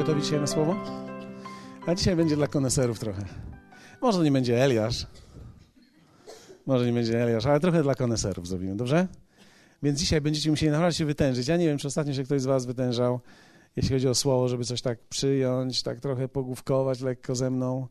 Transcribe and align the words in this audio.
gotowi 0.00 0.22
dzisiaj 0.22 0.40
na 0.40 0.46
słowo? 0.46 0.76
A 1.86 1.94
dzisiaj 1.94 2.16
będzie 2.16 2.36
dla 2.36 2.46
koneserów 2.46 2.98
trochę. 2.98 3.24
Może 4.02 4.24
nie 4.24 4.32
będzie 4.32 4.64
Eliasz. 4.64 5.06
Może 6.66 6.86
nie 6.86 6.92
będzie 6.92 7.22
Eliasz, 7.22 7.46
ale 7.46 7.60
trochę 7.60 7.82
dla 7.82 7.94
koneserów 7.94 8.48
zrobimy, 8.48 8.76
dobrze? 8.76 9.08
Więc 9.82 9.98
dzisiaj 9.98 10.20
będziecie 10.20 10.50
musieli 10.50 10.72
naprawdę 10.72 10.94
się 10.94 11.04
wytężyć. 11.04 11.48
Ja 11.48 11.56
nie 11.56 11.66
wiem, 11.66 11.78
czy 11.78 11.88
ostatnio 11.88 12.14
się 12.14 12.24
ktoś 12.24 12.40
z 12.40 12.44
was 12.44 12.66
wytężał, 12.66 13.20
jeśli 13.76 13.90
chodzi 13.94 14.08
o 14.08 14.14
słowo, 14.14 14.48
żeby 14.48 14.64
coś 14.64 14.82
tak 14.82 14.98
przyjąć, 14.98 15.82
tak 15.82 16.00
trochę 16.00 16.28
pogłówkować 16.28 17.00
lekko 17.00 17.34
ze 17.34 17.50
mną. 17.50 17.86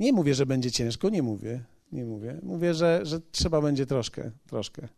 Nie 0.00 0.12
mówię, 0.12 0.34
że 0.34 0.46
będzie 0.46 0.70
ciężko, 0.70 1.08
nie 1.08 1.22
mówię, 1.22 1.64
nie 1.92 2.04
mówię. 2.04 2.40
Mówię, 2.42 2.74
że, 2.74 3.00
że 3.02 3.20
trzeba 3.30 3.60
będzie 3.60 3.86
troszkę, 3.86 4.30
troszkę. 4.46 4.88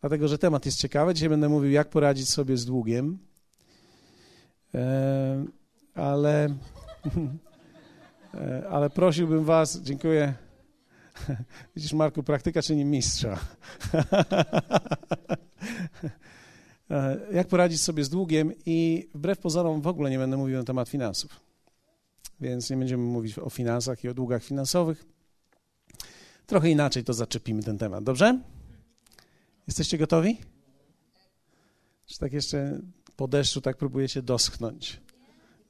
Dlatego, 0.00 0.28
że 0.28 0.38
temat 0.38 0.66
jest 0.66 0.78
ciekawy. 0.78 1.14
Dzisiaj 1.14 1.28
będę 1.28 1.48
mówił, 1.48 1.70
jak 1.70 1.90
poradzić 1.90 2.28
sobie 2.28 2.56
z 2.56 2.64
długiem. 2.64 3.18
E, 4.74 5.46
ale, 5.96 6.44
e, 8.34 8.68
ale 8.70 8.90
prosiłbym 8.90 9.44
was, 9.44 9.80
dziękuję. 9.80 10.34
Widzisz, 11.76 11.92
Marku, 11.92 12.22
praktyka 12.22 12.62
czyni 12.62 12.84
mistrza. 12.84 13.38
E, 16.90 17.20
jak 17.32 17.48
poradzić 17.48 17.82
sobie 17.82 18.04
z 18.04 18.08
długiem 18.08 18.52
i 18.66 19.08
wbrew 19.14 19.38
pozorom 19.38 19.80
w 19.80 19.86
ogóle 19.86 20.10
nie 20.10 20.18
będę 20.18 20.36
mówił 20.36 20.58
na 20.58 20.64
temat 20.64 20.88
finansów. 20.88 21.40
Więc 22.40 22.70
nie 22.70 22.76
będziemy 22.76 23.02
mówić 23.02 23.38
o 23.38 23.50
finansach 23.50 24.04
i 24.04 24.08
o 24.08 24.14
długach 24.14 24.44
finansowych. 24.44 25.04
Trochę 26.46 26.70
inaczej 26.70 27.04
to 27.04 27.14
zaczepimy 27.14 27.62
ten 27.62 27.78
temat, 27.78 28.04
dobrze? 28.04 28.40
Jesteście 29.66 29.98
gotowi? 29.98 30.38
Czy 32.06 32.18
tak 32.18 32.32
jeszcze 32.32 32.80
po 33.16 33.28
deszczu 33.28 33.60
tak 33.60 33.76
próbujecie 33.76 34.22
doschnąć? 34.22 35.00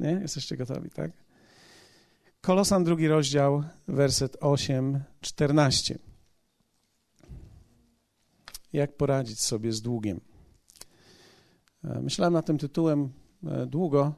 Nie? 0.00 0.10
Jesteście 0.10 0.56
gotowi, 0.56 0.90
tak? 0.90 1.10
Kolosan 2.40 2.84
drugi 2.84 3.08
rozdział, 3.08 3.64
werset 3.88 4.36
8, 4.40 5.02
14. 5.20 5.98
Jak 8.72 8.96
poradzić 8.96 9.40
sobie 9.40 9.72
z 9.72 9.82
długiem? 9.82 10.20
E, 11.84 12.00
myślałem 12.00 12.32
nad 12.32 12.46
tym 12.46 12.58
tytułem 12.58 13.12
e, 13.46 13.66
długo 13.66 14.14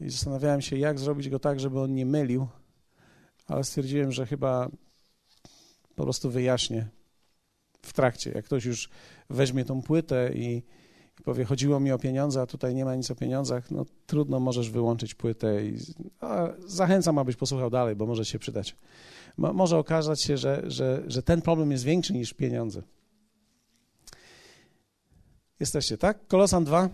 i 0.00 0.10
zastanawiałem 0.10 0.60
się, 0.60 0.76
jak 0.76 0.98
zrobić 0.98 1.28
go 1.28 1.38
tak, 1.38 1.60
żeby 1.60 1.80
on 1.80 1.94
nie 1.94 2.06
mylił, 2.06 2.48
ale 3.46 3.64
stwierdziłem, 3.64 4.12
że 4.12 4.26
chyba 4.26 4.70
po 5.94 6.02
prostu 6.02 6.30
wyjaśnię 6.30 6.88
w 7.82 7.92
trakcie. 7.92 8.30
Jak 8.30 8.44
ktoś 8.44 8.64
już 8.64 8.90
weźmie 9.30 9.64
tą 9.64 9.82
płytę 9.82 10.30
i, 10.34 10.56
i 10.56 10.62
powie, 11.20 11.44
chodziło 11.44 11.80
mi 11.80 11.92
o 11.92 11.98
pieniądze, 11.98 12.40
a 12.40 12.46
tutaj 12.46 12.74
nie 12.74 12.84
ma 12.84 12.94
nic 12.94 13.10
o 13.10 13.14
pieniądzach, 13.14 13.70
no 13.70 13.86
trudno, 14.06 14.40
możesz 14.40 14.70
wyłączyć 14.70 15.14
płytę 15.14 15.66
i 15.66 15.78
zachęcam, 16.66 17.18
abyś 17.18 17.36
posłuchał 17.36 17.70
dalej, 17.70 17.96
bo 17.96 18.06
może 18.06 18.24
się 18.24 18.38
przydać. 18.38 18.76
Mo, 19.36 19.52
może 19.52 19.78
okazać 19.78 20.22
się, 20.22 20.36
że, 20.36 20.62
że, 20.66 21.02
że 21.06 21.22
ten 21.22 21.42
problem 21.42 21.70
jest 21.70 21.84
większy 21.84 22.12
niż 22.12 22.34
pieniądze. 22.34 22.82
Jesteście, 25.60 25.98
tak? 25.98 26.26
Kolosan 26.26 26.64
2, 26.64 26.88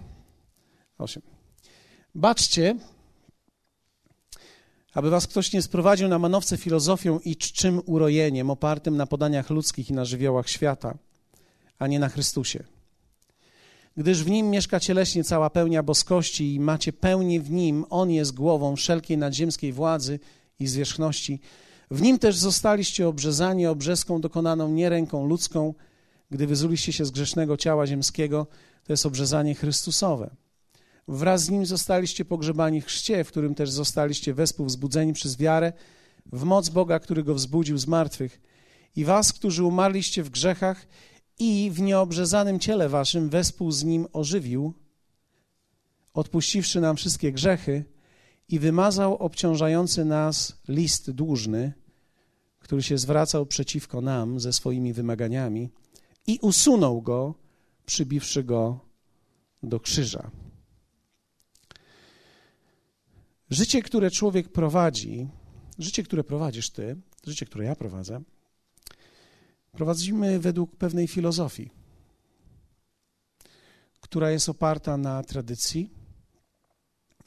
8. 0.99 1.23
Baczcie, 2.15 2.77
aby 4.95 5.11
was 5.11 5.27
ktoś 5.27 5.53
nie 5.53 5.63
sprowadził 5.63 6.09
na 6.09 6.19
manowce 6.19 6.57
filozofią 6.57 7.19
i 7.19 7.37
czczym 7.37 7.83
urojeniem 7.87 8.51
opartym 8.51 8.97
na 8.97 9.07
podaniach 9.07 9.51
ludzkich 9.51 9.91
i 9.91 9.93
na 9.93 10.05
żywiołach 10.05 10.49
świata, 10.49 10.99
a 11.79 11.87
nie 11.87 11.99
na 11.99 12.09
Chrystusie. 12.09 12.65
Gdyż 13.97 14.25
w 14.25 14.31
Nim 14.31 14.51
mieszka 14.51 14.81
cieleśnie 14.81 15.25
cała 15.25 15.51
pełnia 15.51 15.83
boskości 15.83 16.55
i 16.55 16.61
macie 16.61 16.93
pełnię 16.93 17.41
w 17.41 17.51
Nim, 17.51 17.85
On 17.91 18.11
jest 18.11 18.35
głową 18.35 18.77
wszelkiej 18.77 19.19
nadziemskiej 19.19 19.73
władzy 19.73 20.19
i 20.61 20.67
zwierzchności. 20.67 21.41
W 21.91 22.03
Nim 22.03 22.19
też 22.19 22.37
zostaliście 22.37 23.09
obrzezani 23.09 23.67
obrzeską 23.67 24.21
dokonaną 24.21 24.69
nie 24.69 24.89
ręką 24.89 25.27
ludzką, 25.27 25.75
gdy 26.31 26.47
wyzuliście 26.47 26.93
się 26.93 27.05
z 27.05 27.11
grzesznego 27.11 27.57
ciała 27.57 27.87
ziemskiego, 27.87 28.47
to 28.85 28.93
jest 28.93 29.07
obrzezanie 29.07 29.55
Chrystusowe. 29.55 30.31
Wraz 31.09 31.43
z 31.43 31.51
nim 31.51 31.67
zostaliście 31.67 32.25
pogrzebani 32.25 32.81
w 32.81 32.87
chrzcie, 32.87 33.25
w 33.25 33.29
którym 33.29 33.55
też 33.55 33.71
zostaliście 33.71 34.35
wespół 34.35 34.67
wzbudzeni 34.67 35.13
przez 35.13 35.37
wiarę 35.37 35.73
w 36.33 36.45
moc 36.45 36.69
Boga, 36.69 36.99
który 36.99 37.25
go 37.25 37.35
wzbudził 37.35 37.79
z 37.79 37.87
martwych. 37.87 38.41
I 38.97 39.05
was, 39.05 39.33
którzy 39.33 39.65
umarliście 39.65 40.23
w 40.23 40.31
grzechach 40.31 40.87
i 41.39 41.71
w 41.71 41.81
nieobrzezanym 41.81 42.61
ciele 42.61 42.89
waszym 42.89 43.29
wespół 43.29 43.71
z 43.71 43.85
nim 43.85 44.07
ożywił, 44.13 44.75
odpuściwszy 46.15 46.81
nam 46.81 46.97
wszystkie 46.97 47.33
grzechy 47.33 47.85
i 48.49 48.59
wymazał 48.59 49.17
obciążający 49.17 50.05
nas 50.05 50.61
list 50.69 51.11
dłużny, 51.11 51.73
który 52.59 52.83
się 52.83 52.99
zwracał 52.99 53.47
przeciwko 53.47 54.01
nam 54.01 54.41
ze 54.41 54.53
swoimi 54.53 54.93
wymaganiami 54.93 55.71
i 56.27 56.39
usunął 56.43 57.03
go, 57.03 57.35
przybiwszy 57.87 58.45
go 58.45 58.81
do 59.63 59.81
krzyża. 59.81 60.31
Życie, 63.51 63.83
które 63.83 64.11
człowiek 64.11 64.49
prowadzi, 64.49 65.29
życie, 65.79 66.03
które 66.03 66.25
prowadzisz 66.25 66.71
ty, 66.71 66.97
życie, 67.27 67.47
które 67.47 67.65
ja 67.65 67.77
prowadzę, 67.77 68.23
prowadzimy 69.77 70.39
według 70.39 70.77
pewnej 70.77 71.09
filozofii, 71.09 71.71
która 74.01 74.31
jest 74.31 74.49
oparta 74.49 74.97
na 74.97 75.23
tradycji, 75.23 75.91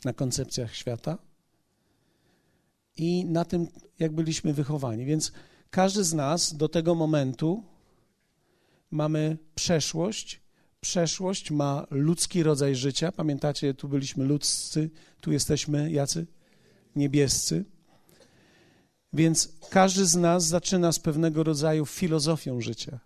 na 0.05 0.13
koncepcjach 0.13 0.75
świata 0.75 1.17
i 2.97 3.25
na 3.25 3.45
tym, 3.45 3.67
jak 3.99 4.11
byliśmy 4.11 4.53
wychowani. 4.53 5.05
Więc 5.05 5.31
każdy 5.69 6.03
z 6.03 6.13
nas 6.13 6.53
do 6.53 6.69
tego 6.69 6.95
momentu 6.95 7.63
mamy 8.91 9.37
przeszłość. 9.55 10.41
Przeszłość 10.81 11.51
ma 11.51 11.87
ludzki 11.91 12.43
rodzaj 12.43 12.75
życia. 12.75 13.11
Pamiętacie, 13.11 13.73
tu 13.73 13.87
byliśmy 13.87 14.25
ludzcy, 14.25 14.89
tu 15.21 15.31
jesteśmy 15.31 15.91
jacy? 15.91 16.27
Niebiescy. 16.95 17.65
Więc 19.13 19.49
każdy 19.69 20.05
z 20.05 20.15
nas 20.15 20.45
zaczyna 20.45 20.91
z 20.91 20.99
pewnego 20.99 21.43
rodzaju 21.43 21.85
filozofią 21.85 22.61
życia. 22.61 22.99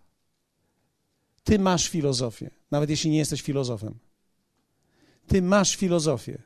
Ty 1.44 1.60
masz 1.60 1.88
filozofię, 1.88 2.50
nawet 2.72 2.90
jeśli 2.90 3.12
nie 3.12 3.18
jesteś 3.18 3.42
filozofem. 3.42 3.96
Ty 5.28 5.42
masz 5.42 5.76
filozofię. 5.76 6.42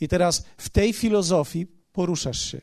I 0.00 0.08
teraz 0.08 0.44
w 0.56 0.68
tej 0.68 0.92
filozofii 0.92 1.66
poruszasz 1.92 2.40
się. 2.50 2.60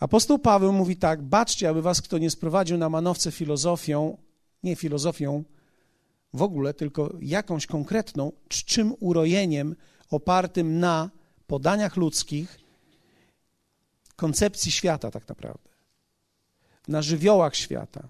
Apostoł 0.00 0.38
Paweł 0.38 0.72
mówi 0.72 0.96
tak: 0.96 1.22
baczcie, 1.22 1.68
aby 1.68 1.82
was 1.82 2.02
kto 2.02 2.18
nie 2.18 2.30
sprowadził 2.30 2.78
na 2.78 2.88
manowce 2.88 3.32
filozofią, 3.32 4.18
nie 4.62 4.76
filozofią 4.76 5.44
w 6.34 6.42
ogóle, 6.42 6.74
tylko 6.74 7.16
jakąś 7.20 7.66
konkretną, 7.66 8.32
czczym 8.48 8.94
urojeniem 9.00 9.76
opartym 10.10 10.80
na 10.80 11.10
podaniach 11.46 11.96
ludzkich, 11.96 12.58
koncepcji 14.18 14.72
świata 14.72 15.10
tak 15.10 15.28
naprawdę, 15.28 15.68
na 16.88 17.02
żywiołach 17.02 17.56
świata, 17.56 18.08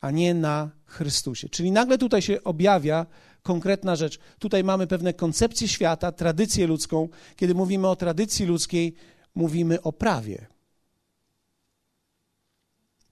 a 0.00 0.10
nie 0.10 0.34
na 0.34 0.70
Chrystusie. 0.86 1.48
Czyli 1.48 1.72
nagle 1.72 1.98
tutaj 1.98 2.22
się 2.22 2.44
objawia 2.44 3.06
konkretna 3.42 3.96
rzecz. 3.96 4.18
Tutaj 4.38 4.64
mamy 4.64 4.86
pewne 4.86 5.14
koncepcje 5.14 5.68
świata, 5.68 6.12
tradycję 6.12 6.66
ludzką. 6.66 7.08
Kiedy 7.36 7.54
mówimy 7.54 7.88
o 7.88 7.96
tradycji 7.96 8.46
ludzkiej, 8.46 8.94
mówimy 9.34 9.82
o 9.82 9.92
prawie. 9.92 10.46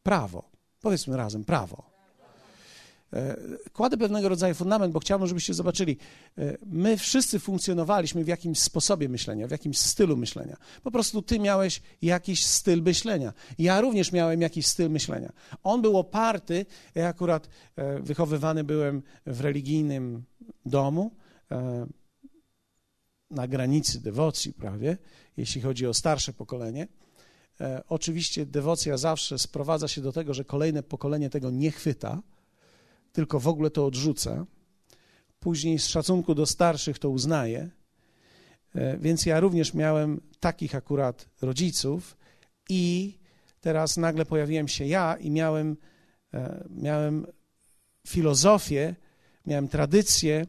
Prawo. 0.03 0.51
Powiedzmy 0.81 1.17
razem, 1.17 1.45
prawo. 1.45 1.88
E, 3.13 3.37
kładę 3.73 3.97
pewnego 3.97 4.29
rodzaju 4.29 4.55
fundament, 4.55 4.93
bo 4.93 5.01
chciałbym, 5.01 5.29
żebyście 5.29 5.55
zobaczyli. 5.55 5.97
E, 6.39 6.59
my 6.67 6.97
wszyscy 6.97 7.39
funkcjonowaliśmy 7.39 8.25
w 8.25 8.29
jakimś 8.29 8.61
sposobie 8.61 9.09
myślenia, 9.09 9.49
w 9.49 9.51
jakimś 9.51 9.79
stylu 9.79 10.17
myślenia. 10.17 10.57
Po 10.83 10.91
prostu 10.91 11.23
ty 11.23 11.39
miałeś 11.39 11.83
jakiś 12.03 12.47
styl 12.47 12.83
myślenia. 12.83 13.33
Ja 13.59 13.81
również 13.81 14.13
miałem 14.13 14.41
jakiś 14.41 14.67
styl 14.67 14.91
myślenia. 14.91 15.33
On 15.63 15.83
był 15.83 15.99
oparty, 15.99 16.67
ja 16.95 17.09
akurat 17.09 17.49
e, 17.77 18.01
wychowywany 18.01 18.65
byłem 18.65 19.03
w 19.27 19.41
religijnym 19.41 20.23
domu, 20.67 21.11
na 23.31 23.49
granicy 23.49 24.01
dewocji 24.01 24.53
prawie, 24.53 24.97
jeśli 25.37 25.61
chodzi 25.61 25.87
o 25.87 25.95
starsze 25.95 26.33
pokolenie. 26.33 26.89
Oczywiście 27.89 28.47
dewocja 28.47 28.97
zawsze 28.97 29.39
sprowadza 29.39 29.89
się 29.89 30.01
do 30.01 30.13
tego, 30.13 30.35
że 30.35 30.45
kolejne 30.45 30.83
pokolenie 30.83 31.31
tego 31.31 31.51
nie 31.51 31.71
chwyta, 31.71 32.23
tylko 33.13 33.41
w 33.41 33.49
ogóle 33.49 33.71
to 33.71 33.87
odrzuca. 33.87 34.47
Później 35.41 35.79
z 35.79 35.87
szacunku 35.87 36.35
do 36.35 36.47
starszych 36.47 36.99
to 36.99 37.11
uznaje. 37.11 37.71
Więc 38.99 39.27
ja 39.27 39.41
również 39.41 39.75
miałem 39.75 40.21
takich 40.41 40.75
akurat 40.75 41.29
rodziców 41.43 42.17
i 42.69 43.15
teraz 43.61 43.97
nagle 43.97 44.25
pojawiłem 44.25 44.69
się 44.69 44.87
ja 44.87 45.17
i 45.17 45.31
miałem, 45.31 45.77
e, 46.35 46.65
miałem 46.71 47.27
filozofię, 48.07 48.95
miałem 49.47 49.69
tradycję, 49.69 50.47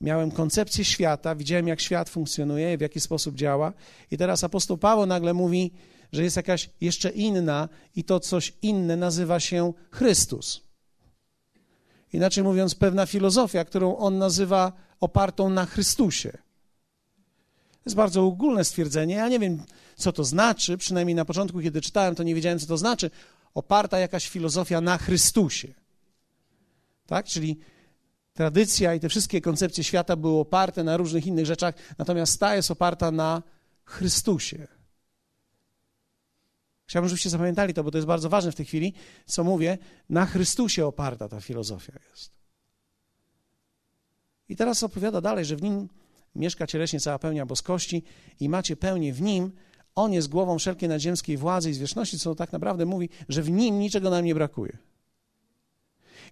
miałem 0.00 0.30
koncepcję 0.30 0.84
świata, 0.84 1.34
widziałem, 1.34 1.68
jak 1.68 1.80
świat 1.80 2.08
funkcjonuje, 2.08 2.78
w 2.78 2.80
jaki 2.80 3.00
sposób 3.00 3.34
działa. 3.34 3.72
I 4.10 4.18
teraz 4.18 4.44
apostoł 4.44 4.78
Paweł 4.78 5.06
nagle 5.06 5.34
mówi, 5.34 5.72
że 6.12 6.22
jest 6.22 6.36
jakaś 6.36 6.70
jeszcze 6.80 7.10
inna 7.10 7.68
i 7.96 8.04
to 8.04 8.20
coś 8.20 8.52
inne 8.62 8.96
nazywa 8.96 9.40
się 9.40 9.72
Chrystus. 9.90 10.63
Inaczej 12.14 12.44
mówiąc, 12.44 12.74
pewna 12.74 13.06
filozofia, 13.06 13.64
którą 13.64 13.96
on 13.96 14.18
nazywa 14.18 14.72
opartą 15.00 15.50
na 15.50 15.66
Chrystusie. 15.66 16.32
To 17.72 17.86
jest 17.86 17.96
bardzo 17.96 18.24
ogólne 18.24 18.64
stwierdzenie. 18.64 19.14
Ja 19.14 19.28
nie 19.28 19.38
wiem, 19.38 19.62
co 19.96 20.12
to 20.12 20.24
znaczy. 20.24 20.78
Przynajmniej 20.78 21.14
na 21.14 21.24
początku, 21.24 21.60
kiedy 21.60 21.80
czytałem, 21.80 22.14
to 22.14 22.22
nie 22.22 22.34
wiedziałem, 22.34 22.58
co 22.58 22.66
to 22.66 22.76
znaczy. 22.76 23.10
Oparta 23.54 23.98
jakaś 23.98 24.28
filozofia 24.28 24.80
na 24.80 24.98
Chrystusie. 24.98 25.68
Tak? 27.06 27.26
Czyli 27.26 27.58
tradycja 28.32 28.94
i 28.94 29.00
te 29.00 29.08
wszystkie 29.08 29.40
koncepcje 29.40 29.84
świata 29.84 30.16
były 30.16 30.40
oparte 30.40 30.84
na 30.84 30.96
różnych 30.96 31.26
innych 31.26 31.46
rzeczach, 31.46 31.74
natomiast 31.98 32.40
ta 32.40 32.56
jest 32.56 32.70
oparta 32.70 33.10
na 33.10 33.42
Chrystusie. 33.84 34.66
Chciałbym, 36.86 37.08
żebyście 37.08 37.30
zapamiętali 37.30 37.74
to, 37.74 37.84
bo 37.84 37.90
to 37.90 37.98
jest 37.98 38.08
bardzo 38.08 38.28
ważne 38.28 38.52
w 38.52 38.54
tej 38.54 38.66
chwili, 38.66 38.92
co 39.26 39.44
mówię. 39.44 39.78
Na 40.08 40.26
Chrystusie 40.26 40.86
oparta 40.86 41.28
ta 41.28 41.40
filozofia 41.40 41.92
jest. 42.10 42.30
I 44.48 44.56
teraz 44.56 44.82
opowiada 44.82 45.20
dalej, 45.20 45.44
że 45.44 45.56
w 45.56 45.62
nim 45.62 45.88
mieszka 46.34 46.66
cieleśnie 46.66 47.00
cała 47.00 47.18
pełnia 47.18 47.46
boskości 47.46 48.02
i 48.40 48.48
macie 48.48 48.76
pełnię 48.76 49.12
w 49.12 49.22
nim. 49.22 49.52
On 49.94 50.12
jest 50.12 50.28
głową 50.28 50.58
wszelkiej 50.58 50.88
nadziemskiej 50.88 51.36
władzy 51.36 51.70
i 51.70 51.74
zwierzchności, 51.74 52.18
co 52.18 52.34
tak 52.34 52.52
naprawdę 52.52 52.86
mówi, 52.86 53.08
że 53.28 53.42
w 53.42 53.50
nim 53.50 53.78
niczego 53.78 54.10
nam 54.10 54.24
nie 54.24 54.34
brakuje. 54.34 54.78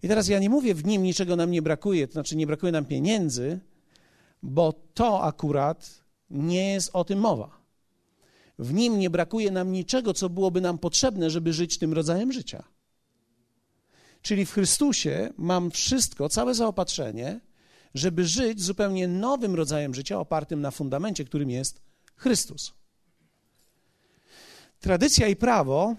I 0.03 0.09
teraz 0.09 0.29
ja 0.29 0.39
nie 0.39 0.51
mówię 0.51 0.75
w 0.75 0.85
nim 0.85 1.03
niczego 1.03 1.37
nam 1.37 1.51
nie 1.51 1.63
brakuje, 1.63 2.07
to 2.07 2.13
znaczy 2.13 2.37
nie 2.37 2.47
brakuje 2.47 2.73
nam 2.73 2.85
pieniędzy, 2.85 3.61
bo 4.43 4.73
to 4.95 5.23
akurat 5.23 6.05
nie 6.31 6.73
jest 6.73 6.91
o 6.93 7.05
tym 7.05 7.19
mowa. 7.19 7.62
W 8.63 8.75
nim 8.75 8.99
nie 8.99 9.11
brakuje 9.11 9.51
nam 9.51 9.73
niczego, 9.73 10.15
co 10.15 10.29
byłoby 10.29 10.61
nam 10.61 10.79
potrzebne, 10.79 11.31
żeby 11.31 11.53
żyć 11.53 11.79
tym 11.79 11.93
rodzajem 11.93 12.33
życia. 12.33 12.65
Czyli 14.23 14.47
w 14.47 14.53
Chrystusie 14.53 15.33
mam 15.39 15.71
wszystko, 15.71 16.29
całe 16.29 16.55
zaopatrzenie, 16.55 17.41
żeby 17.95 18.25
żyć 18.25 18.63
zupełnie 18.63 19.09
nowym 19.09 19.55
rodzajem 19.55 19.95
życia, 19.95 20.21
opartym 20.21 20.61
na 20.61 20.71
fundamencie, 20.71 21.25
którym 21.25 21.51
jest 21.51 21.81
Chrystus. 22.17 22.75
Tradycja 24.81 25.29
i 25.29 25.37
prawo 25.37 25.97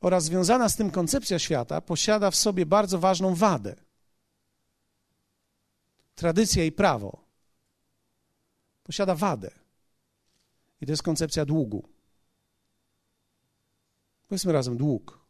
oraz 0.00 0.24
związana 0.24 0.68
z 0.68 0.76
tym 0.76 0.90
koncepcja 0.90 1.38
świata 1.38 1.80
posiada 1.80 2.30
w 2.30 2.36
sobie 2.36 2.66
bardzo 2.66 2.98
ważną 2.98 3.34
wadę. 3.34 3.76
Tradycja 6.14 6.64
i 6.64 6.72
prawo 6.72 7.24
posiada 8.82 9.14
wadę. 9.14 9.59
I 10.80 10.86
to 10.86 10.92
jest 10.92 11.02
koncepcja 11.02 11.44
długu. 11.44 11.88
Powiedzmy 14.28 14.52
razem 14.52 14.76
dług. 14.76 15.20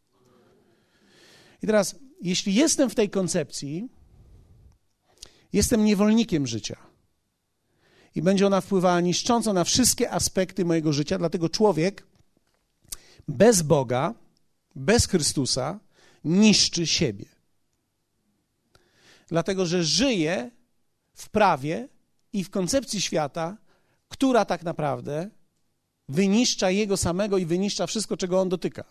I 1.63 1.67
teraz, 1.67 1.95
jeśli 2.21 2.53
jestem 2.53 2.89
w 2.89 2.95
tej 2.95 3.09
koncepcji, 3.09 3.89
jestem 5.53 5.85
niewolnikiem 5.85 6.47
życia. 6.47 6.77
I 8.15 8.21
będzie 8.21 8.47
ona 8.47 8.61
wpływała 8.61 9.01
niszcząco 9.01 9.53
na 9.53 9.63
wszystkie 9.63 10.11
aspekty 10.11 10.65
mojego 10.65 10.93
życia, 10.93 11.17
dlatego 11.17 11.49
człowiek 11.49 12.07
bez 13.27 13.61
Boga, 13.61 14.13
bez 14.75 15.07
Chrystusa 15.07 15.79
niszczy 16.23 16.87
siebie. 16.87 17.25
Dlatego, 19.27 19.65
że 19.65 19.83
żyje 19.83 20.51
w 21.13 21.29
prawie 21.29 21.89
i 22.33 22.43
w 22.43 22.49
koncepcji 22.49 23.01
świata, 23.01 23.57
która 24.09 24.45
tak 24.45 24.63
naprawdę 24.63 25.29
wyniszcza 26.09 26.71
jego 26.71 26.97
samego 26.97 27.37
i 27.37 27.45
wyniszcza 27.45 27.87
wszystko, 27.87 28.17
czego 28.17 28.41
on 28.41 28.49
dotyka. 28.49 28.83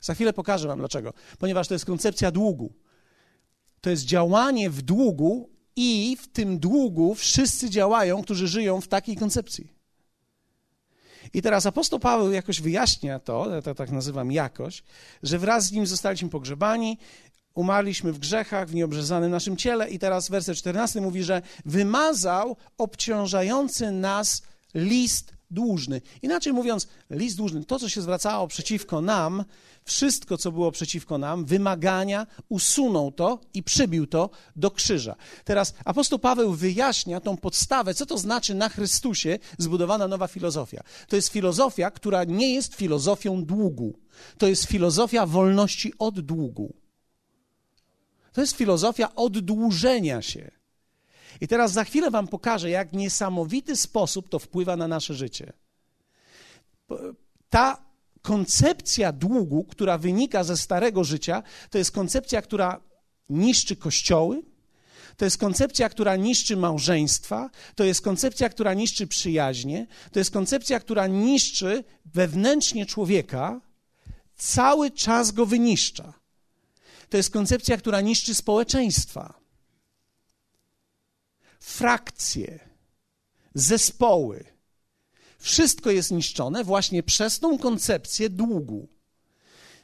Za 0.00 0.14
chwilę 0.14 0.32
pokażę 0.32 0.68
Wam 0.68 0.78
dlaczego. 0.78 1.12
Ponieważ 1.38 1.68
to 1.68 1.74
jest 1.74 1.84
koncepcja 1.84 2.30
długu. 2.30 2.72
To 3.80 3.90
jest 3.90 4.04
działanie 4.04 4.70
w 4.70 4.82
długu, 4.82 5.56
i 5.76 6.16
w 6.20 6.28
tym 6.28 6.58
długu 6.58 7.14
wszyscy 7.14 7.70
działają, 7.70 8.22
którzy 8.22 8.48
żyją 8.48 8.80
w 8.80 8.88
takiej 8.88 9.16
koncepcji. 9.16 9.72
I 11.34 11.42
teraz 11.42 11.66
apostoł 11.66 11.98
Paweł 11.98 12.32
jakoś 12.32 12.60
wyjaśnia 12.60 13.18
to, 13.18 13.54
ja 13.54 13.62
to 13.62 13.74
tak 13.74 13.90
nazywam 13.90 14.32
jakoś, 14.32 14.82
że 15.22 15.38
wraz 15.38 15.66
z 15.66 15.72
nim 15.72 15.86
zostaliśmy 15.86 16.28
pogrzebani, 16.28 16.98
umarliśmy 17.54 18.12
w 18.12 18.18
grzechach, 18.18 18.68
w 18.68 18.74
nieobrzezanym 18.74 19.30
naszym 19.30 19.56
ciele 19.56 19.90
i 19.90 19.98
teraz 19.98 20.28
werset 20.28 20.56
14 20.56 21.00
mówi, 21.00 21.22
że 21.22 21.42
wymazał 21.64 22.56
obciążający 22.78 23.90
nas 23.90 24.42
list 24.74 25.35
dłużny. 25.50 26.00
Inaczej 26.22 26.52
mówiąc, 26.52 26.88
list 27.10 27.36
dłużny, 27.36 27.64
to 27.64 27.78
co 27.78 27.88
się 27.88 28.02
zwracało 28.02 28.48
przeciwko 28.48 29.00
nam, 29.00 29.44
wszystko 29.84 30.38
co 30.38 30.52
było 30.52 30.72
przeciwko 30.72 31.18
nam, 31.18 31.44
wymagania, 31.44 32.26
usunął 32.48 33.12
to 33.12 33.40
i 33.54 33.62
przybił 33.62 34.06
to 34.06 34.30
do 34.56 34.70
krzyża. 34.70 35.16
Teraz 35.44 35.74
apostoł 35.84 36.18
Paweł 36.18 36.52
wyjaśnia 36.52 37.20
tą 37.20 37.36
podstawę, 37.36 37.94
co 37.94 38.06
to 38.06 38.18
znaczy 38.18 38.54
na 38.54 38.68
Chrystusie 38.68 39.38
zbudowana 39.58 40.08
nowa 40.08 40.26
filozofia. 40.26 40.82
To 41.08 41.16
jest 41.16 41.28
filozofia, 41.28 41.90
która 41.90 42.24
nie 42.24 42.54
jest 42.54 42.74
filozofią 42.74 43.44
długu. 43.44 43.98
To 44.38 44.46
jest 44.46 44.64
filozofia 44.64 45.26
wolności 45.26 45.92
od 45.98 46.20
długu. 46.20 46.74
To 48.32 48.40
jest 48.40 48.56
filozofia 48.56 49.14
oddłużenia 49.14 50.22
się. 50.22 50.50
I 51.40 51.48
teraz 51.48 51.72
za 51.72 51.84
chwilę 51.84 52.10
Wam 52.10 52.28
pokażę, 52.28 52.70
jak 52.70 52.92
niesamowity 52.92 53.76
sposób 53.76 54.28
to 54.28 54.38
wpływa 54.38 54.76
na 54.76 54.88
nasze 54.88 55.14
życie. 55.14 55.52
Ta 57.50 57.86
koncepcja 58.22 59.12
długu, 59.12 59.64
która 59.64 59.98
wynika 59.98 60.44
ze 60.44 60.56
starego 60.56 61.04
życia, 61.04 61.42
to 61.70 61.78
jest 61.78 61.90
koncepcja, 61.90 62.42
która 62.42 62.80
niszczy 63.30 63.76
kościoły, 63.76 64.42
to 65.16 65.24
jest 65.24 65.38
koncepcja, 65.38 65.88
która 65.88 66.16
niszczy 66.16 66.56
małżeństwa, 66.56 67.50
to 67.74 67.84
jest 67.84 68.00
koncepcja, 68.00 68.48
która 68.48 68.74
niszczy 68.74 69.06
przyjaźnie, 69.06 69.86
to 70.12 70.18
jest 70.18 70.30
koncepcja, 70.30 70.80
która 70.80 71.06
niszczy 71.06 71.84
wewnętrznie 72.04 72.86
człowieka, 72.86 73.60
cały 74.36 74.90
czas 74.90 75.32
go 75.32 75.46
wyniszcza. 75.46 76.12
To 77.08 77.16
jest 77.16 77.30
koncepcja, 77.30 77.76
która 77.76 78.00
niszczy 78.00 78.34
społeczeństwa 78.34 79.45
frakcje, 81.66 82.58
zespoły. 83.54 84.44
Wszystko 85.38 85.90
jest 85.90 86.10
niszczone 86.10 86.64
właśnie 86.64 87.02
przez 87.02 87.38
tą 87.40 87.58
koncepcję 87.58 88.30
długu. 88.30 88.88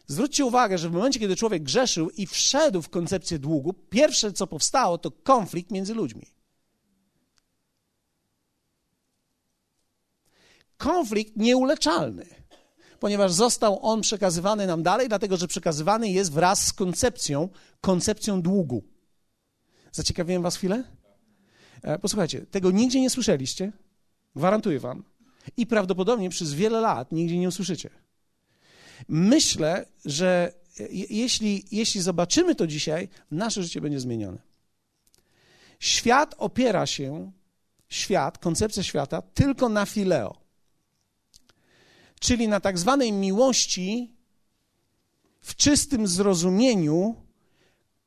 Zwróćcie 0.06 0.44
uwagę, 0.44 0.78
że 0.78 0.88
w 0.88 0.92
momencie, 0.92 1.20
kiedy 1.20 1.36
człowiek 1.36 1.62
grzeszył 1.62 2.10
i 2.10 2.26
wszedł 2.26 2.82
w 2.82 2.88
koncepcję 2.88 3.38
długu, 3.38 3.72
pierwsze 3.72 4.32
co 4.32 4.46
powstało 4.46 4.98
to 4.98 5.10
konflikt 5.10 5.70
między 5.70 5.94
ludźmi. 5.94 6.26
Konflikt 10.76 11.36
nieuleczalny, 11.36 12.26
ponieważ 13.00 13.32
został 13.32 13.86
on 13.86 14.00
przekazywany 14.00 14.66
nam 14.66 14.82
dalej, 14.82 15.08
dlatego 15.08 15.36
że 15.36 15.48
przekazywany 15.48 16.08
jest 16.08 16.32
wraz 16.32 16.66
z 16.66 16.72
koncepcją, 16.72 17.48
koncepcją 17.80 18.42
długu. 18.42 18.82
Zaciekawiłem 19.92 20.42
Was 20.42 20.56
chwilę? 20.56 21.01
E, 21.82 21.98
posłuchajcie, 21.98 22.46
tego 22.46 22.70
nigdzie 22.70 23.00
nie 23.00 23.10
słyszeliście, 23.10 23.72
gwarantuję 24.36 24.80
wam, 24.80 25.04
i 25.56 25.66
prawdopodobnie 25.66 26.30
przez 26.30 26.54
wiele 26.54 26.80
lat 26.80 27.12
nigdzie 27.12 27.38
nie 27.38 27.48
usłyszycie. 27.48 27.90
Myślę, 29.08 29.86
że 30.04 30.52
jeśli, 31.10 31.64
jeśli 31.70 32.00
zobaczymy 32.00 32.54
to 32.54 32.66
dzisiaj, 32.66 33.08
nasze 33.30 33.62
życie 33.62 33.80
będzie 33.80 34.00
zmienione. 34.00 34.38
Świat 35.80 36.34
opiera 36.38 36.86
się, 36.86 37.32
świat, 37.88 38.38
koncepcja 38.38 38.82
świata, 38.82 39.22
tylko 39.22 39.68
na 39.68 39.86
fileo, 39.86 40.40
czyli 42.20 42.48
na 42.48 42.60
tak 42.60 42.78
zwanej 42.78 43.12
miłości 43.12 44.12
w 45.40 45.56
czystym 45.56 46.06
zrozumieniu 46.06 47.16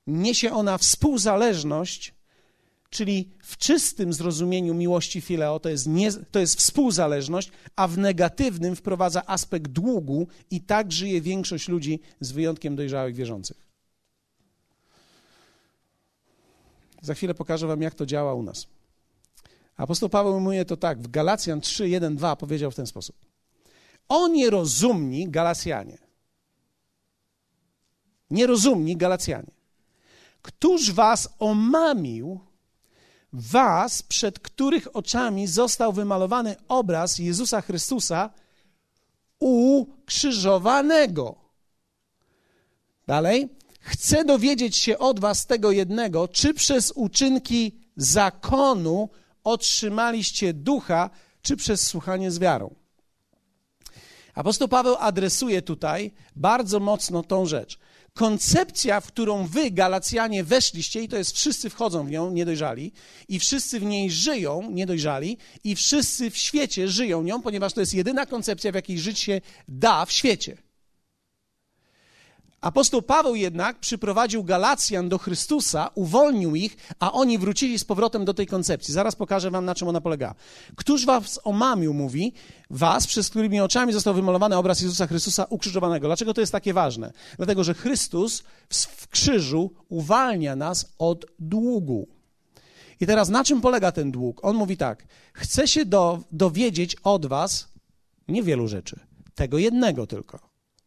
niesie 0.08 0.54
ona 0.54 0.78
współzależność 0.78 2.15
Czyli 2.96 3.30
w 3.44 3.58
czystym 3.58 4.14
zrozumieniu 4.14 4.74
miłości 4.74 5.22
fileo 5.22 5.60
to 5.60 5.70
jest, 5.70 5.88
nie, 5.88 6.12
to 6.12 6.40
jest 6.40 6.60
współzależność, 6.60 7.52
a 7.76 7.88
w 7.88 7.98
negatywnym 7.98 8.76
wprowadza 8.76 9.26
aspekt 9.26 9.72
długu 9.72 10.28
i 10.52 10.62
tak 10.62 10.92
żyje 10.92 11.22
większość 11.22 11.68
ludzi 11.68 12.00
z 12.20 12.32
wyjątkiem 12.32 12.76
dojrzałych 12.76 13.16
wierzących. 13.16 13.58
Za 17.02 17.14
chwilę 17.14 17.34
pokażę 17.34 17.68
wam, 17.68 17.82
jak 17.82 17.96
to 17.96 18.06
działa 18.06 18.34
u 18.34 18.44
nas. 18.44 18.68
Apostoł 19.78 20.10
Paweł 20.10 20.40
mówi 20.40 20.66
to 20.66 20.78
tak, 20.78 21.02
w 21.02 21.08
Galacjan 21.08 21.62
3, 21.62 21.90
1, 21.90 22.16
2 22.16 22.36
powiedział 22.36 22.72
w 22.72 22.76
ten 22.76 22.88
sposób. 22.88 23.16
O 24.10 24.28
nierozumni 24.28 25.30
Galacjanie. 25.30 25.98
Nierozumni 28.32 28.98
Galacjanie. 28.98 29.52
Któż 30.42 30.92
was 30.92 31.30
omamił 31.40 32.40
Was, 33.38 34.04
przed 34.04 34.40
których 34.40 34.96
oczami 34.96 35.48
został 35.48 35.94
wymalowany 35.94 36.56
obraz 36.68 37.20
Jezusa 37.20 37.62
Chrystusa 37.62 38.30
ukrzyżowanego. 39.40 41.36
Dalej. 43.08 43.50
Chcę 43.80 44.26
dowiedzieć 44.26 44.76
się 44.76 44.98
od 44.98 45.20
Was 45.20 45.46
tego 45.46 45.72
jednego, 45.72 46.28
czy 46.28 46.54
przez 46.54 46.92
uczynki 46.92 47.80
zakonu 47.98 49.10
otrzymaliście 49.44 50.54
ducha, 50.54 51.10
czy 51.42 51.58
przez 51.58 51.88
słuchanie 51.88 52.32
z 52.32 52.40
wiarą. 52.40 52.76
Apostoł 54.34 54.68
Paweł 54.68 54.96
adresuje 55.00 55.62
tutaj 55.62 56.12
bardzo 56.36 56.80
mocno 56.80 57.24
tą 57.24 57.46
rzecz. 57.46 57.80
Koncepcja, 58.18 59.02
w 59.02 59.08
którą 59.08 59.48
wy, 59.48 59.72
Galacjanie, 59.72 60.44
weszliście, 60.44 61.02
i 61.02 61.08
to 61.08 61.18
jest 61.18 61.36
wszyscy 61.36 61.70
wchodzą 61.70 62.06
w 62.06 62.12
nią 62.12 62.32
niedojrzali, 62.32 62.92
i 63.30 63.40
wszyscy 63.40 63.80
w 63.80 63.84
niej 63.84 64.12
żyją 64.12 64.72
niedojrzali, 64.72 65.38
i 65.64 65.76
wszyscy 65.76 66.32
w 66.32 66.38
świecie 66.38 66.88
żyją 66.88 67.24
nią, 67.24 67.42
ponieważ 67.42 67.74
to 67.74 67.80
jest 67.80 67.94
jedyna 67.94 68.26
koncepcja, 68.26 68.72
w 68.72 68.76
jakiej 68.76 69.00
żyć 69.00 69.20
się 69.20 69.42
da 69.68 70.06
w 70.06 70.12
świecie. 70.12 70.58
Apostoł 72.66 73.02
Paweł 73.02 73.36
jednak 73.36 73.80
przyprowadził 73.80 74.44
Galacjan 74.44 75.10
do 75.10 75.18
Chrystusa, 75.18 75.90
uwolnił 75.96 76.56
ich, 76.56 76.78
a 77.00 77.12
oni 77.12 77.38
wrócili 77.38 77.80
z 77.80 77.84
powrotem 77.84 78.26
do 78.26 78.34
tej 78.34 78.48
koncepcji. 78.48 78.94
Zaraz 78.94 79.16
pokażę 79.16 79.52
wam, 79.52 79.66
na 79.66 79.76
czym 79.76 79.88
ona 79.88 80.02
polega. 80.02 80.36
Któż 80.76 81.06
was 81.06 81.40
omamił, 81.44 81.94
mówi, 81.94 82.34
was, 82.70 83.08
przez 83.08 83.30
którymi 83.30 83.62
oczami 83.62 83.94
został 83.94 84.14
wymalowany 84.14 84.56
obraz 84.56 84.82
Jezusa 84.82 85.08
Chrystusa 85.08 85.46
ukrzyżowanego. 85.50 86.08
Dlaczego 86.08 86.34
to 86.34 86.42
jest 86.42 86.52
takie 86.52 86.74
ważne? 86.74 87.14
Dlatego, 87.38 87.64
że 87.64 87.74
Chrystus 87.74 88.44
w 88.70 89.08
krzyżu 89.08 89.72
uwalnia 89.90 90.56
nas 90.56 90.94
od 91.00 91.26
długu. 91.40 92.08
I 93.00 93.06
teraz 93.06 93.30
na 93.30 93.44
czym 93.44 93.62
polega 93.62 93.92
ten 93.92 94.12
dług? 94.12 94.46
On 94.46 94.56
mówi 94.56 94.78
tak, 94.78 95.06
chcę 95.34 95.68
się 95.68 95.86
do, 95.86 96.20
dowiedzieć 96.32 96.96
od 97.04 97.26
was 97.26 97.68
niewielu 98.28 98.68
rzeczy, 98.68 99.00
tego 99.36 99.58
jednego 99.58 100.08
tylko. 100.08 100.40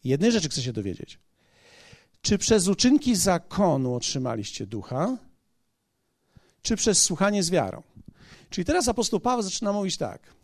Jednej 0.05 0.33
rzeczy 0.33 0.49
chcę 0.49 0.63
się 0.63 0.73
dowiedzieć 0.73 1.28
czy 2.29 2.39
przez 2.39 2.69
uczynki 2.69 3.17
zakonu 3.17 3.95
otrzymaliście 3.95 4.67
ducha, 4.67 5.19
czy 6.63 6.77
przez 6.77 7.03
słuchanie 7.03 7.43
z 7.43 7.51
wiarą? 7.51 7.83
Czyli 8.51 8.65
teraz 8.65 8.89
apostoł 8.89 9.21
Paweł 9.21 9.43
zaczyna 9.43 9.73
mówić 9.73 9.97
tak. 9.97 10.35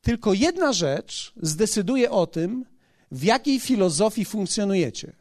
Tylko 0.00 0.32
jedna 0.32 0.72
rzecz 0.72 1.32
zdecyduje 1.42 2.10
o 2.10 2.26
tym, 2.26 2.64
w 3.10 3.24
jakiej 3.24 3.60
filozofii 3.60 4.24
funkcjonujecie. 4.24 5.12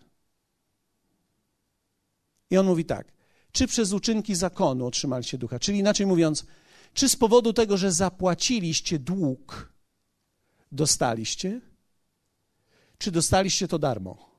I 2.49 2.57
on 2.57 2.65
mówi 2.65 2.85
tak: 2.85 3.11
czy 3.51 3.67
przez 3.67 3.93
uczynki 3.93 4.35
zakonu 4.35 4.85
otrzymaliście 4.85 5.37
ducha? 5.37 5.59
Czyli 5.59 5.79
inaczej 5.79 6.05
mówiąc, 6.05 6.45
czy 6.93 7.09
z 7.09 7.15
powodu 7.15 7.53
tego, 7.53 7.77
że 7.77 7.91
zapłaciliście 7.91 8.99
dług, 8.99 9.73
dostaliście, 10.71 11.61
czy 12.97 13.11
dostaliście 13.11 13.67
to 13.67 13.79
darmo? 13.79 14.29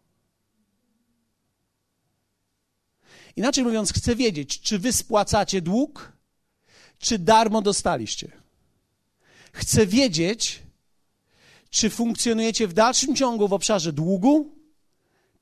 Inaczej 3.36 3.64
mówiąc, 3.64 3.92
chcę 3.92 4.16
wiedzieć, 4.16 4.60
czy 4.60 4.78
wy 4.78 4.92
spłacacie 4.92 5.62
dług, 5.62 6.12
czy 6.98 7.18
darmo 7.18 7.62
dostaliście. 7.62 8.32
Chcę 9.52 9.86
wiedzieć, 9.86 10.62
czy 11.70 11.90
funkcjonujecie 11.90 12.68
w 12.68 12.72
dalszym 12.72 13.16
ciągu 13.16 13.48
w 13.48 13.52
obszarze 13.52 13.92
długu, 13.92 14.54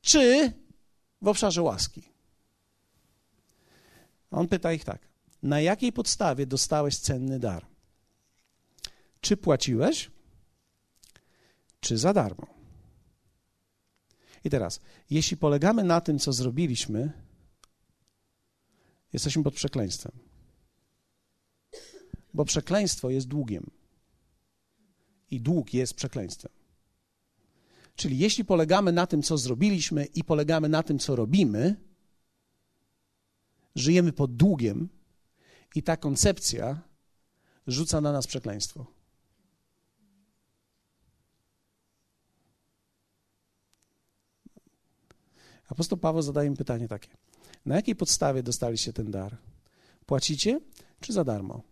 czy 0.03 0.53
w 1.23 1.29
obszarze 1.29 1.63
łaski. 1.63 2.03
On 4.31 4.49
pyta 4.49 4.73
ich 4.73 4.85
tak: 4.85 5.01
Na 5.43 5.61
jakiej 5.61 5.93
podstawie 5.93 6.47
dostałeś 6.47 6.99
cenny 6.99 7.39
dar? 7.39 7.67
Czy 9.21 9.37
płaciłeś, 9.37 10.11
czy 11.81 11.99
za 11.99 12.13
darmo? 12.13 12.47
I 14.45 14.51
teraz, 14.51 14.81
jeśli 15.11 15.37
polegamy 15.37 15.85
na 15.85 16.01
tym, 16.01 16.19
co 16.19 16.33
zrobiliśmy, 16.33 17.13
jesteśmy 19.19 19.43
pod 19.43 19.55
przekleństwem. 19.55 20.13
Bo 22.35 22.45
przekleństwo 22.45 23.11
jest 23.11 23.29
długiem. 23.29 23.71
I 25.31 25.41
dług 25.41 25.75
jest 25.75 25.95
przekleństwem. 25.95 26.53
Czyli 27.95 28.19
jeśli 28.19 28.45
polegamy 28.45 28.93
na 28.93 29.07
tym, 29.07 29.23
co 29.23 29.39
zrobiliśmy 29.39 30.05
i 30.05 30.25
polegamy 30.25 30.69
na 30.69 30.83
tym, 30.83 30.99
co 30.99 31.17
robimy, 31.17 31.77
żyjemy 33.75 34.13
pod 34.13 34.37
długiem 34.37 34.89
i 35.75 35.83
ta 35.83 35.97
koncepcja 35.97 36.83
rzuca 37.67 38.01
na 38.01 38.13
nas 38.13 38.27
przekleństwo. 38.27 38.87
Apostoł 45.69 45.99
Paweł 45.99 46.23
zadaje 46.23 46.51
mi 46.51 46.57
pytanie 46.57 46.89
takie. 46.89 47.09
Na 47.69 47.77
jakiej 47.77 47.97
podstawie 47.97 48.43
dostaliście 48.43 48.93
ten 48.93 49.11
dar? 49.11 49.37
Płacicie 50.07 50.61
czy 51.01 51.13
za 51.13 51.25
darmo? 51.25 51.63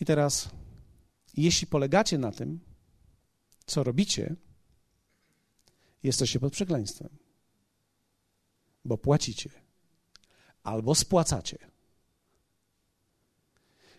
I 0.00 0.04
teraz, 0.04 0.48
jeśli 1.36 1.66
polegacie 1.66 2.18
na 2.18 2.32
tym, 2.32 2.60
co 3.66 3.82
robicie, 3.82 4.36
jesteście 6.02 6.40
pod 6.40 6.52
przekleństwem, 6.52 7.08
bo 8.84 8.98
płacicie 8.98 9.50
albo 10.62 10.94
spłacacie. 10.94 11.58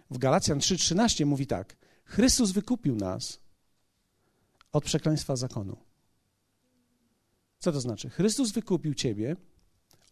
W 0.09 0.17
Galacjan 0.17 0.59
3:13 0.59 1.25
mówi 1.25 1.47
tak: 1.47 1.77
Chrystus 2.05 2.51
wykupił 2.51 2.95
nas 2.95 3.39
od 4.71 4.83
przekleństwa 4.83 5.35
zakonu. 5.35 5.90
Co 7.61 7.71
to 7.71 7.81
znaczy? 7.81 8.09
Chrystus 8.09 8.51
wykupił 8.51 8.93
ciebie 8.93 9.35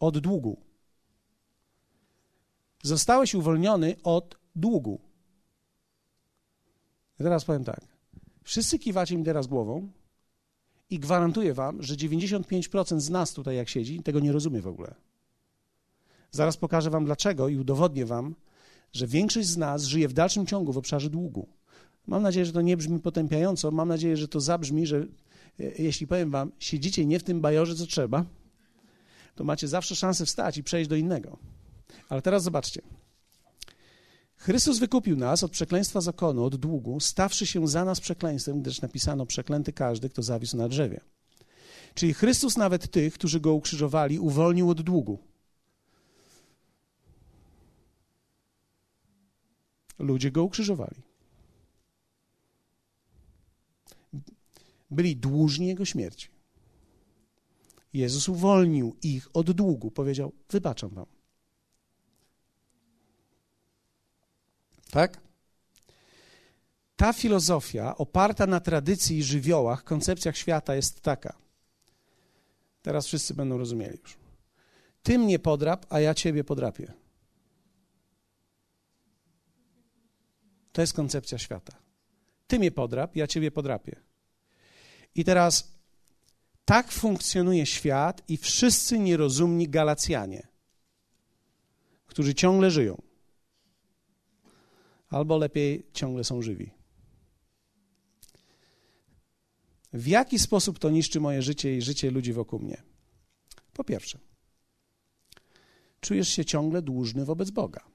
od 0.00 0.18
długu. 0.18 0.56
Zostałeś 2.82 3.34
uwolniony 3.34 3.96
od 4.02 4.38
długu. 4.56 5.00
I 7.20 7.22
teraz 7.22 7.44
powiem 7.44 7.64
tak. 7.64 7.80
Wszyscy 8.42 8.78
kiwacie 8.78 9.16
mi 9.16 9.24
teraz 9.24 9.46
głową 9.46 9.88
i 10.90 10.98
gwarantuję 10.98 11.54
wam, 11.54 11.82
że 11.82 11.94
95% 11.94 13.00
z 13.00 13.10
nas 13.10 13.32
tutaj, 13.32 13.56
jak 13.56 13.68
siedzi, 13.68 14.02
tego 14.02 14.20
nie 14.20 14.32
rozumie 14.32 14.60
w 14.60 14.66
ogóle. 14.66 14.94
Zaraz 16.30 16.56
pokażę 16.56 16.90
wam 16.90 17.04
dlaczego 17.04 17.48
i 17.48 17.56
udowodnię 17.56 18.06
wam, 18.06 18.34
że 18.92 19.06
większość 19.06 19.48
z 19.48 19.56
nas 19.56 19.84
żyje 19.84 20.08
w 20.08 20.12
dalszym 20.12 20.46
ciągu 20.46 20.72
w 20.72 20.78
obszarze 20.78 21.10
długu. 21.10 21.48
Mam 22.06 22.22
nadzieję, 22.22 22.46
że 22.46 22.52
to 22.52 22.60
nie 22.60 22.76
brzmi 22.76 23.00
potępiająco, 23.00 23.70
mam 23.70 23.88
nadzieję, 23.88 24.16
że 24.16 24.28
to 24.28 24.40
zabrzmi, 24.40 24.86
że 24.86 25.06
jeśli 25.58 26.06
powiem 26.06 26.30
wam, 26.30 26.52
siedzicie 26.58 27.06
nie 27.06 27.18
w 27.18 27.22
tym 27.22 27.40
bajorze, 27.40 27.74
co 27.74 27.86
trzeba, 27.86 28.24
to 29.34 29.44
macie 29.44 29.68
zawsze 29.68 29.96
szansę 29.96 30.26
wstać 30.26 30.58
i 30.58 30.62
przejść 30.62 30.90
do 30.90 30.96
innego. 30.96 31.38
Ale 32.08 32.22
teraz 32.22 32.42
zobaczcie. 32.42 32.82
Chrystus 34.36 34.78
wykupił 34.78 35.16
nas 35.16 35.44
od 35.44 35.50
przekleństwa 35.50 36.00
zakonu, 36.00 36.44
od 36.44 36.56
długu, 36.56 37.00
stawszy 37.00 37.46
się 37.46 37.68
za 37.68 37.84
nas 37.84 38.00
przekleństwem, 38.00 38.62
gdyż 38.62 38.80
napisano 38.80 39.26
przeklęty 39.26 39.72
każdy, 39.72 40.08
kto 40.08 40.22
zawisł 40.22 40.56
na 40.56 40.68
drzewie. 40.68 41.00
Czyli 41.94 42.14
Chrystus 42.14 42.56
nawet 42.56 42.90
tych, 42.90 43.14
którzy 43.14 43.40
go 43.40 43.52
ukrzyżowali, 43.52 44.18
uwolnił 44.18 44.70
od 44.70 44.82
długu. 44.82 45.18
Ludzie 49.98 50.30
go 50.30 50.44
ukrzyżowali. 50.44 51.09
Byli 54.90 55.16
dłużni 55.16 55.66
Jego 55.66 55.84
śmierci. 55.84 56.28
Jezus 57.92 58.28
uwolnił 58.28 58.96
ich 59.02 59.28
od 59.36 59.50
długu. 59.50 59.90
Powiedział: 59.90 60.32
Wybaczam 60.50 60.90
wam. 60.90 61.06
Tak? 64.90 65.20
Ta 66.96 67.12
filozofia 67.12 67.96
oparta 67.96 68.46
na 68.46 68.60
tradycji 68.60 69.18
i 69.18 69.22
żywiołach, 69.22 69.84
koncepcjach 69.84 70.36
świata 70.36 70.74
jest 70.74 71.00
taka. 71.00 71.38
Teraz 72.82 73.06
wszyscy 73.06 73.34
będą 73.34 73.58
rozumieli 73.58 73.98
już. 73.98 74.18
Ty 75.02 75.18
mnie 75.18 75.38
podrap, 75.38 75.86
a 75.88 76.00
ja 76.00 76.14
ciebie 76.14 76.44
podrapię. 76.44 76.92
To 80.72 80.80
jest 80.80 80.92
koncepcja 80.92 81.38
świata. 81.38 81.76
Ty 82.46 82.58
mnie 82.58 82.70
podrap, 82.70 83.16
ja 83.16 83.26
ciebie 83.26 83.50
podrapię. 83.50 84.09
I 85.14 85.24
teraz 85.24 85.80
tak 86.64 86.92
funkcjonuje 86.92 87.66
świat 87.66 88.22
i 88.28 88.36
wszyscy 88.36 88.98
nierozumni 88.98 89.68
Galacjanie, 89.68 90.48
którzy 92.06 92.34
ciągle 92.34 92.70
żyją, 92.70 93.02
albo 95.08 95.38
lepiej 95.38 95.86
ciągle 95.92 96.24
są 96.24 96.42
żywi. 96.42 96.70
W 99.92 100.06
jaki 100.06 100.38
sposób 100.38 100.78
to 100.78 100.90
niszczy 100.90 101.20
moje 101.20 101.42
życie 101.42 101.76
i 101.76 101.82
życie 101.82 102.10
ludzi 102.10 102.32
wokół 102.32 102.58
mnie? 102.58 102.82
Po 103.72 103.84
pierwsze, 103.84 104.18
czujesz 106.00 106.28
się 106.28 106.44
ciągle 106.44 106.82
dłużny 106.82 107.24
wobec 107.24 107.50
Boga. 107.50 107.89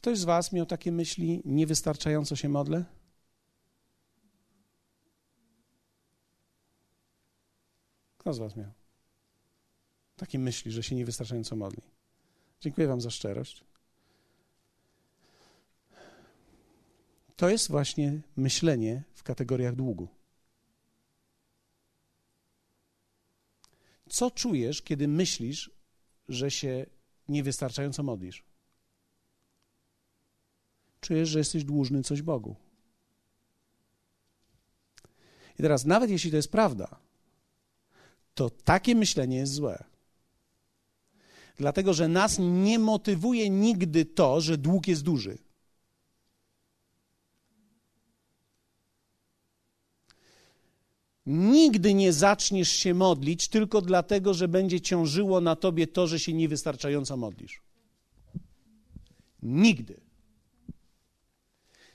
Ktoś 0.00 0.18
z 0.18 0.24
Was 0.24 0.52
miał 0.52 0.66
takie 0.66 0.92
myśli, 0.92 1.42
niewystarczająco 1.44 2.36
się 2.36 2.48
modlę? 2.48 2.84
Kto 8.18 8.34
z 8.34 8.38
Was 8.38 8.56
miał 8.56 8.70
takie 10.16 10.38
myśli, 10.38 10.72
że 10.72 10.82
się 10.82 10.94
niewystarczająco 10.94 11.56
modli? 11.56 11.82
Dziękuję 12.60 12.86
Wam 12.86 13.00
za 13.00 13.10
szczerość. 13.10 13.64
To 17.36 17.48
jest 17.48 17.70
właśnie 17.70 18.20
myślenie 18.36 19.02
w 19.14 19.22
kategoriach 19.22 19.74
długu. 19.74 20.08
Co 24.08 24.30
czujesz, 24.30 24.82
kiedy 24.82 25.08
myślisz, 25.08 25.70
że 26.28 26.50
się 26.50 26.86
niewystarczająco 27.28 28.02
modlisz? 28.02 28.49
Czujesz, 31.00 31.28
że 31.28 31.38
jesteś 31.38 31.64
dłużny 31.64 32.02
coś 32.02 32.22
Bogu. 32.22 32.56
I 35.58 35.62
teraz, 35.62 35.84
nawet 35.84 36.10
jeśli 36.10 36.30
to 36.30 36.36
jest 36.36 36.52
prawda, 36.52 36.96
to 38.34 38.50
takie 38.50 38.94
myślenie 38.94 39.36
jest 39.36 39.52
złe. 39.52 39.84
Dlatego, 41.56 41.94
że 41.94 42.08
nas 42.08 42.38
nie 42.38 42.78
motywuje 42.78 43.50
nigdy 43.50 44.04
to, 44.04 44.40
że 44.40 44.58
dług 44.58 44.88
jest 44.88 45.02
duży. 45.02 45.38
Nigdy 51.26 51.94
nie 51.94 52.12
zaczniesz 52.12 52.68
się 52.68 52.94
modlić 52.94 53.48
tylko 53.48 53.80
dlatego, 53.80 54.34
że 54.34 54.48
będzie 54.48 54.80
ciążyło 54.80 55.40
na 55.40 55.56
tobie 55.56 55.86
to, 55.86 56.06
że 56.06 56.18
się 56.18 56.32
niewystarczająco 56.32 57.16
modlisz. 57.16 57.62
Nigdy. 59.42 60.09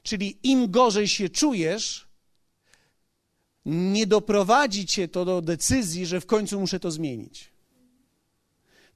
Czyli 0.05 0.39
im 0.43 0.71
gorzej 0.71 1.07
się 1.07 1.29
czujesz, 1.29 2.07
nie 3.65 4.07
doprowadzi 4.07 4.85
cię 4.85 5.07
to 5.07 5.25
do 5.25 5.41
decyzji, 5.41 6.05
że 6.05 6.21
w 6.21 6.25
końcu 6.25 6.59
muszę 6.59 6.79
to 6.79 6.91
zmienić. 6.91 7.51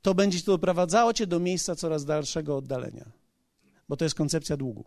To 0.02 0.16
będzie 0.16 0.42
to 0.42 0.52
doprowadzało 0.52 1.14
cię 1.14 1.28
do 1.28 1.40
miejsca 1.40 1.76
coraz 1.76 2.06
dalszego 2.06 2.58
oddalenia, 2.58 3.12
bo 3.88 3.98
to 3.98 4.06
jest 4.06 4.16
koncepcja 4.16 4.58
długu. 4.58 4.86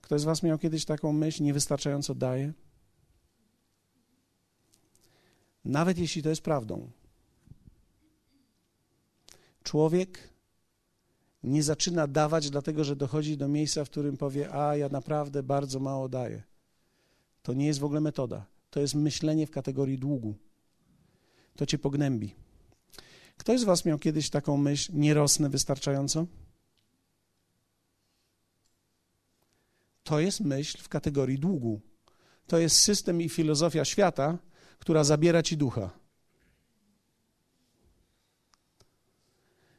Ktoś 0.00 0.20
z 0.20 0.24
Was 0.24 0.42
miał 0.42 0.58
kiedyś 0.58 0.84
taką 0.84 1.12
myśl, 1.12 1.42
niewystarczająco 1.42 2.14
daje? 2.14 2.52
Nawet 5.64 5.98
jeśli 5.98 6.22
to 6.22 6.28
jest 6.28 6.42
prawdą. 6.42 6.90
Człowiek 9.62 10.35
nie 11.46 11.62
zaczyna 11.62 12.06
dawać, 12.06 12.50
dlatego 12.50 12.84
że 12.84 12.96
dochodzi 12.96 13.36
do 13.36 13.48
miejsca, 13.48 13.84
w 13.84 13.90
którym 13.90 14.16
powie: 14.16 14.54
A, 14.54 14.76
ja 14.76 14.88
naprawdę 14.88 15.42
bardzo 15.42 15.80
mało 15.80 16.08
daję. 16.08 16.42
To 17.42 17.54
nie 17.54 17.66
jest 17.66 17.80
w 17.80 17.84
ogóle 17.84 18.00
metoda. 18.00 18.46
To 18.70 18.80
jest 18.80 18.94
myślenie 18.94 19.46
w 19.46 19.50
kategorii 19.50 19.98
długu. 19.98 20.34
To 21.56 21.66
cię 21.66 21.78
pognębi. 21.78 22.34
Ktoś 23.36 23.60
z 23.60 23.64
Was 23.64 23.84
miał 23.84 23.98
kiedyś 23.98 24.30
taką 24.30 24.56
myśl: 24.56 24.92
Nie 24.94 25.14
rosnę 25.14 25.48
wystarczająco? 25.48 26.26
To 30.04 30.20
jest 30.20 30.40
myśl 30.40 30.78
w 30.82 30.88
kategorii 30.88 31.38
długu. 31.38 31.80
To 32.46 32.58
jest 32.58 32.80
system 32.80 33.20
i 33.22 33.28
filozofia 33.28 33.84
świata, 33.84 34.38
która 34.78 35.04
zabiera 35.04 35.42
ci 35.42 35.56
ducha. 35.56 36.05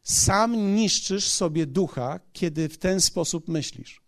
Sam 0.08 0.76
niszczysz 0.76 1.28
sobie 1.28 1.66
ducha, 1.66 2.20
kiedy 2.34 2.70
w 2.70 2.78
ten 2.78 3.02
sposób 3.02 3.48
myślisz. 3.48 4.02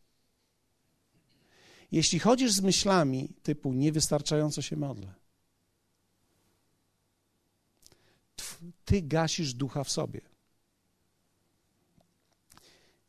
Jeśli 1.92 2.20
chodzisz 2.20 2.52
z 2.52 2.62
myślami 2.62 3.34
typu 3.44 3.74
niewystarczająco 3.74 4.62
się 4.62 4.76
modlę, 4.76 5.14
ty 8.86 9.02
gasisz 9.02 9.54
ducha 9.54 9.84
w 9.84 9.92
sobie. 9.92 10.22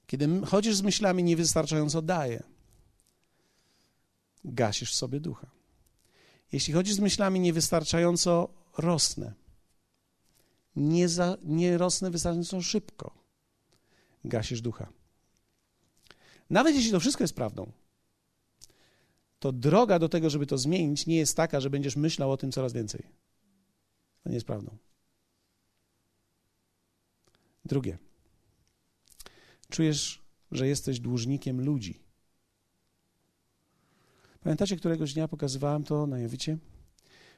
Kiedy 0.07 0.47
chodzisz 0.47 0.77
z 0.77 0.83
myślami 0.83 1.23
niewystarczająco 1.23 2.03
daję, 2.03 2.43
gasisz 4.45 4.93
w 4.93 4.95
sobie 4.95 5.21
ducha. 5.21 5.51
Jeśli 6.53 6.75
chodzisz 6.75 6.95
z 6.95 7.01
myślami 7.01 7.41
niewystarczająco 7.41 8.49
rosnę, 8.79 9.40
nie, 10.81 11.09
za, 11.09 11.37
nie 11.43 11.79
rosnę 11.79 12.11
wystarczająco 12.11 12.63
szybko. 12.63 13.15
Gasisz 14.25 14.61
ducha. 14.61 14.93
Nawet 16.51 16.75
jeśli 16.75 16.91
to 16.91 17.01
wszystko 17.01 17.25
jest 17.25 17.35
prawdą, 17.35 17.73
to 19.39 19.53
droga 19.53 19.99
do 19.99 20.09
tego, 20.09 20.31
żeby 20.31 20.47
to 20.47 20.59
zmienić, 20.59 21.07
nie 21.07 21.17
jest 21.17 21.37
taka, 21.37 21.61
że 21.61 21.71
będziesz 21.71 21.97
myślał 21.97 22.33
o 22.33 22.37
tym 22.37 22.53
coraz 22.53 22.73
więcej. 22.73 23.07
To 24.23 24.29
nie 24.29 24.35
jest 24.35 24.47
prawdą. 24.47 24.77
Drugie. 27.65 27.99
Czujesz, 29.71 30.23
że 30.53 30.69
jesteś 30.69 31.01
dłużnikiem 31.01 31.61
ludzi. 31.61 32.01
Pamiętacie, 34.41 34.77
któregoś 34.77 35.15
dnia 35.15 35.29
pokazywałem 35.29 35.85
to 35.85 36.07
na 36.07 36.19
Jowicie? 36.19 36.59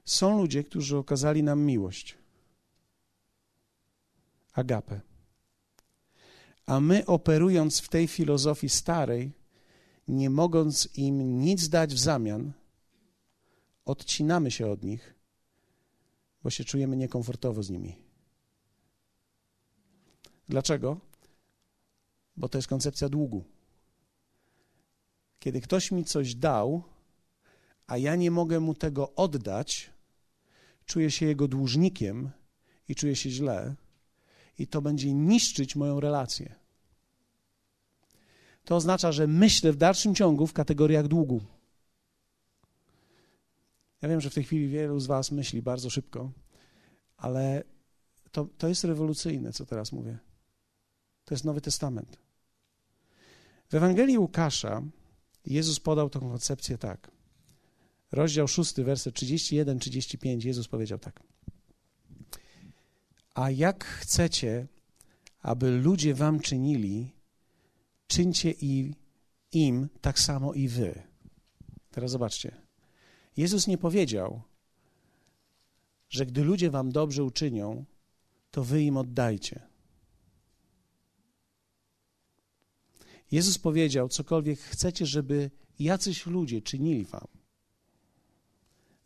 Są 0.05 0.39
ludzie, 0.39 0.65
którzy 0.65 0.97
okazali 0.97 1.43
nam 1.43 1.61
miłość 1.61 2.22
agapę. 4.53 5.01
A 6.67 6.81
my, 6.81 7.07
operując 7.07 7.81
w 7.81 7.89
tej 7.89 8.09
filozofii 8.09 8.69
starej, 8.69 9.33
nie 10.09 10.31
mogąc 10.31 10.89
im 10.97 11.41
nic 11.41 11.69
dać 11.69 11.95
w 11.95 11.99
zamian, 11.99 12.53
odcinamy 13.85 14.51
się 14.51 14.71
od 14.71 14.85
nich, 14.85 15.15
bo 16.43 16.51
się 16.51 16.65
czujemy 16.65 16.97
niekomfortowo 16.97 17.63
z 17.63 17.71
nimi. 17.71 17.97
Dlaczego? 20.49 21.01
Bo 22.37 22.49
to 22.49 22.59
jest 22.59 22.69
koncepcja 22.69 23.09
długu. 23.09 23.45
Kiedy 25.39 25.61
ktoś 25.61 25.91
mi 25.91 26.05
coś 26.05 26.35
dał, 26.35 26.83
a 27.87 27.97
ja 27.97 28.17
nie 28.17 28.31
mogę 28.31 28.61
mu 28.61 28.75
tego 28.75 29.15
oddać, 29.15 29.91
czuję 30.87 31.11
się 31.11 31.27
jego 31.27 31.49
dłużnikiem 31.49 32.31
i 32.89 32.95
czuję 32.95 33.17
się 33.17 33.31
źle, 33.31 33.75
i 34.59 34.67
to 34.67 34.83
będzie 34.83 35.15
niszczyć 35.15 35.77
moją 35.77 36.01
relację. 36.01 36.55
To 38.65 38.77
oznacza, 38.77 39.13
że 39.13 39.27
myślę 39.27 39.73
w 39.73 39.77
dalszym 39.77 40.15
ciągu 40.15 40.47
w 40.47 40.53
kategoriach 40.53 41.09
długu. 41.09 41.41
Ja 44.03 44.09
wiem, 44.09 44.21
że 44.21 44.31
w 44.31 44.35
tej 44.35 44.45
chwili 44.45 44.69
wielu 44.69 45.01
z 45.01 45.07
Was 45.07 45.31
myśli 45.31 45.63
bardzo 45.63 45.91
szybko, 45.91 46.33
ale 47.17 47.65
to, 48.33 48.49
to 48.59 48.69
jest 48.69 48.85
rewolucyjne, 48.85 49.53
co 49.53 49.67
teraz 49.67 49.93
mówię. 49.93 50.19
To 51.25 51.35
jest 51.35 51.45
Nowy 51.45 51.61
Testament. 51.61 52.19
W 53.69 53.75
Ewangelii 53.75 54.19
Łukasza 54.19 54.83
Jezus 55.47 55.81
podał 55.81 56.11
tę 56.11 56.21
koncepcję 56.21 56.79
tak. 56.79 57.11
Rozdział 58.13 58.49
6, 58.49 58.75
werset 58.75 59.15
31-35, 59.15 60.47
Jezus 60.47 60.69
powiedział 60.69 60.99
tak. 60.99 61.23
A 63.35 63.51
jak 63.51 63.85
chcecie, 63.85 64.67
aby 65.41 65.71
ludzie 65.71 66.15
wam 66.15 66.41
czynili, 66.41 67.13
czyńcie 68.07 68.55
i 68.61 68.95
im 69.53 69.89
tak 70.01 70.19
samo 70.19 70.53
i 70.53 70.69
wy. 70.69 71.03
Teraz 71.91 72.11
zobaczcie. 72.11 72.57
Jezus 73.37 73.67
nie 73.67 73.79
powiedział, 73.79 74.43
że 76.09 76.27
gdy 76.27 76.45
ludzie 76.45 76.71
wam 76.71 76.93
dobrze 76.93 77.25
uczynią, 77.25 77.85
to 78.51 78.65
wy 78.65 78.83
im 78.83 78.97
oddajcie. 78.97 79.69
Jezus 83.31 83.59
powiedział, 83.59 84.09
cokolwiek 84.09 84.61
chcecie, 84.61 85.07
żeby 85.07 85.51
jacyś 85.79 86.27
ludzie 86.27 86.63
czynili 86.63 87.05
wam, 87.05 87.29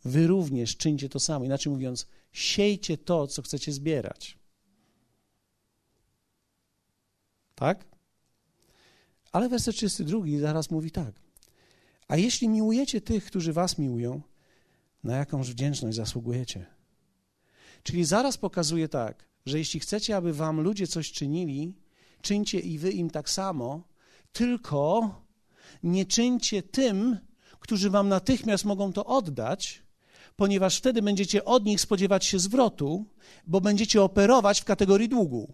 wy 0.07 0.27
również 0.27 0.77
czyńcie 0.77 1.09
to 1.09 1.19
samo. 1.19 1.45
Inaczej 1.45 1.73
mówiąc, 1.73 2.07
siejcie 2.31 2.97
to, 2.97 3.27
co 3.27 3.41
chcecie 3.41 3.71
zbierać. 3.71 4.37
Tak? 7.55 7.85
Ale 9.31 9.49
werset 9.49 9.75
32 9.75 10.25
zaraz 10.39 10.71
mówi 10.71 10.91
tak. 10.91 11.21
A 12.07 12.17
jeśli 12.17 12.49
miłujecie 12.49 13.01
tych, 13.01 13.25
którzy 13.25 13.53
was 13.53 13.77
miłują, 13.77 14.21
na 15.03 15.17
jakąż 15.17 15.49
wdzięczność 15.49 15.97
zasługujecie? 15.97 16.65
Czyli 17.83 18.05
zaraz 18.05 18.37
pokazuje 18.37 18.89
tak, 18.89 19.29
że 19.45 19.57
jeśli 19.57 19.79
chcecie, 19.79 20.15
aby 20.15 20.33
wam 20.33 20.61
ludzie 20.61 20.87
coś 20.87 21.11
czynili, 21.11 21.73
czyńcie 22.21 22.59
i 22.59 22.77
wy 22.77 22.91
im 22.91 23.09
tak 23.09 23.29
samo, 23.29 23.87
tylko 24.31 25.15
nie 25.83 26.05
czyńcie 26.05 26.63
tym, 26.63 27.17
którzy 27.59 27.89
wam 27.89 28.09
natychmiast 28.09 28.65
mogą 28.65 28.93
to 28.93 29.05
oddać, 29.05 29.83
ponieważ 30.37 30.77
wtedy 30.77 31.01
będziecie 31.01 31.45
od 31.45 31.65
nich 31.65 31.81
spodziewać 31.81 32.25
się 32.25 32.39
zwrotu, 32.39 33.05
bo 33.47 33.61
będziecie 33.61 34.01
operować 34.01 34.61
w 34.61 34.65
kategorii 34.65 35.09
długu. 35.09 35.53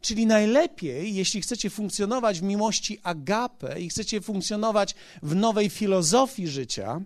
Czyli 0.00 0.26
najlepiej, 0.26 1.14
jeśli 1.14 1.42
chcecie 1.42 1.70
funkcjonować 1.70 2.40
w 2.40 2.42
miłości 2.42 2.98
agape 3.02 3.80
i 3.80 3.88
chcecie 3.88 4.20
funkcjonować 4.20 4.94
w 5.22 5.34
nowej 5.34 5.70
filozofii 5.70 6.48
życia, 6.48 7.00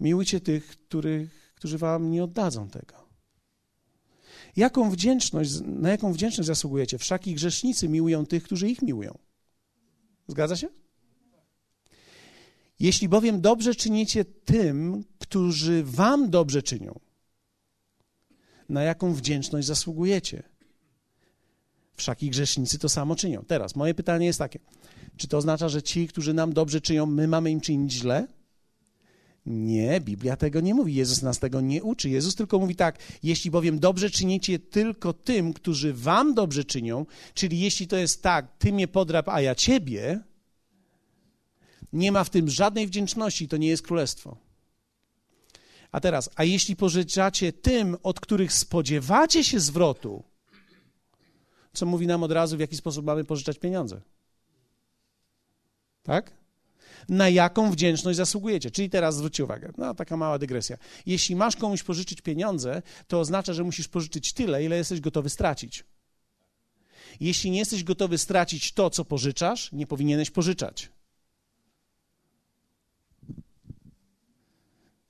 miłujcie 0.00 0.40
tych, 0.40 0.66
których, 0.66 1.52
którzy 1.54 1.78
wam 1.78 2.10
nie 2.10 2.24
oddadzą 2.24 2.68
tego. 2.68 2.94
Jaką 4.56 4.90
wdzięczność, 4.90 5.50
na 5.64 5.90
jaką 5.90 6.12
wdzięczność 6.12 6.46
zasługujecie? 6.46 6.98
Wszaki 6.98 7.34
grzesznicy 7.34 7.88
miłują 7.88 8.26
tych, 8.26 8.42
którzy 8.42 8.68
ich 8.68 8.82
miłują. 8.82 9.18
Zgadza 10.26 10.56
się? 10.56 10.68
Jeśli 12.80 13.08
bowiem 13.08 13.40
dobrze 13.40 13.74
czynicie 13.74 14.24
tym, 14.24 15.04
którzy 15.18 15.84
wam 15.84 16.30
dobrze 16.30 16.62
czynią, 16.62 17.00
na 18.68 18.82
jaką 18.82 19.14
wdzięczność 19.14 19.66
zasługujecie? 19.66 20.42
Wszaki 21.94 22.30
grzesznicy 22.30 22.78
to 22.78 22.88
samo 22.88 23.16
czynią. 23.16 23.44
Teraz 23.46 23.76
moje 23.76 23.94
pytanie 23.94 24.26
jest 24.26 24.38
takie: 24.38 24.58
czy 25.16 25.28
to 25.28 25.38
oznacza, 25.38 25.68
że 25.68 25.82
ci, 25.82 26.08
którzy 26.08 26.34
nam 26.34 26.52
dobrze 26.52 26.80
czynią, 26.80 27.06
my 27.06 27.28
mamy 27.28 27.50
im 27.50 27.60
czynić 27.60 27.92
źle? 27.92 28.26
Nie, 29.46 30.00
Biblia 30.00 30.36
tego 30.36 30.60
nie 30.60 30.74
mówi. 30.74 30.94
Jezus 30.94 31.22
nas 31.22 31.38
tego 31.38 31.60
nie 31.60 31.82
uczy. 31.82 32.10
Jezus 32.10 32.34
tylko 32.34 32.58
mówi 32.58 32.76
tak: 32.76 32.98
jeśli 33.22 33.50
bowiem 33.50 33.78
dobrze 33.78 34.10
czynicie 34.10 34.58
tylko 34.58 35.12
tym, 35.12 35.52
którzy 35.52 35.92
wam 35.92 36.34
dobrze 36.34 36.64
czynią, 36.64 37.06
czyli 37.34 37.60
jeśli 37.60 37.86
to 37.86 37.96
jest 37.96 38.22
tak, 38.22 38.58
ty 38.58 38.72
mnie 38.72 38.88
podrap, 38.88 39.28
a 39.28 39.40
ja 39.40 39.54
ciebie, 39.54 40.20
nie 41.92 42.12
ma 42.12 42.24
w 42.24 42.30
tym 42.30 42.50
żadnej 42.50 42.86
wdzięczności, 42.86 43.48
to 43.48 43.56
nie 43.56 43.68
jest 43.68 43.82
królestwo. 43.82 44.36
A 45.92 46.00
teraz, 46.00 46.30
a 46.36 46.44
jeśli 46.44 46.76
pożyczacie 46.76 47.52
tym, 47.52 47.96
od 48.02 48.20
których 48.20 48.52
spodziewacie 48.52 49.44
się 49.44 49.60
zwrotu, 49.60 50.22
co 51.72 51.86
mówi 51.86 52.06
nam 52.06 52.22
od 52.22 52.32
razu, 52.32 52.56
w 52.56 52.60
jaki 52.60 52.76
sposób 52.76 53.06
mamy 53.06 53.24
pożyczać 53.24 53.58
pieniądze. 53.58 54.00
Tak? 56.02 56.32
Na 57.08 57.28
jaką 57.28 57.70
wdzięczność 57.70 58.16
zasługujecie? 58.16 58.70
Czyli 58.70 58.90
teraz 58.90 59.16
zwróćcie 59.16 59.44
uwagę, 59.44 59.72
no 59.78 59.94
taka 59.94 60.16
mała 60.16 60.38
dygresja. 60.38 60.76
Jeśli 61.06 61.36
masz 61.36 61.56
komuś 61.56 61.82
pożyczyć 61.82 62.20
pieniądze, 62.20 62.82
to 63.06 63.20
oznacza, 63.20 63.52
że 63.52 63.64
musisz 63.64 63.88
pożyczyć 63.88 64.32
tyle, 64.32 64.64
ile 64.64 64.76
jesteś 64.76 65.00
gotowy 65.00 65.30
stracić. 65.30 65.84
Jeśli 67.20 67.50
nie 67.50 67.58
jesteś 67.58 67.84
gotowy 67.84 68.18
stracić 68.18 68.72
to, 68.72 68.90
co 68.90 69.04
pożyczasz, 69.04 69.72
nie 69.72 69.86
powinieneś 69.86 70.30
pożyczać. 70.30 70.90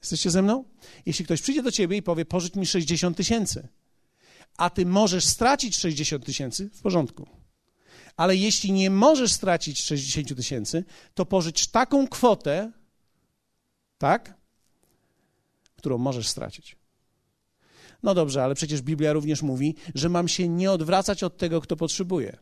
Jesteście 0.01 0.31
ze 0.31 0.43
mną? 0.43 0.65
Jeśli 1.07 1.25
ktoś 1.25 1.43
przyjdzie 1.43 1.63
do 1.63 1.73
ciebie 1.73 1.97
i 1.97 2.03
powie, 2.03 2.25
pożycz 2.25 2.55
mi 2.55 2.67
60 2.67 3.17
tysięcy, 3.17 3.69
a 4.57 4.71
ty 4.71 4.87
możesz 4.87 5.25
stracić 5.25 5.77
60 5.77 6.25
tysięcy, 6.27 6.71
w 6.75 6.81
porządku. 6.81 7.29
Ale 8.17 8.37
jeśli 8.37 8.73
nie 8.73 8.91
możesz 8.91 9.33
stracić 9.33 9.83
60 9.83 10.37
tysięcy, 10.37 10.85
to 11.15 11.27
pożycz 11.27 11.67
taką 11.67 12.09
kwotę, 12.09 12.73
tak, 13.99 14.35
którą 15.77 15.99
możesz 15.99 16.29
stracić. 16.29 16.77
No 18.03 18.15
dobrze, 18.15 18.45
ale 18.45 18.55
przecież 18.55 18.83
Biblia 18.83 19.13
również 19.13 19.43
mówi, 19.43 19.75
że 19.95 20.09
mam 20.09 20.29
się 20.29 20.49
nie 20.49 20.73
odwracać 20.73 21.23
od 21.23 21.37
tego, 21.37 21.61
kto 21.61 21.77
potrzebuje. 21.77 22.39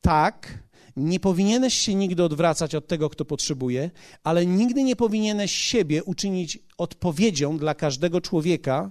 Tak, 0.00 0.58
nie 0.96 1.20
powinieneś 1.20 1.74
się 1.74 1.94
nigdy 1.94 2.24
odwracać 2.24 2.74
od 2.74 2.86
tego, 2.86 3.10
kto 3.10 3.24
potrzebuje, 3.24 3.90
ale 4.24 4.46
nigdy 4.46 4.82
nie 4.84 4.96
powinieneś 4.96 5.52
siebie 5.52 6.04
uczynić 6.04 6.58
odpowiedzią 6.78 7.58
dla 7.58 7.74
każdego 7.74 8.20
człowieka, 8.20 8.90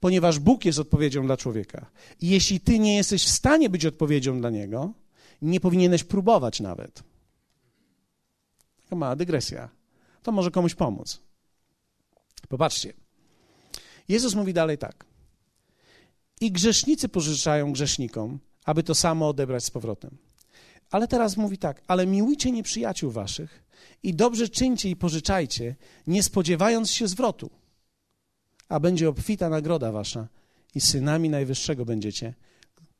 ponieważ 0.00 0.38
Bóg 0.38 0.64
jest 0.64 0.78
odpowiedzią 0.78 1.26
dla 1.26 1.36
człowieka. 1.36 1.90
I 2.20 2.28
jeśli 2.28 2.60
ty 2.60 2.78
nie 2.78 2.96
jesteś 2.96 3.24
w 3.24 3.30
stanie 3.30 3.70
być 3.70 3.86
odpowiedzią 3.86 4.40
dla 4.40 4.50
niego, 4.50 4.92
nie 5.42 5.60
powinieneś 5.60 6.04
próbować 6.04 6.60
nawet. 6.60 7.02
Taka 8.82 8.96
mała 8.96 9.16
dygresja. 9.16 9.68
To 10.22 10.32
może 10.32 10.50
komuś 10.50 10.74
pomóc. 10.74 11.20
Popatrzcie. 12.48 12.92
Jezus 14.08 14.34
mówi 14.34 14.52
dalej 14.52 14.78
tak. 14.78 15.04
I 16.40 16.52
grzesznicy 16.52 17.08
pożyczają 17.08 17.72
grzesznikom, 17.72 18.38
aby 18.64 18.82
to 18.82 18.94
samo 18.94 19.28
odebrać 19.28 19.64
z 19.64 19.70
powrotem. 19.70 20.16
Ale 20.90 21.08
teraz 21.08 21.36
mówi 21.36 21.58
tak, 21.58 21.82
ale 21.86 22.06
miłujcie 22.06 22.52
nieprzyjaciół 22.52 23.10
waszych 23.10 23.62
i 24.02 24.14
dobrze 24.14 24.48
czyńcie 24.48 24.90
i 24.90 24.96
pożyczajcie, 24.96 25.76
nie 26.06 26.22
spodziewając 26.22 26.90
się 26.90 27.08
zwrotu 27.08 27.50
a 28.70 28.80
będzie 28.80 29.08
obfita 29.08 29.48
nagroda 29.48 29.92
wasza 29.92 30.28
i 30.74 30.80
synami 30.80 31.30
Najwyższego 31.30 31.84
będziecie, 31.84 32.34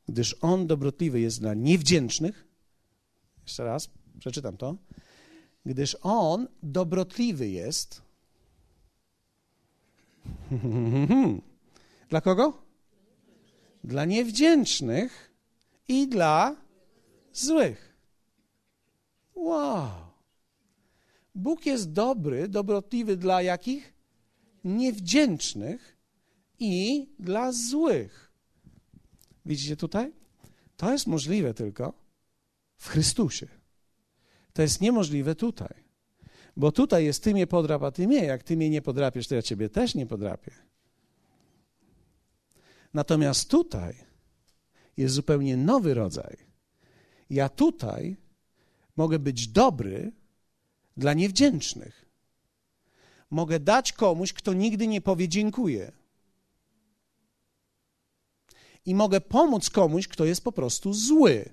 gdyż 0.07 0.35
On 0.41 0.67
dobrotliwy 0.67 1.19
jest 1.19 1.39
dla 1.39 1.53
niewdzięcznych. 1.53 2.47
Jeszcze 3.43 3.63
raz, 3.63 3.89
przeczytam 4.19 4.57
to. 4.57 4.75
Gdyż 5.65 5.97
On 6.01 6.47
dobrotliwy 6.63 7.49
jest. 7.49 8.01
Dla 12.09 12.21
kogo? 12.21 12.53
Dla 13.83 14.05
niewdzięcznych 14.05 15.30
i 15.91 16.07
dla 16.07 16.55
złych. 17.33 17.97
Wow. 19.35 19.91
Bóg 21.35 21.65
jest 21.65 21.91
dobry, 21.91 22.47
dobrotliwy 22.47 23.17
dla 23.17 23.41
jakich? 23.41 23.93
niewdzięcznych 24.63 25.97
i 26.59 27.07
dla 27.19 27.51
złych. 27.51 28.31
Widzicie 29.45 29.77
tutaj? 29.77 30.13
To 30.77 30.91
jest 30.91 31.07
możliwe 31.07 31.53
tylko 31.53 31.93
w 32.77 32.87
Chrystusie. 32.87 33.47
To 34.53 34.61
jest 34.61 34.81
niemożliwe 34.81 35.35
tutaj. 35.35 35.73
Bo 36.57 36.71
tutaj 36.71 37.05
jest 37.05 37.23
ty 37.23 37.33
mnie 37.33 37.47
podrap, 37.47 37.83
a 37.83 37.91
ty 37.91 38.07
mnie. 38.07 38.25
Jak 38.25 38.43
ty 38.43 38.57
mnie 38.57 38.69
nie 38.69 38.81
podrapiesz, 38.81 39.27
to 39.27 39.35
ja 39.35 39.41
ciebie 39.41 39.69
też 39.69 39.95
nie 39.95 40.05
podrapię. 40.05 40.51
Natomiast 42.93 43.49
tutaj 43.49 44.10
jest 44.97 45.15
zupełnie 45.15 45.57
nowy 45.57 45.93
rodzaj. 45.93 46.37
Ja 47.29 47.49
tutaj 47.49 48.17
mogę 48.95 49.19
być 49.19 49.47
dobry 49.47 50.11
dla 50.97 51.13
niewdzięcznych 51.13 52.11
mogę 53.31 53.59
dać 53.59 53.93
komuś, 53.93 54.33
kto 54.33 54.53
nigdy 54.53 54.87
nie 54.87 55.01
powie 55.01 55.29
dziękuję. 55.29 55.91
I 58.85 58.95
mogę 58.95 59.21
pomóc 59.21 59.69
komuś, 59.69 60.07
kto 60.07 60.25
jest 60.25 60.43
po 60.43 60.51
prostu 60.51 60.93
zły. 60.93 61.49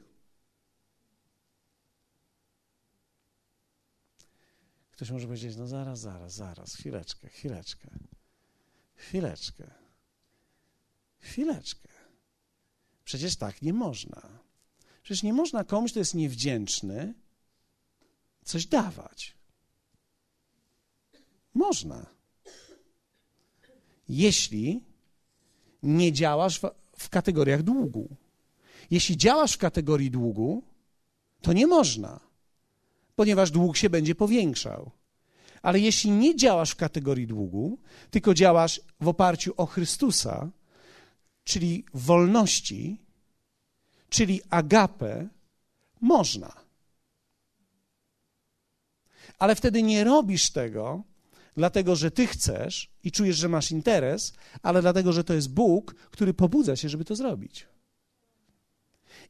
Ktoś 4.90 5.10
może 5.10 5.26
powiedzieć: 5.26 5.56
No 5.56 5.66
zaraz, 5.66 6.00
zaraz, 6.00 6.34
zaraz, 6.34 6.74
chwileczkę, 6.74 7.28
chwileczkę, 7.28 7.90
chwileczkę, 8.94 9.70
chwileczkę. 11.18 11.88
Przecież 13.08 13.36
tak 13.36 13.62
nie 13.62 13.72
można. 13.72 14.22
Przecież 15.02 15.22
nie 15.22 15.32
można 15.32 15.64
komuś, 15.64 15.90
kto 15.90 15.98
jest 15.98 16.14
niewdzięczny, 16.14 17.14
coś 18.44 18.66
dawać. 18.66 19.34
Można. 21.54 22.06
Jeśli 24.08 24.80
nie 25.82 26.12
działasz 26.12 26.60
w, 26.60 26.70
w 26.98 27.08
kategoriach 27.08 27.62
długu. 27.62 28.08
Jeśli 28.90 29.16
działasz 29.16 29.52
w 29.52 29.58
kategorii 29.58 30.10
długu, 30.10 30.62
to 31.42 31.52
nie 31.52 31.66
można, 31.66 32.20
ponieważ 33.16 33.50
dług 33.50 33.76
się 33.76 33.90
będzie 33.90 34.14
powiększał. 34.14 34.90
Ale 35.62 35.80
jeśli 35.80 36.10
nie 36.10 36.36
działasz 36.36 36.70
w 36.70 36.76
kategorii 36.76 37.26
długu, 37.26 37.78
tylko 38.10 38.34
działasz 38.34 38.80
w 39.00 39.08
oparciu 39.08 39.54
o 39.56 39.66
Chrystusa, 39.66 40.50
czyli 41.48 41.84
wolności, 41.94 42.98
czyli 44.08 44.40
agapę, 44.50 45.28
można. 46.00 46.52
Ale 49.38 49.54
wtedy 49.54 49.82
nie 49.82 50.04
robisz 50.04 50.50
tego 50.50 51.02
dlatego 51.58 51.96
że 51.96 52.10
ty 52.10 52.26
chcesz 52.26 52.90
i 53.04 53.12
czujesz, 53.12 53.36
że 53.36 53.48
masz 53.48 53.70
interes, 53.70 54.32
ale 54.62 54.82
dlatego, 54.82 55.12
że 55.12 55.24
to 55.24 55.34
jest 55.34 55.50
Bóg, 55.50 55.94
który 56.10 56.34
pobudza 56.34 56.76
cię, 56.76 56.88
żeby 56.88 57.04
to 57.04 57.16
zrobić. 57.16 57.66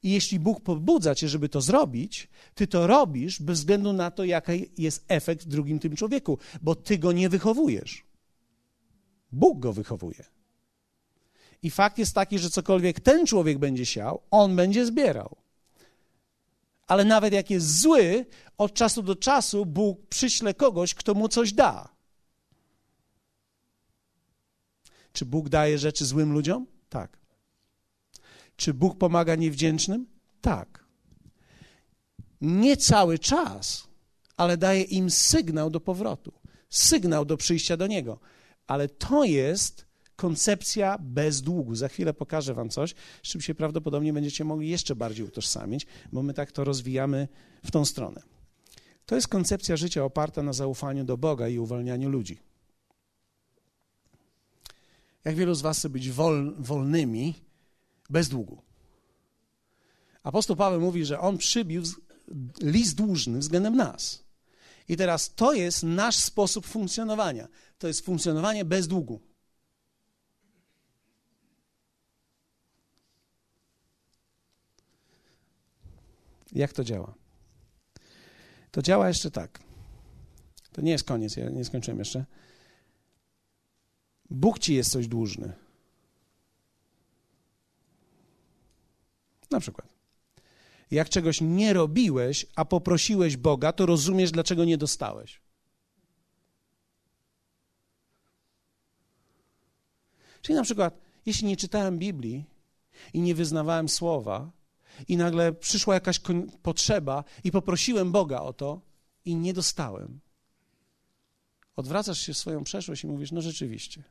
I 0.03 0.11
jeśli 0.11 0.41
Bóg 0.41 0.61
pobudza 0.61 1.15
cię, 1.15 1.29
żeby 1.29 1.49
to 1.49 1.61
zrobić, 1.61 2.29
ty 2.55 2.67
to 2.67 2.87
robisz 2.87 3.43
bez 3.43 3.59
względu 3.59 3.93
na 3.93 4.11
to, 4.11 4.25
jaki 4.25 4.71
jest 4.79 5.05
efekt 5.09 5.45
w 5.45 5.49
drugim 5.49 5.79
tym 5.79 5.97
człowieku, 5.97 6.39
bo 6.63 6.75
ty 6.75 6.99
go 6.99 7.13
nie 7.13 7.29
wychowujesz. 7.29 8.05
Bóg 9.33 9.59
go 9.59 9.73
wychowuje. 9.73 10.38
I 11.63 11.71
fakt 11.71 11.99
jest 11.99 12.15
taki, 12.15 12.39
że 12.39 12.51
cokolwiek 12.51 13.01
ten 13.01 13.27
człowiek 13.27 13.59
będzie 13.59 13.87
siał, 13.87 14.23
on 14.31 14.57
będzie 14.57 14.87
zbierał. 14.87 15.37
Ale 16.87 17.05
nawet 17.05 17.33
jak 17.33 17.51
jest 17.51 17.81
zły, 17.81 18.27
od 18.59 18.75
czasu 18.75 19.03
do 19.03 19.17
czasu 19.17 19.67
Bóg 19.67 20.07
przyśle 20.07 20.55
kogoś, 20.55 20.95
kto 20.95 21.15
mu 21.15 21.29
coś 21.29 21.53
da. 21.53 21.89
Czy 25.13 25.27
Bóg 25.27 25.49
daje 25.49 25.79
rzeczy 25.79 26.07
złym 26.07 26.33
ludziom? 26.33 26.67
Tak. 26.89 27.19
Czy 28.57 28.75
Bóg 28.75 28.99
pomaga 28.99 29.35
niewdzięcznym? 29.35 30.07
Tak. 30.41 30.85
Nie 32.41 32.77
cały 32.77 33.19
czas, 33.19 33.89
ale 34.37 34.57
daje 34.57 34.83
im 34.83 35.11
sygnał 35.11 35.71
do 35.71 35.81
powrotu, 35.81 36.33
sygnał 36.71 37.25
do 37.25 37.37
przyjścia 37.37 37.77
do 37.77 37.87
Niego. 37.87 38.21
Ale 38.67 38.89
to 38.89 39.25
jest 39.25 39.88
koncepcja 40.19 40.99
bez 41.01 41.43
długu. 41.43 41.75
Za 41.75 41.89
chwilę 41.89 42.15
pokażę 42.15 42.55
Wam 42.55 42.71
coś, 42.71 42.95
z 43.23 43.29
czym 43.29 43.41
się 43.41 43.55
prawdopodobnie 43.55 44.13
będziecie 44.13 44.45
mogli 44.45 44.69
jeszcze 44.69 44.97
bardziej 44.97 45.27
utożsamić, 45.27 45.87
bo 46.13 46.23
my 46.23 46.35
tak 46.35 46.53
to 46.53 46.65
rozwijamy 46.65 47.29
w 47.65 47.71
tą 47.71 47.85
stronę. 47.85 48.23
To 49.07 49.15
jest 49.15 49.29
koncepcja 49.29 49.77
życia 49.77 50.05
oparta 50.05 50.43
na 50.43 50.53
zaufaniu 50.53 51.05
do 51.05 51.17
Boga 51.17 51.49
i 51.49 51.59
uwalnianiu 51.59 52.09
ludzi. 52.09 52.39
Jak 55.25 55.37
wielu 55.37 55.55
z 55.55 55.61
Was 55.61 55.79
chce 55.79 55.89
być 55.89 56.11
wol, 56.11 56.55
wolnymi 56.59 57.35
bez 58.11 58.29
długu? 58.29 58.63
Apostoł 60.23 60.57
Paweł 60.57 60.81
mówi, 60.81 61.05
że 61.05 61.21
on 61.21 61.39
przybił 61.39 61.83
list 62.63 62.95
dłużny 62.95 63.39
względem 63.39 63.77
nas. 63.77 64.25
I 64.89 64.97
teraz 64.97 65.35
to 65.35 65.53
jest 65.53 65.83
nasz 65.83 66.17
sposób 66.17 66.67
funkcjonowania. 66.67 67.49
To 67.79 67.89
jest 67.89 68.05
funkcjonowanie 68.05 68.65
bez 68.65 68.89
długu. 68.89 69.28
Jak 76.53 76.73
to 76.73 76.85
działa? 76.85 77.15
To 78.71 78.83
działa 78.83 79.09
jeszcze 79.09 79.31
tak. 79.31 79.61
To 80.73 80.81
nie 80.81 80.91
jest 80.91 81.05
koniec, 81.05 81.37
ja 81.37 81.51
nie 81.51 81.65
skończyłem 81.65 81.99
jeszcze. 81.99 82.25
Bóg 84.31 84.59
ci 84.59 84.75
jest 84.75 84.91
coś 84.91 85.09
dłużny. 85.09 85.53
Na 89.51 89.61
przykład. 89.61 89.89
Jak 90.91 91.09
czegoś 91.09 91.41
nie 91.41 91.73
robiłeś, 91.73 92.47
a 92.57 92.65
poprosiłeś 92.65 93.37
Boga, 93.37 93.73
to 93.73 93.87
rozumiesz, 93.87 94.31
dlaczego 94.31 94.65
nie 94.65 94.79
dostałeś. 94.79 95.41
Czyli 100.43 100.57
na 100.57 100.63
przykład, 100.63 101.01
jeśli 101.27 101.49
nie 101.49 101.57
czytałem 101.57 101.99
Biblii 101.99 102.45
i 103.13 103.21
nie 103.21 103.35
wyznawałem 103.35 103.89
słowa, 103.89 104.51
i 105.09 105.17
nagle 105.17 105.53
przyszła 105.53 105.95
jakaś 105.95 106.21
potrzeba 106.63 107.25
i 107.45 107.51
poprosiłem 107.51 108.13
Boga 108.13 108.41
o 108.41 108.53
to 108.53 108.81
i 109.25 109.37
nie 109.37 109.55
dostałem. 109.55 110.21
Odwracasz 111.77 112.19
się 112.19 112.33
w 112.35 112.39
swoją 112.39 112.65
przeszłość 112.65 113.05
i 113.05 113.07
mówisz: 113.07 113.33
No 113.33 113.43
rzeczywiście, 113.43 114.03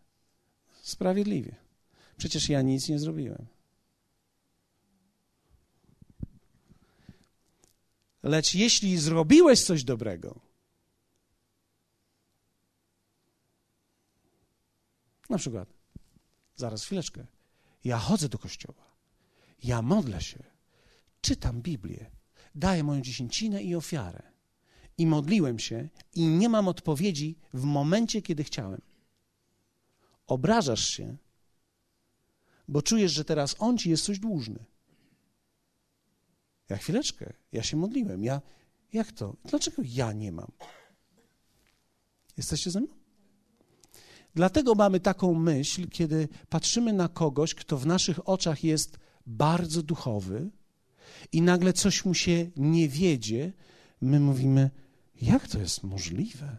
sprawiedliwie. 0.82 1.56
Przecież 2.17 2.50
ja 2.50 2.62
nic 2.62 2.89
nie 2.89 3.00
zrobiłem. 3.00 3.45
Lecz 8.23 8.54
jeśli 8.54 8.97
zrobiłeś 8.97 9.63
coś 9.63 9.84
dobrego, 9.84 10.39
na 15.30 15.38
przykład, 15.38 15.69
zaraz 16.56 16.84
chwileczkę, 16.84 17.26
ja 17.84 17.97
chodzę 17.97 18.30
do 18.30 18.38
kościoła, 18.38 18.84
ja 19.63 19.82
modlę 19.82 20.21
się, 20.21 20.43
czytam 21.21 21.62
Biblię, 21.62 22.12
daję 22.56 22.84
moją 22.84 23.01
dziesięcinę 23.01 23.63
i 23.63 23.75
ofiarę. 23.75 24.23
I 24.97 25.08
modliłem 25.08 25.60
się 25.60 25.89
i 26.13 26.27
nie 26.27 26.49
mam 26.49 26.67
odpowiedzi 26.67 27.39
w 27.53 27.63
momencie, 27.63 28.21
kiedy 28.21 28.43
chciałem. 28.43 28.82
Obrażasz 30.27 30.89
się, 30.89 31.17
bo 32.67 32.82
czujesz, 32.82 33.12
że 33.12 33.25
teraz 33.25 33.56
on 33.60 33.77
ci 33.77 33.89
jest 33.89 34.03
coś 34.03 34.19
dłużny. 34.19 34.65
Ja 36.69 36.77
chwileczkę, 36.77 37.34
ja 37.51 37.63
się 37.63 37.77
modliłem. 37.77 38.23
Ja, 38.23 38.41
jak 38.93 39.12
to? 39.12 39.36
Dlaczego 39.45 39.82
ja 39.86 40.13
nie 40.13 40.32
mam? 40.32 40.51
Jesteście 42.38 42.71
ze 42.71 42.80
mną? 42.80 42.97
Dlatego 44.36 44.75
mamy 44.75 44.99
taką 44.99 45.34
myśl, 45.34 45.88
kiedy 45.89 46.27
patrzymy 46.49 46.93
na 46.93 47.08
kogoś, 47.08 47.56
kto 47.56 47.77
w 47.77 47.86
naszych 47.86 48.30
oczach 48.30 48.63
jest 48.63 48.97
bardzo 49.25 49.84
duchowy, 49.84 50.49
i 51.32 51.41
nagle 51.41 51.74
coś 51.74 52.06
mu 52.06 52.13
się 52.13 52.50
nie 52.56 52.89
wiedzie, 52.89 53.54
my 54.02 54.20
mówimy, 54.20 54.70
jak 55.22 55.48
to 55.48 55.60
jest 55.60 55.84
możliwe? 55.84 56.58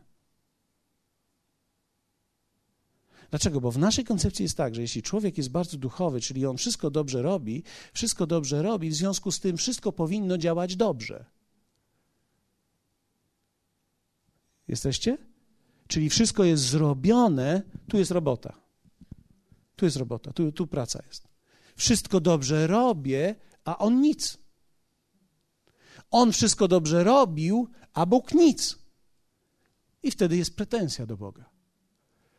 Dlaczego? 3.30 3.60
Bo 3.60 3.70
w 3.70 3.78
naszej 3.78 4.04
koncepcji 4.04 4.42
jest 4.42 4.56
tak, 4.56 4.74
że 4.74 4.82
jeśli 4.82 5.02
człowiek 5.02 5.38
jest 5.38 5.50
bardzo 5.50 5.76
duchowy, 5.76 6.20
czyli 6.20 6.46
on 6.46 6.56
wszystko 6.56 6.90
dobrze 6.90 7.22
robi, 7.22 7.62
wszystko 7.92 8.26
dobrze 8.26 8.62
robi, 8.62 8.90
w 8.90 8.94
związku 8.94 9.32
z 9.32 9.40
tym 9.40 9.56
wszystko 9.56 9.92
powinno 9.92 10.38
działać 10.38 10.76
dobrze. 10.76 11.24
Jesteście? 14.68 15.18
Czyli 15.88 16.10
wszystko 16.10 16.44
jest 16.44 16.62
zrobione, 16.62 17.62
tu 17.88 17.98
jest 17.98 18.10
robota. 18.10 18.60
Tu 19.76 19.84
jest 19.84 19.96
robota, 19.96 20.32
tu, 20.32 20.52
tu 20.52 20.66
praca 20.66 21.02
jest. 21.06 21.28
Wszystko 21.76 22.20
dobrze 22.20 22.66
robię, 22.66 23.34
a 23.68 23.78
on 23.78 24.00
nic. 24.00 24.38
On 26.10 26.32
wszystko 26.32 26.68
dobrze 26.68 27.04
robił, 27.04 27.68
a 27.94 28.06
Bóg 28.06 28.34
nic. 28.34 28.78
I 30.02 30.10
wtedy 30.10 30.36
jest 30.36 30.56
pretensja 30.56 31.06
do 31.06 31.16
Boga. 31.16 31.50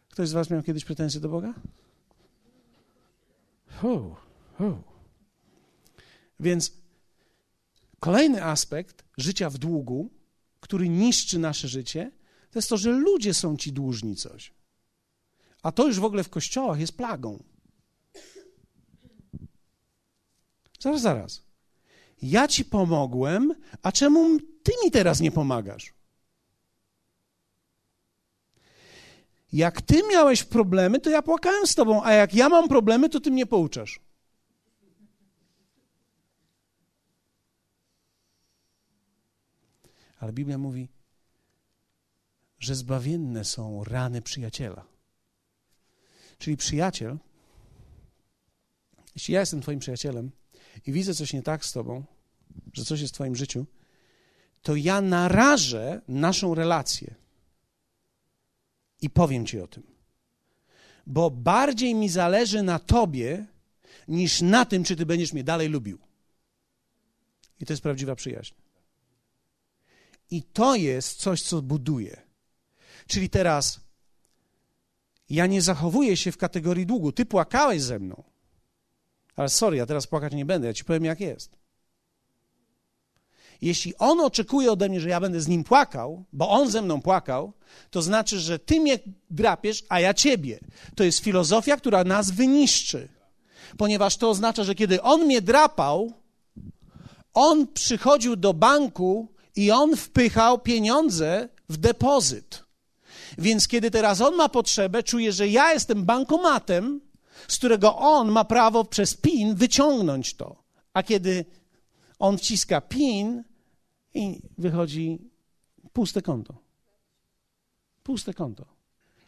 Ktoś 0.09 0.29
z 0.29 0.31
Was 0.31 0.49
miał 0.49 0.63
kiedyś 0.63 0.85
pretensje 0.85 1.19
do 1.19 1.29
Boga? 1.29 1.53
Ho, 3.67 4.15
ho. 4.57 4.83
Więc 6.39 6.73
kolejny 7.99 8.43
aspekt 8.43 9.05
życia 9.17 9.49
w 9.49 9.57
długu, 9.57 10.09
który 10.59 10.89
niszczy 10.89 11.39
nasze 11.39 11.67
życie, 11.67 12.11
to 12.51 12.59
jest 12.59 12.69
to, 12.69 12.77
że 12.77 12.91
ludzie 12.91 13.33
są 13.33 13.57
ci 13.57 13.73
dłużni 13.73 14.15
coś. 14.15 14.53
A 15.63 15.71
to 15.71 15.87
już 15.87 15.99
w 15.99 16.03
ogóle 16.03 16.23
w 16.23 16.29
kościołach 16.29 16.79
jest 16.79 16.97
plagą. 16.97 17.43
Zaraz, 20.79 21.01
zaraz. 21.01 21.41
Ja 22.21 22.47
ci 22.47 22.65
pomogłem, 22.65 23.55
a 23.81 23.91
czemu 23.91 24.39
ty 24.63 24.71
mi 24.83 24.91
teraz 24.91 25.19
nie 25.19 25.31
pomagasz? 25.31 25.93
Jak 29.53 29.81
ty 29.81 30.01
miałeś 30.11 30.43
problemy, 30.43 30.99
to 30.99 31.09
ja 31.09 31.21
płakałem 31.21 31.67
z 31.67 31.75
tobą, 31.75 32.03
a 32.03 32.13
jak 32.13 32.33
ja 32.33 32.49
mam 32.49 32.67
problemy, 32.67 33.09
to 33.09 33.19
ty 33.19 33.31
mnie 33.31 33.45
pouczasz. 33.45 33.99
Ale 40.19 40.33
Biblia 40.33 40.57
mówi, 40.57 40.89
że 42.59 42.75
zbawienne 42.75 43.43
są 43.43 43.83
rany 43.83 44.21
przyjaciela. 44.21 44.85
Czyli 46.37 46.57
przyjaciel, 46.57 47.17
jeśli 49.15 49.33
ja 49.33 49.39
jestem 49.39 49.61
Twoim 49.61 49.79
przyjacielem, 49.79 50.31
i 50.87 50.91
widzę 50.91 51.13
coś 51.13 51.33
nie 51.33 51.43
tak 51.43 51.65
z 51.65 51.71
tobą, 51.71 52.03
że 52.73 52.85
coś 52.85 53.01
jest 53.01 53.13
w 53.13 53.15
twoim 53.15 53.35
życiu, 53.35 53.65
to 54.61 54.75
ja 54.75 55.01
narażę 55.01 56.01
naszą 56.07 56.55
relację 56.55 57.15
i 59.01 59.09
powiem 59.09 59.45
ci 59.45 59.59
o 59.59 59.67
tym. 59.67 59.83
Bo 61.07 61.31
bardziej 61.31 61.95
mi 61.95 62.09
zależy 62.09 62.63
na 62.63 62.79
tobie, 62.79 63.45
niż 64.07 64.41
na 64.41 64.65
tym, 64.65 64.83
czy 64.83 64.95
ty 64.95 65.05
będziesz 65.05 65.33
mnie 65.33 65.43
dalej 65.43 65.67
lubił. 65.69 65.99
I 67.59 67.65
to 67.65 67.73
jest 67.73 67.83
prawdziwa 67.83 68.15
przyjaźń. 68.15 68.53
I 70.31 70.43
to 70.43 70.75
jest 70.75 71.19
coś, 71.19 71.41
co 71.41 71.61
buduje. 71.61 72.21
Czyli 73.07 73.29
teraz 73.29 73.79
ja 75.29 75.47
nie 75.47 75.61
zachowuję 75.61 76.17
się 76.17 76.31
w 76.31 76.37
kategorii 76.37 76.85
długu. 76.85 77.11
Ty 77.11 77.25
płakałeś 77.25 77.81
ze 77.81 77.99
mną. 77.99 78.23
Ale 79.35 79.49
sorry, 79.49 79.77
ja 79.77 79.85
teraz 79.85 80.07
płakać 80.07 80.33
nie 80.33 80.45
będę, 80.45 80.67
ja 80.67 80.73
ci 80.73 80.85
powiem 80.85 81.05
jak 81.05 81.19
jest. 81.19 81.59
Jeśli 83.61 83.97
on 83.97 84.19
oczekuje 84.19 84.71
ode 84.71 84.89
mnie, 84.89 85.01
że 85.01 85.09
ja 85.09 85.19
będę 85.19 85.41
z 85.41 85.47
nim 85.47 85.63
płakał, 85.63 86.25
bo 86.33 86.49
on 86.49 86.71
ze 86.71 86.81
mną 86.81 87.01
płakał, 87.01 87.53
to 87.89 88.01
znaczy, 88.01 88.39
że 88.39 88.59
ty 88.59 88.79
mnie 88.79 88.99
drapiesz, 89.29 89.83
a 89.89 89.99
ja 89.99 90.13
ciebie. 90.13 90.59
To 90.95 91.03
jest 91.03 91.19
filozofia, 91.19 91.77
która 91.77 92.03
nas 92.03 92.31
wyniszczy. 92.31 93.09
Ponieważ 93.77 94.17
to 94.17 94.29
oznacza, 94.29 94.63
że 94.63 94.75
kiedy 94.75 95.01
on 95.01 95.25
mnie 95.25 95.41
drapał, 95.41 96.13
on 97.33 97.67
przychodził 97.67 98.35
do 98.35 98.53
banku 98.53 99.27
i 99.55 99.71
on 99.71 99.95
wpychał 99.95 100.59
pieniądze 100.59 101.49
w 101.69 101.77
depozyt. 101.77 102.63
Więc 103.37 103.67
kiedy 103.67 103.91
teraz 103.91 104.21
on 104.21 104.35
ma 104.35 104.49
potrzebę, 104.49 105.03
czuje, 105.03 105.31
że 105.31 105.47
ja 105.47 105.73
jestem 105.73 106.05
bankomatem, 106.05 107.01
z 107.49 107.57
którego 107.57 107.95
on 107.95 108.31
ma 108.31 108.45
prawo 108.45 108.85
przez 108.85 109.17
PIN 109.17 109.55
wyciągnąć 109.55 110.33
to. 110.33 110.63
A 110.93 111.03
kiedy 111.03 111.45
on 112.19 112.37
wciska 112.37 112.81
PIN, 112.81 113.43
i 114.13 114.41
wychodzi 114.57 115.19
puste 115.93 116.21
konto. 116.21 116.53
Puste 118.03 118.33
konto. 118.33 118.65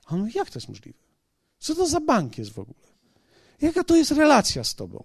A 0.05 0.13
on 0.13 0.19
mówi, 0.19 0.31
jak 0.35 0.49
to 0.49 0.59
jest 0.59 0.69
możliwe? 0.69 0.99
Co 1.59 1.75
to 1.75 1.87
za 1.87 1.99
bank 1.99 2.37
jest 2.37 2.51
w 2.51 2.59
ogóle? 2.59 2.87
Jaka 3.61 3.83
to 3.83 3.95
jest 3.95 4.11
relacja 4.11 4.63
z 4.63 4.75
tobą? 4.75 5.03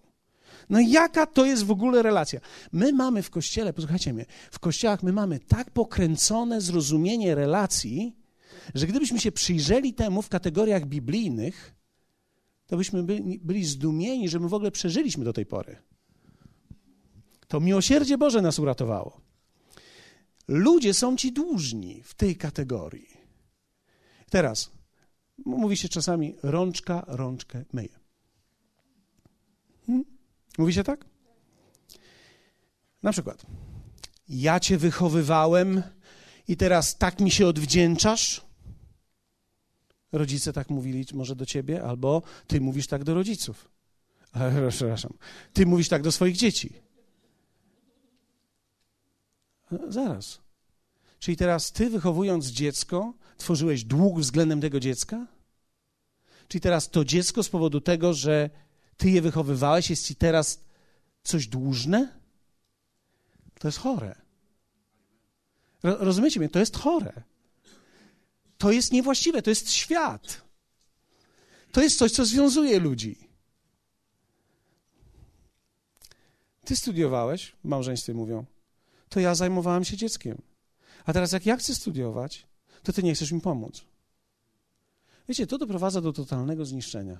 No 0.71 0.81
jaka 0.81 1.27
to 1.27 1.45
jest 1.45 1.65
w 1.65 1.71
ogóle 1.71 2.03
relacja? 2.03 2.41
My 2.73 2.93
mamy 2.93 3.23
w 3.23 3.31
kościele, 3.31 3.73
posłuchajcie 3.73 4.13
mnie, 4.13 4.27
w 4.51 4.59
kościołach 4.59 5.03
my 5.03 5.13
mamy 5.13 5.39
tak 5.39 5.71
pokręcone 5.71 6.61
zrozumienie 6.61 7.35
relacji, 7.35 8.17
że 8.75 8.87
gdybyśmy 8.87 9.21
się 9.21 9.33
przyjrzeli 9.33 9.95
temu 9.95 10.23
w 10.23 10.29
kategoriach 10.29 10.87
biblijnych, 10.87 11.75
to 12.67 12.77
byśmy 12.77 13.03
byli, 13.43 13.65
zdumieni, 13.65 14.29
że 14.29 14.41
my 14.41 14.49
w 14.49 14.55
ogóle 14.55 14.71
przeżyliśmy 14.71 15.25
do 15.25 15.33
tej 15.33 15.47
pory. 15.47 15.77
To 17.49 17.61
miłosierdzie 17.61 18.19
Boże 18.19 18.43
nas 18.43 18.59
uratowało. 18.59 19.21
Ludzie 20.49 20.95
są 20.95 21.17
ci 21.17 21.33
dłużni 21.33 22.03
w 22.03 22.15
tej 22.15 22.37
kategorii. 22.37 23.17
Teraz, 24.31 24.71
mówi 25.45 25.77
się 25.77 25.89
czasami, 25.89 26.35
rączka 26.43 27.05
rączkę 27.07 27.65
myje. 27.73 27.99
Hmm? 29.87 30.05
Mówi 30.59 30.73
się 30.73 30.85
tak? 30.85 31.05
Na 33.03 33.13
przykład, 33.13 33.47
ja 34.29 34.61
cię 34.61 34.79
wychowywałem 34.79 35.83
i 36.49 36.57
teraz 36.57 36.99
tak 36.99 37.21
mi 37.21 37.31
się 37.31 37.47
odwdzięczasz? 37.47 38.46
Rodzice 40.13 40.53
tak 40.53 40.71
mówili 40.71 41.05
może 41.15 41.37
do 41.37 41.47
ciebie, 41.47 41.83
albo 41.83 42.23
ty 42.47 42.61
mówisz 42.61 42.87
tak 42.87 43.05
do 43.05 43.15
rodziców. 43.15 43.69
Ale, 44.33 44.69
przepraszam, 44.71 45.13
ty 45.53 45.67
mówisz 45.67 45.89
tak 45.89 46.03
do 46.03 46.13
swoich 46.13 46.37
dzieci. 46.37 46.73
Zaraz. 49.89 50.41
Czyli 51.19 51.37
teraz 51.37 51.73
ty, 51.73 51.91
wychowując 51.91 52.47
dziecko, 52.47 53.15
tworzyłeś 53.37 53.85
dług 53.85 54.21
względem 54.21 54.61
tego 54.61 54.81
dziecka? 54.81 55.27
Czyli 56.49 56.61
teraz 56.61 56.91
to 56.91 57.05
dziecko 57.05 57.43
z 57.43 57.49
powodu 57.49 57.81
tego, 57.81 58.15
że 58.15 58.51
ty 58.97 59.11
je 59.11 59.23
wychowywałeś, 59.23 59.91
jest 59.91 60.07
ci 60.07 60.17
teraz 60.17 60.61
coś 61.23 61.47
dłużne? 61.47 62.19
To 63.59 63.69
jest 63.69 63.79
chore. 63.79 64.15
Rozumiecie 65.83 66.41
mnie? 66.41 66.49
To 66.49 66.59
jest 66.59 66.77
chore. 66.77 67.23
To 68.59 68.73
jest 68.73 68.93
niewłaściwe, 68.93 69.43
to 69.43 69.51
jest 69.51 69.71
świat. 69.71 70.43
To 71.73 71.83
jest 71.83 71.99
coś, 71.99 72.13
co 72.13 72.25
związuje 72.25 72.81
ludzi. 72.81 73.29
Ty 76.65 76.77
studiowałeś, 76.77 77.53
małżeństwie 77.65 78.15
mówią, 78.15 78.45
to 79.09 79.21
ja 79.21 79.35
zajmowałem 79.35 79.85
się 79.85 79.97
dzieckiem. 79.97 80.43
A 81.05 81.13
teraz, 81.13 81.33
jak 81.33 81.47
ja 81.47 81.57
chcę 81.57 81.75
studiować, 81.75 82.47
to 82.83 82.93
ty 82.93 83.03
nie 83.03 83.15
chcesz 83.15 83.33
mi 83.33 83.41
pomóc. 83.41 83.85
Wiecie, 85.29 85.47
to 85.47 85.59
doprowadza 85.59 86.01
do 86.01 86.13
totalnego 86.13 86.65
zniszczenia. 86.65 87.19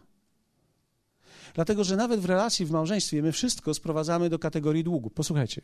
Dlatego, 1.55 1.85
że 1.85 1.97
nawet 1.97 2.21
w 2.21 2.25
relacji, 2.25 2.67
w 2.67 2.71
małżeństwie, 2.71 3.23
my 3.23 3.33
wszystko 3.33 3.75
sprowadzamy 3.75 4.31
do 4.31 4.39
kategorii 4.39 4.85
długu. 4.85 5.11
Posłuchajcie, 5.11 5.63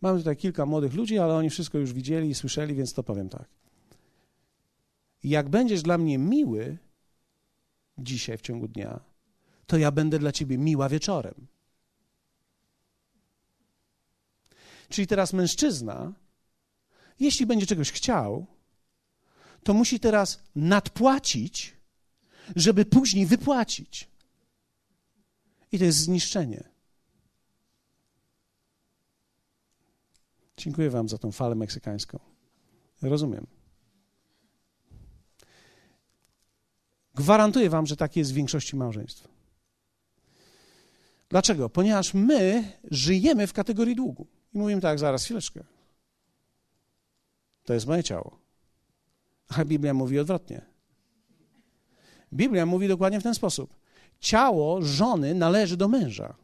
mamy 0.00 0.18
tutaj 0.18 0.36
kilka 0.36 0.66
młodych 0.66 0.94
ludzi, 0.94 1.18
ale 1.18 1.34
oni 1.34 1.50
wszystko 1.50 1.78
już 1.78 1.92
widzieli 1.92 2.30
i 2.30 2.34
słyszeli, 2.34 2.74
więc 2.74 2.92
to 2.92 3.02
powiem 3.02 3.28
tak. 3.28 3.44
Jak 5.24 5.48
będziesz 5.48 5.82
dla 5.82 5.98
mnie 5.98 6.18
miły 6.18 6.78
dzisiaj 7.98 8.38
w 8.38 8.40
ciągu 8.40 8.68
dnia, 8.68 9.00
to 9.66 9.78
ja 9.78 9.90
będę 9.90 10.18
dla 10.18 10.32
ciebie 10.32 10.58
miła 10.58 10.88
wieczorem. 10.88 11.46
Czyli 14.88 15.06
teraz 15.06 15.32
mężczyzna, 15.32 16.12
jeśli 17.20 17.46
będzie 17.46 17.66
czegoś 17.66 17.92
chciał, 17.92 18.46
to 19.62 19.74
musi 19.74 20.00
teraz 20.00 20.42
nadpłacić, 20.56 21.76
żeby 22.56 22.84
później 22.84 23.26
wypłacić. 23.26 24.08
I 25.72 25.78
to 25.78 25.84
jest 25.84 25.98
zniszczenie. 25.98 26.64
Dziękuję 30.56 30.90
Wam 30.90 31.08
za 31.08 31.18
tą 31.18 31.32
falę 31.32 31.54
meksykańską. 31.54 32.18
Rozumiem. 33.02 33.61
Gwarantuję 37.14 37.70
Wam, 37.70 37.86
że 37.86 37.96
tak 37.96 38.16
jest 38.16 38.32
w 38.32 38.34
większości 38.34 38.76
małżeństw. 38.76 39.28
Dlaczego? 41.28 41.68
Ponieważ 41.68 42.14
my 42.14 42.72
żyjemy 42.90 43.46
w 43.46 43.52
kategorii 43.52 43.96
długu. 43.96 44.26
I 44.54 44.58
mówimy 44.58 44.80
tak, 44.80 44.98
zaraz, 44.98 45.24
chwileczkę. 45.24 45.64
To 47.64 47.74
jest 47.74 47.86
moje 47.86 48.04
ciało. 48.04 48.38
A 49.48 49.64
Biblia 49.64 49.94
mówi 49.94 50.18
odwrotnie. 50.18 50.62
Biblia 52.32 52.66
mówi 52.66 52.88
dokładnie 52.88 53.20
w 53.20 53.22
ten 53.22 53.34
sposób. 53.34 53.74
Ciało 54.20 54.82
żony 54.82 55.34
należy 55.34 55.76
do 55.76 55.88
męża. 55.88 56.34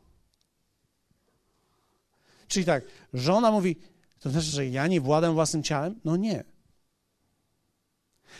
Czyli 2.48 2.66
tak, 2.66 2.84
żona 3.14 3.50
mówi, 3.50 3.76
to 4.20 4.30
znaczy, 4.30 4.46
że 4.46 4.66
ja 4.66 4.86
nie 4.86 5.00
władam 5.00 5.34
własnym 5.34 5.62
ciałem? 5.62 6.00
No 6.04 6.16
nie. 6.16 6.44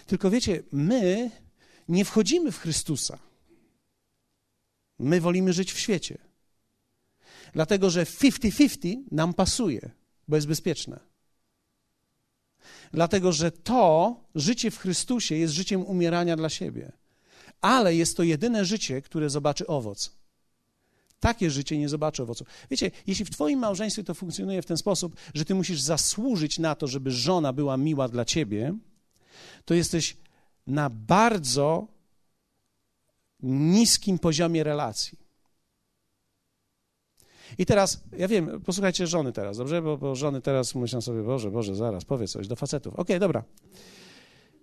Tylko 0.07 0.31
wiecie, 0.31 0.63
my 0.73 1.31
nie 1.89 2.05
wchodzimy 2.05 2.53
w 2.53 2.59
Chrystusa. 2.59 3.19
My 4.99 5.21
wolimy 5.21 5.53
żyć 5.53 5.73
w 5.73 5.79
świecie. 5.79 6.19
Dlatego, 7.53 7.91
że 7.91 8.05
50-50 8.05 8.97
nam 9.11 9.35
pasuje, 9.35 9.91
bo 10.29 10.37
jest 10.37 10.49
bezpieczne. 10.49 11.01
Dlatego, 12.93 13.33
że 13.33 13.51
to 13.51 14.17
życie 14.35 14.71
w 14.71 14.79
Chrystusie 14.79 15.35
jest 15.35 15.55
życiem 15.55 15.83
umierania 15.83 16.37
dla 16.37 16.49
siebie. 16.49 16.93
Ale 17.61 17.95
jest 17.95 18.17
to 18.17 18.23
jedyne 18.23 18.65
życie, 18.65 19.03
które 19.03 19.31
zobaczy 19.31 19.67
owoc. 19.67 20.13
Takie 21.21 21.51
życie 21.51 21.79
nie 21.79 21.89
zobaczy 21.89 22.23
owocu. 22.23 22.45
Wiecie, 22.71 22.91
jeśli 23.07 23.25
w 23.25 23.31
Twoim 23.31 23.59
małżeństwie 23.59 24.05
to 24.05 24.15
funkcjonuje 24.15 24.63
w 24.63 24.67
ten 24.67 24.77
sposób, 24.77 25.17
że 25.35 25.45
Ty 25.45 25.55
musisz 25.55 25.81
zasłużyć 25.81 26.59
na 26.59 26.75
to, 26.75 26.87
żeby 26.87 27.11
żona 27.11 27.53
była 27.53 27.77
miła 27.77 28.09
dla 28.09 28.25
Ciebie, 28.25 28.75
to 29.65 29.75
jesteś 29.75 30.17
na 30.69 30.91
bardzo 30.91 31.87
niskim 33.43 34.19
poziomie 34.19 34.65
relacji. 34.65 35.19
I 37.59 37.67
teraz, 37.67 38.01
ja 38.19 38.29
wiem, 38.29 38.61
posłuchajcie 38.61 39.07
żony 39.07 39.33
teraz, 39.33 39.57
dobrze? 39.57 39.83
Bo, 39.83 39.99
bo 39.99 40.15
żony 40.15 40.41
teraz 40.41 40.75
myślą 40.75 41.01
sobie, 41.01 41.23
Boże, 41.23 41.51
Boże, 41.51 41.75
zaraz, 41.75 42.05
powiedz 42.05 42.33
coś 42.33 42.49
do 42.49 42.57
facetów. 42.57 42.95
Okej, 42.95 43.03
okay, 43.03 43.19
dobra. 43.19 43.45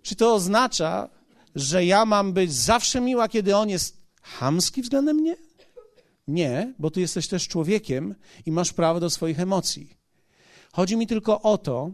Czy 0.02 0.16
to 0.16 0.34
oznacza, 0.34 1.08
że 1.54 1.84
ja 1.84 2.04
mam 2.04 2.32
być 2.32 2.52
zawsze 2.52 3.00
miła, 3.00 3.28
kiedy 3.28 3.56
on 3.56 3.68
jest 3.68 4.02
hamski 4.22 4.82
względem 4.82 5.16
mnie? 5.16 5.36
Nie, 6.28 6.74
bo 6.78 6.90
ty 6.90 7.00
jesteś 7.00 7.28
też 7.28 7.48
człowiekiem 7.48 8.14
i 8.46 8.52
masz 8.52 8.72
prawo 8.72 9.00
do 9.00 9.10
swoich 9.10 9.40
emocji. 9.40 9.96
Chodzi 10.72 10.96
mi 10.96 11.06
tylko 11.06 11.42
o 11.42 11.58
to, 11.58 11.90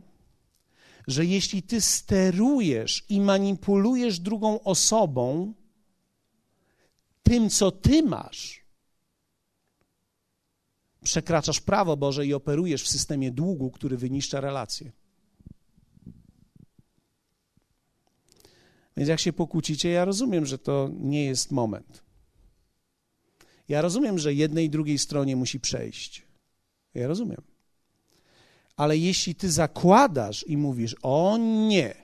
że 1.06 1.24
jeśli 1.24 1.62
ty 1.62 1.80
sterujesz 1.80 3.04
i 3.08 3.20
manipulujesz 3.20 4.20
drugą 4.20 4.62
osobą 4.62 5.54
tym, 7.22 7.50
co 7.50 7.70
ty 7.70 8.02
masz, 8.02 8.64
przekraczasz 11.04 11.60
prawo 11.60 11.96
Boże 11.96 12.26
i 12.26 12.34
operujesz 12.34 12.82
w 12.82 12.88
systemie 12.88 13.30
długu, 13.30 13.70
który 13.70 13.96
wyniszcza 13.96 14.40
relacje. 14.40 14.92
Więc 18.96 19.08
jak 19.08 19.20
się 19.20 19.32
pokłócicie, 19.32 19.88
ja 19.88 20.04
rozumiem, 20.04 20.46
że 20.46 20.58
to 20.58 20.90
nie 20.98 21.24
jest 21.24 21.50
moment. 21.50 22.02
Ja 23.68 23.82
rozumiem, 23.82 24.18
że 24.18 24.34
jednej 24.34 24.66
i 24.66 24.70
drugiej 24.70 24.98
stronie 24.98 25.36
musi 25.36 25.60
przejść. 25.60 26.26
Ja 26.94 27.08
rozumiem. 27.08 27.51
Ale 28.82 28.98
jeśli 28.98 29.34
ty 29.34 29.50
zakładasz 29.50 30.44
i 30.48 30.56
mówisz, 30.56 30.96
o 31.02 31.38
nie, 31.68 31.94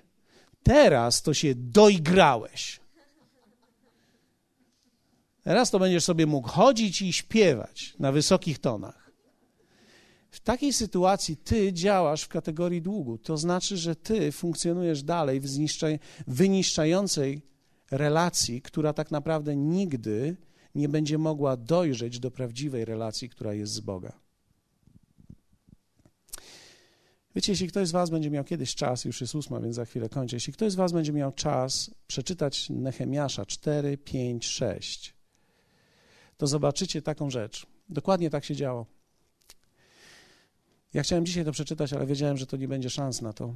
teraz 0.62 1.22
to 1.22 1.34
się 1.34 1.54
doigrałeś. 1.54 2.80
Teraz 5.42 5.70
to 5.70 5.78
będziesz 5.78 6.04
sobie 6.04 6.26
mógł 6.26 6.48
chodzić 6.48 7.02
i 7.02 7.12
śpiewać 7.12 7.94
na 7.98 8.12
wysokich 8.12 8.58
tonach. 8.58 9.12
W 10.30 10.40
takiej 10.40 10.72
sytuacji 10.72 11.36
ty 11.36 11.72
działasz 11.72 12.22
w 12.22 12.28
kategorii 12.28 12.82
długu. 12.82 13.18
To 13.18 13.36
znaczy, 13.36 13.76
że 13.76 13.96
ty 13.96 14.32
funkcjonujesz 14.32 15.02
dalej 15.02 15.40
w 15.40 15.46
wyniszczającej 16.26 17.42
relacji, 17.90 18.62
która 18.62 18.92
tak 18.92 19.10
naprawdę 19.10 19.56
nigdy 19.56 20.36
nie 20.74 20.88
będzie 20.88 21.18
mogła 21.18 21.56
dojrzeć 21.56 22.20
do 22.20 22.30
prawdziwej 22.30 22.84
relacji, 22.84 23.28
która 23.28 23.54
jest 23.54 23.72
z 23.72 23.80
Boga. 23.80 24.27
Wiecie, 27.34 27.52
jeśli 27.52 27.68
ktoś 27.68 27.88
z 27.88 27.90
Was 27.90 28.10
będzie 28.10 28.30
miał 28.30 28.44
kiedyś 28.44 28.74
czas, 28.74 29.04
już 29.04 29.20
jest 29.20 29.34
ósma, 29.34 29.60
więc 29.60 29.76
za 29.76 29.84
chwilę 29.84 30.08
kończę, 30.08 30.36
jeśli 30.36 30.52
ktoś 30.52 30.72
z 30.72 30.74
Was 30.74 30.92
będzie 30.92 31.12
miał 31.12 31.32
czas 31.32 31.90
przeczytać 32.06 32.70
Nehemiasza 32.70 33.46
4, 33.46 33.98
5, 33.98 34.46
6, 34.46 35.14
to 36.36 36.46
zobaczycie 36.46 37.02
taką 37.02 37.30
rzecz. 37.30 37.66
Dokładnie 37.88 38.30
tak 38.30 38.44
się 38.44 38.56
działo. 38.56 38.86
Ja 40.94 41.02
chciałem 41.02 41.26
dzisiaj 41.26 41.44
to 41.44 41.52
przeczytać, 41.52 41.92
ale 41.92 42.06
wiedziałem, 42.06 42.36
że 42.36 42.46
to 42.46 42.56
nie 42.56 42.68
będzie 42.68 42.90
szans 42.90 43.22
na 43.22 43.32
to. 43.32 43.54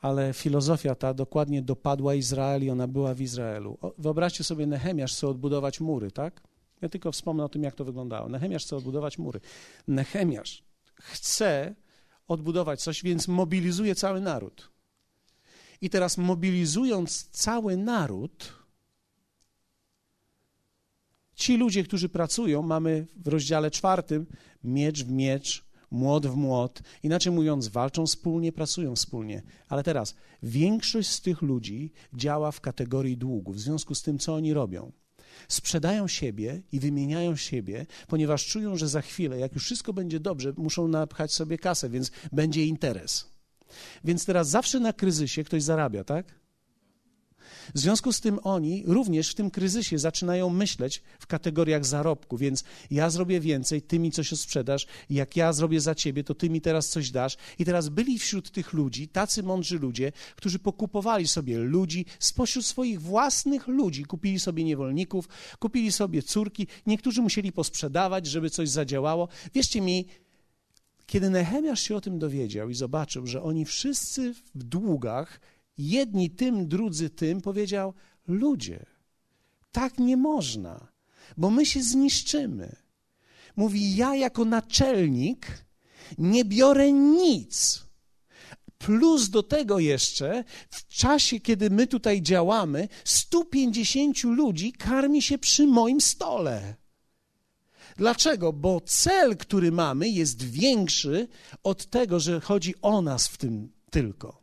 Ale 0.00 0.32
filozofia 0.32 0.94
ta 0.94 1.14
dokładnie 1.14 1.62
dopadła 1.62 2.14
Izrael 2.14 2.64
i 2.64 2.70
ona 2.70 2.88
była 2.88 3.14
w 3.14 3.20
Izraelu. 3.20 3.78
Wyobraźcie 3.98 4.44
sobie, 4.44 4.66
Nehemiasz 4.66 5.12
chce 5.12 5.28
odbudować 5.28 5.80
mury, 5.80 6.10
tak? 6.10 6.40
Ja 6.80 6.88
tylko 6.88 7.12
wspomnę 7.12 7.44
o 7.44 7.48
tym, 7.48 7.62
jak 7.62 7.74
to 7.74 7.84
wyglądało. 7.84 8.28
Nehemiasz 8.28 8.64
chce 8.64 8.76
odbudować 8.76 9.18
mury. 9.18 9.40
Nehemiasz 9.88 10.64
chce 10.94 11.74
odbudować 12.28 12.82
coś, 12.82 13.02
więc 13.02 13.28
mobilizuje 13.28 13.94
cały 13.94 14.20
naród. 14.20 14.72
I 15.80 15.90
teraz 15.90 16.18
mobilizując 16.18 17.28
cały 17.30 17.76
naród, 17.76 18.62
ci 21.34 21.56
ludzie, 21.56 21.84
którzy 21.84 22.08
pracują, 22.08 22.62
mamy 22.62 23.06
w 23.16 23.28
rozdziale 23.28 23.70
czwartym 23.70 24.26
miecz 24.64 25.04
w 25.04 25.10
miecz, 25.10 25.64
młot 25.90 26.26
w 26.26 26.36
młot. 26.36 26.82
Inaczej 27.02 27.32
mówiąc, 27.32 27.68
walczą 27.68 28.06
wspólnie, 28.06 28.52
pracują 28.52 28.96
wspólnie. 28.96 29.42
Ale 29.68 29.82
teraz 29.82 30.14
większość 30.42 31.08
z 31.08 31.20
tych 31.20 31.42
ludzi 31.42 31.92
działa 32.14 32.52
w 32.52 32.60
kategorii 32.60 33.16
długu, 33.16 33.52
w 33.52 33.60
związku 33.60 33.94
z 33.94 34.02
tym, 34.02 34.18
co 34.18 34.34
oni 34.34 34.52
robią. 34.52 34.92
Sprzedają 35.48 36.08
siebie 36.08 36.62
i 36.72 36.80
wymieniają 36.80 37.36
siebie, 37.36 37.86
ponieważ 38.06 38.46
czują, 38.46 38.76
że 38.76 38.88
za 38.88 39.02
chwilę, 39.02 39.38
jak 39.38 39.54
już 39.54 39.64
wszystko 39.64 39.92
będzie 39.92 40.20
dobrze, 40.20 40.52
muszą 40.56 40.88
napchać 40.88 41.32
sobie 41.32 41.58
kasę, 41.58 41.88
więc 41.88 42.10
będzie 42.32 42.66
interes. 42.66 43.32
Więc 44.04 44.26
teraz 44.26 44.48
zawsze 44.48 44.80
na 44.80 44.92
kryzysie 44.92 45.44
ktoś 45.44 45.62
zarabia, 45.62 46.04
tak? 46.04 46.41
W 47.74 47.78
związku 47.78 48.12
z 48.12 48.20
tym 48.20 48.38
oni 48.42 48.84
również 48.86 49.30
w 49.30 49.34
tym 49.34 49.50
kryzysie 49.50 49.98
zaczynają 49.98 50.50
myśleć 50.50 51.02
w 51.18 51.26
kategoriach 51.26 51.86
zarobku, 51.86 52.36
więc 52.36 52.64
ja 52.90 53.10
zrobię 53.10 53.40
więcej, 53.40 53.82
ty 53.82 53.98
mi 53.98 54.10
coś 54.10 54.30
sprzedasz, 54.30 54.86
jak 55.10 55.36
ja 55.36 55.52
zrobię 55.52 55.80
za 55.80 55.94
ciebie, 55.94 56.24
to 56.24 56.34
ty 56.34 56.50
mi 56.50 56.60
teraz 56.60 56.88
coś 56.88 57.10
dasz. 57.10 57.36
I 57.58 57.64
teraz 57.64 57.88
byli 57.88 58.18
wśród 58.18 58.50
tych 58.50 58.72
ludzi 58.72 59.08
tacy 59.08 59.42
mądrzy 59.42 59.78
ludzie, 59.78 60.12
którzy 60.36 60.58
pokupowali 60.58 61.28
sobie 61.28 61.58
ludzi 61.58 62.06
spośród 62.18 62.66
swoich 62.66 63.00
własnych 63.00 63.68
ludzi, 63.68 64.04
kupili 64.04 64.40
sobie 64.40 64.64
niewolników, 64.64 65.28
kupili 65.58 65.92
sobie 65.92 66.22
córki, 66.22 66.66
niektórzy 66.86 67.22
musieli 67.22 67.52
posprzedawać, 67.52 68.26
żeby 68.26 68.50
coś 68.50 68.68
zadziałało. 68.68 69.28
Wierzcie 69.54 69.80
mi, 69.80 70.06
kiedy 71.06 71.30
Nehemiasz 71.30 71.80
się 71.80 71.96
o 71.96 72.00
tym 72.00 72.18
dowiedział 72.18 72.70
i 72.70 72.74
zobaczył, 72.74 73.26
że 73.26 73.42
oni 73.42 73.64
wszyscy 73.64 74.34
w 74.54 74.64
długach 74.64 75.40
jedni 75.78 76.30
tym, 76.30 76.68
drudzy 76.68 77.10
tym, 77.10 77.40
powiedział: 77.40 77.94
Ludzie, 78.28 78.86
tak 79.72 79.98
nie 79.98 80.16
można, 80.16 80.88
bo 81.36 81.50
my 81.50 81.66
się 81.66 81.82
zniszczymy. 81.82 82.76
Mówi: 83.56 83.96
Ja 83.96 84.16
jako 84.16 84.44
naczelnik 84.44 85.64
nie 86.18 86.44
biorę 86.44 86.92
nic. 86.92 87.82
Plus 88.78 89.28
do 89.30 89.42
tego 89.42 89.78
jeszcze, 89.78 90.44
w 90.70 90.88
czasie, 90.88 91.40
kiedy 91.40 91.70
my 91.70 91.86
tutaj 91.86 92.22
działamy, 92.22 92.88
150 93.04 94.24
ludzi 94.24 94.72
karmi 94.72 95.22
się 95.22 95.38
przy 95.38 95.66
moim 95.66 96.00
stole. 96.00 96.74
Dlaczego? 97.96 98.52
Bo 98.52 98.80
cel, 98.80 99.36
który 99.36 99.72
mamy, 99.72 100.08
jest 100.08 100.42
większy 100.42 101.28
od 101.62 101.86
tego, 101.86 102.20
że 102.20 102.40
chodzi 102.40 102.74
o 102.82 103.02
nas 103.02 103.28
w 103.28 103.36
tym 103.36 103.72
tylko. 103.90 104.41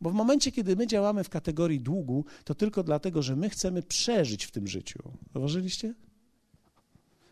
Bo 0.00 0.10
w 0.10 0.14
momencie, 0.14 0.52
kiedy 0.52 0.76
my 0.76 0.86
działamy 0.86 1.24
w 1.24 1.28
kategorii 1.28 1.80
długu, 1.80 2.24
to 2.44 2.54
tylko 2.54 2.82
dlatego, 2.82 3.22
że 3.22 3.36
my 3.36 3.50
chcemy 3.50 3.82
przeżyć 3.82 4.44
w 4.44 4.50
tym 4.50 4.66
życiu. 4.66 4.98
Zauważyliście? 5.32 5.94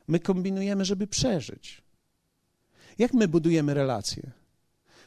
My 0.09 0.21
kombinujemy, 0.21 0.85
żeby 0.85 1.07
przeżyć. 1.07 1.83
Jak 2.99 3.15
my 3.15 3.29
budujemy 3.29 3.75
relacje? 3.75 4.31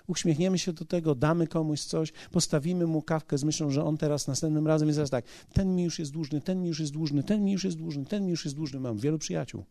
Uśmiechniemy 0.08 0.60
się 0.60 0.74
do 0.74 0.86
tego, 0.86 1.16
damy 1.16 1.48
komuś 1.48 1.82
coś, 1.82 2.14
postawimy 2.32 2.88
mu 2.88 3.02
kawkę 3.02 3.38
z 3.38 3.44
myślą, 3.44 3.72
że 3.72 3.84
on 3.84 3.98
teraz 3.98 4.28
następnym 4.28 4.68
razem 4.68 4.88
jest 4.88 4.96
zaraz 4.96 5.10
tak, 5.10 5.26
ten 5.54 5.76
mi 5.76 5.84
już 5.84 6.00
jest 6.00 6.12
dłużny, 6.12 6.42
ten 6.42 6.62
mi 6.62 6.68
już 6.68 6.80
jest 6.80 6.92
dłużny, 6.92 7.24
ten 7.24 7.44
mi 7.44 7.52
już 7.52 7.64
jest 7.64 7.78
dłużny, 7.78 8.06
ten 8.06 8.26
mi 8.26 8.32
już 8.32 8.46
jest 8.46 8.58
dłużny. 8.58 8.80
Mam 8.80 8.98
wielu 8.98 9.20
przyjaciół. 9.20 9.66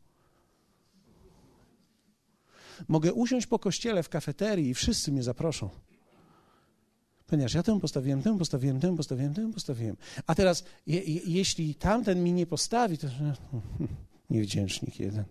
Mogę 2.88 3.12
usiąść 3.12 3.46
po 3.46 3.58
kościele 3.58 4.02
w 4.02 4.08
kafeterii 4.08 4.68
i 4.68 4.74
wszyscy 4.74 5.12
mnie 5.12 5.22
zaproszą. 5.22 5.70
Ponieważ 7.30 7.54
ja 7.54 7.62
temu 7.62 7.80
postawiłem, 7.80 8.22
temu 8.22 8.38
postawiłem, 8.38 8.80
temu 8.80 8.96
postawiłem, 8.96 9.34
temu 9.34 9.52
postawiłem. 9.52 9.96
A 10.26 10.34
teraz, 10.34 10.64
je, 10.86 11.00
je, 11.00 11.20
jeśli 11.26 11.74
tamten 11.74 12.24
mi 12.24 12.32
nie 12.32 12.46
postawi, 12.46 12.98
to 12.98 13.06
niewdzięcznik 14.30 15.00
jeden. 15.00 15.24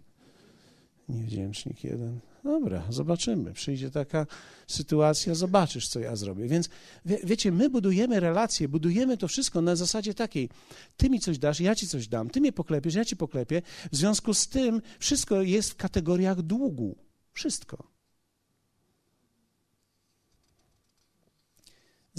Niewdzięcznik 1.10 1.84
jeden. 1.84 2.20
Dobra, 2.44 2.84
zobaczymy. 2.90 3.54
Przyjdzie 3.54 3.92
taka 3.92 4.28
sytuacja, 4.68 5.36
zobaczysz, 5.36 5.88
co 5.88 6.00
ja 6.00 6.16
zrobię. 6.16 6.48
Więc 6.48 6.70
wie, 7.06 7.18
wiecie, 7.24 7.52
my 7.52 7.70
budujemy 7.70 8.20
relacje, 8.20 8.68
budujemy 8.68 9.18
to 9.18 9.28
wszystko 9.28 9.62
na 9.62 9.76
zasadzie 9.76 10.14
takiej: 10.14 10.50
ty 10.98 11.10
mi 11.10 11.20
coś 11.20 11.38
dasz, 11.38 11.60
ja 11.60 11.76
ci 11.76 11.88
coś 11.88 12.08
dam, 12.08 12.30
ty 12.30 12.42
mnie 12.42 12.52
poklepiesz, 12.52 12.96
ja 12.96 13.06
ci 13.06 13.16
poklepię. 13.16 13.62
W 13.92 13.96
związku 13.96 14.34
z 14.34 14.48
tym 14.48 14.82
wszystko 15.00 15.42
jest 15.42 15.72
w 15.72 15.76
kategoriach 15.76 16.42
długu. 16.42 16.96
Wszystko. 17.34 17.89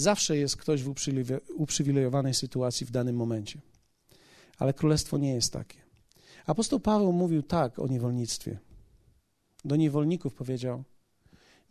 Zawsze 0.01 0.37
jest 0.37 0.57
ktoś 0.57 0.83
w 0.83 0.93
uprzywilejowanej 1.55 2.33
sytuacji 2.33 2.85
w 2.85 2.91
danym 2.91 3.15
momencie. 3.15 3.61
Ale 4.57 4.73
królestwo 4.73 5.17
nie 5.17 5.33
jest 5.33 5.53
takie. 5.53 5.77
Apostoł 6.45 6.79
Paweł 6.79 7.13
mówił 7.13 7.43
tak 7.43 7.79
o 7.79 7.87
niewolnictwie. 7.87 8.59
Do 9.65 9.75
niewolników 9.75 10.33
powiedział: 10.33 10.83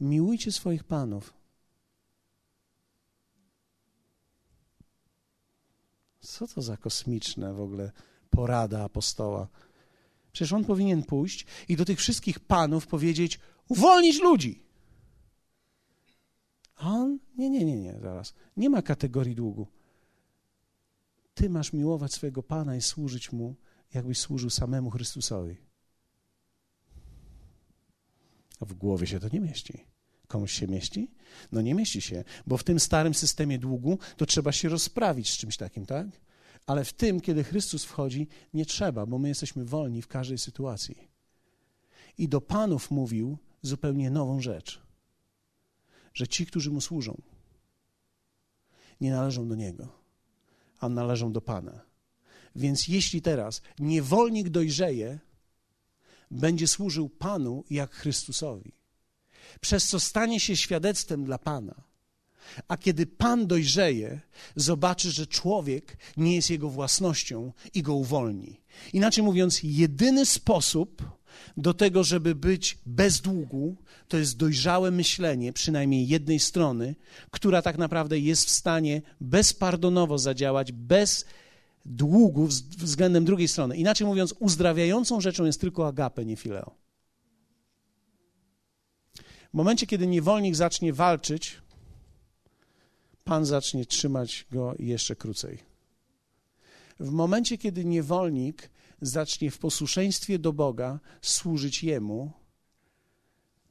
Miłujcie 0.00 0.52
swoich 0.52 0.84
panów. 0.84 1.32
Co 6.20 6.48
to 6.48 6.62
za 6.62 6.76
kosmiczne 6.76 7.54
w 7.54 7.60
ogóle 7.60 7.92
porada 8.30 8.84
apostoła? 8.84 9.48
Przecież 10.32 10.52
on 10.52 10.64
powinien 10.64 11.02
pójść 11.02 11.46
i 11.68 11.76
do 11.76 11.84
tych 11.84 11.98
wszystkich 11.98 12.40
panów 12.40 12.86
powiedzieć: 12.86 13.40
uwolnić 13.68 14.20
ludzi. 14.20 14.69
A 16.80 16.88
on? 16.88 17.18
Nie, 17.36 17.50
nie, 17.50 17.64
nie, 17.64 17.80
nie, 17.80 17.98
zaraz. 18.00 18.34
Nie 18.56 18.70
ma 18.70 18.82
kategorii 18.82 19.34
długu. 19.34 19.66
Ty 21.34 21.50
masz 21.50 21.72
miłować 21.72 22.12
swojego 22.12 22.42
Pana 22.42 22.76
i 22.76 22.80
służyć 22.80 23.32
Mu, 23.32 23.54
jakbyś 23.94 24.18
służył 24.18 24.50
samemu 24.50 24.90
Chrystusowi. 24.90 25.56
A 28.60 28.64
w 28.64 28.74
głowie 28.74 29.06
się 29.06 29.20
to 29.20 29.28
nie 29.32 29.40
mieści. 29.40 29.84
Komuś 30.28 30.52
się 30.52 30.68
mieści? 30.68 31.10
No 31.52 31.60
nie 31.60 31.74
mieści 31.74 32.00
się, 32.00 32.24
bo 32.46 32.56
w 32.56 32.64
tym 32.64 32.80
starym 32.80 33.14
systemie 33.14 33.58
długu 33.58 33.98
to 34.16 34.26
trzeba 34.26 34.52
się 34.52 34.68
rozprawić 34.68 35.30
z 35.30 35.36
czymś 35.36 35.56
takim, 35.56 35.86
tak? 35.86 36.06
Ale 36.66 36.84
w 36.84 36.92
tym, 36.92 37.20
kiedy 37.20 37.44
Chrystus 37.44 37.84
wchodzi, 37.84 38.28
nie 38.54 38.66
trzeba, 38.66 39.06
bo 39.06 39.18
my 39.18 39.28
jesteśmy 39.28 39.64
wolni 39.64 40.02
w 40.02 40.08
każdej 40.08 40.38
sytuacji. 40.38 41.08
I 42.18 42.28
do 42.28 42.40
panów 42.40 42.90
mówił 42.90 43.38
zupełnie 43.62 44.10
nową 44.10 44.40
rzecz 44.40 44.89
że 46.14 46.28
ci, 46.28 46.46
którzy 46.46 46.70
mu 46.70 46.80
służą, 46.80 47.22
nie 49.00 49.10
należą 49.10 49.48
do 49.48 49.54
niego, 49.54 49.88
a 50.80 50.88
należą 50.88 51.32
do 51.32 51.40
Pana. 51.40 51.80
Więc 52.56 52.88
jeśli 52.88 53.22
teraz 53.22 53.62
niewolnik 53.78 54.48
dojrzeje, 54.48 55.18
będzie 56.30 56.68
służył 56.68 57.08
Panu 57.08 57.64
jak 57.70 57.94
Chrystusowi, 57.94 58.72
przez 59.60 59.88
co 59.88 60.00
stanie 60.00 60.40
się 60.40 60.56
świadectwem 60.56 61.24
dla 61.24 61.38
Pana. 61.38 61.90
A 62.68 62.76
kiedy 62.76 63.06
Pan 63.06 63.46
dojrzeje, 63.46 64.20
zobaczy, 64.56 65.10
że 65.10 65.26
człowiek 65.26 65.96
nie 66.16 66.34
jest 66.34 66.50
jego 66.50 66.70
własnością 66.70 67.52
i 67.74 67.82
go 67.82 67.94
uwolni. 67.94 68.60
Inaczej 68.92 69.24
mówiąc, 69.24 69.60
jedyny 69.62 70.26
sposób 70.26 71.19
do 71.56 71.74
tego, 71.74 72.04
żeby 72.04 72.34
być 72.34 72.78
bez 72.86 73.20
długu, 73.20 73.76
to 74.08 74.16
jest 74.18 74.36
dojrzałe 74.36 74.90
myślenie 74.90 75.52
przynajmniej 75.52 76.08
jednej 76.08 76.38
strony, 76.38 76.94
która 77.30 77.62
tak 77.62 77.78
naprawdę 77.78 78.18
jest 78.18 78.46
w 78.46 78.50
stanie 78.50 79.02
bezpardonowo 79.20 80.18
zadziałać, 80.18 80.72
bez 80.72 81.24
długu 81.84 82.46
względem 82.78 83.24
drugiej 83.24 83.48
strony. 83.48 83.76
Inaczej 83.76 84.06
mówiąc, 84.06 84.34
uzdrawiającą 84.38 85.20
rzeczą 85.20 85.44
jest 85.44 85.60
tylko 85.60 85.86
agape, 85.86 86.24
nie 86.24 86.36
fileo. 86.36 86.74
W 89.50 89.54
momencie, 89.54 89.86
kiedy 89.86 90.06
niewolnik 90.06 90.54
zacznie 90.56 90.92
walczyć, 90.92 91.56
Pan 93.24 93.44
zacznie 93.46 93.86
trzymać 93.86 94.46
go 94.52 94.74
jeszcze 94.78 95.16
krócej. 95.16 95.58
W 97.00 97.10
momencie, 97.10 97.58
kiedy 97.58 97.84
niewolnik 97.84 98.70
zacznie 99.00 99.50
w 99.50 99.58
posłuszeństwie 99.58 100.38
do 100.38 100.52
Boga 100.52 101.00
służyć 101.22 101.84
Jemu, 101.84 102.32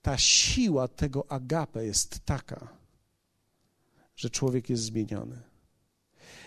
ta 0.01 0.17
siła 0.17 0.87
tego 0.87 1.31
agape 1.31 1.85
jest 1.85 2.19
taka, 2.25 2.67
że 4.15 4.29
człowiek 4.29 4.69
jest 4.69 4.83
zmieniony. 4.83 5.41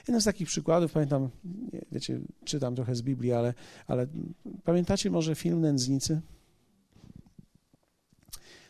Jeden 0.09 0.21
z 0.21 0.25
takich 0.25 0.49
przykładów, 0.49 0.93
pamiętam, 0.93 1.31
wiecie, 1.93 2.21
czytam 2.45 2.75
trochę 2.75 2.95
z 2.95 3.03
Biblii, 3.03 3.33
ale, 3.33 3.55
ale 3.87 4.07
pamiętacie 4.65 5.11
może 5.11 5.35
film 5.35 5.61
Nędznicy? 5.61 6.21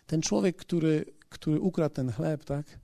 Ten 0.07 0.23
człowiek, 0.23 0.57
który, 0.57 1.05
który 1.29 1.61
ukradł 1.61 1.95
ten 1.95 2.13
chleb, 2.13 2.45
tak? 2.45 2.79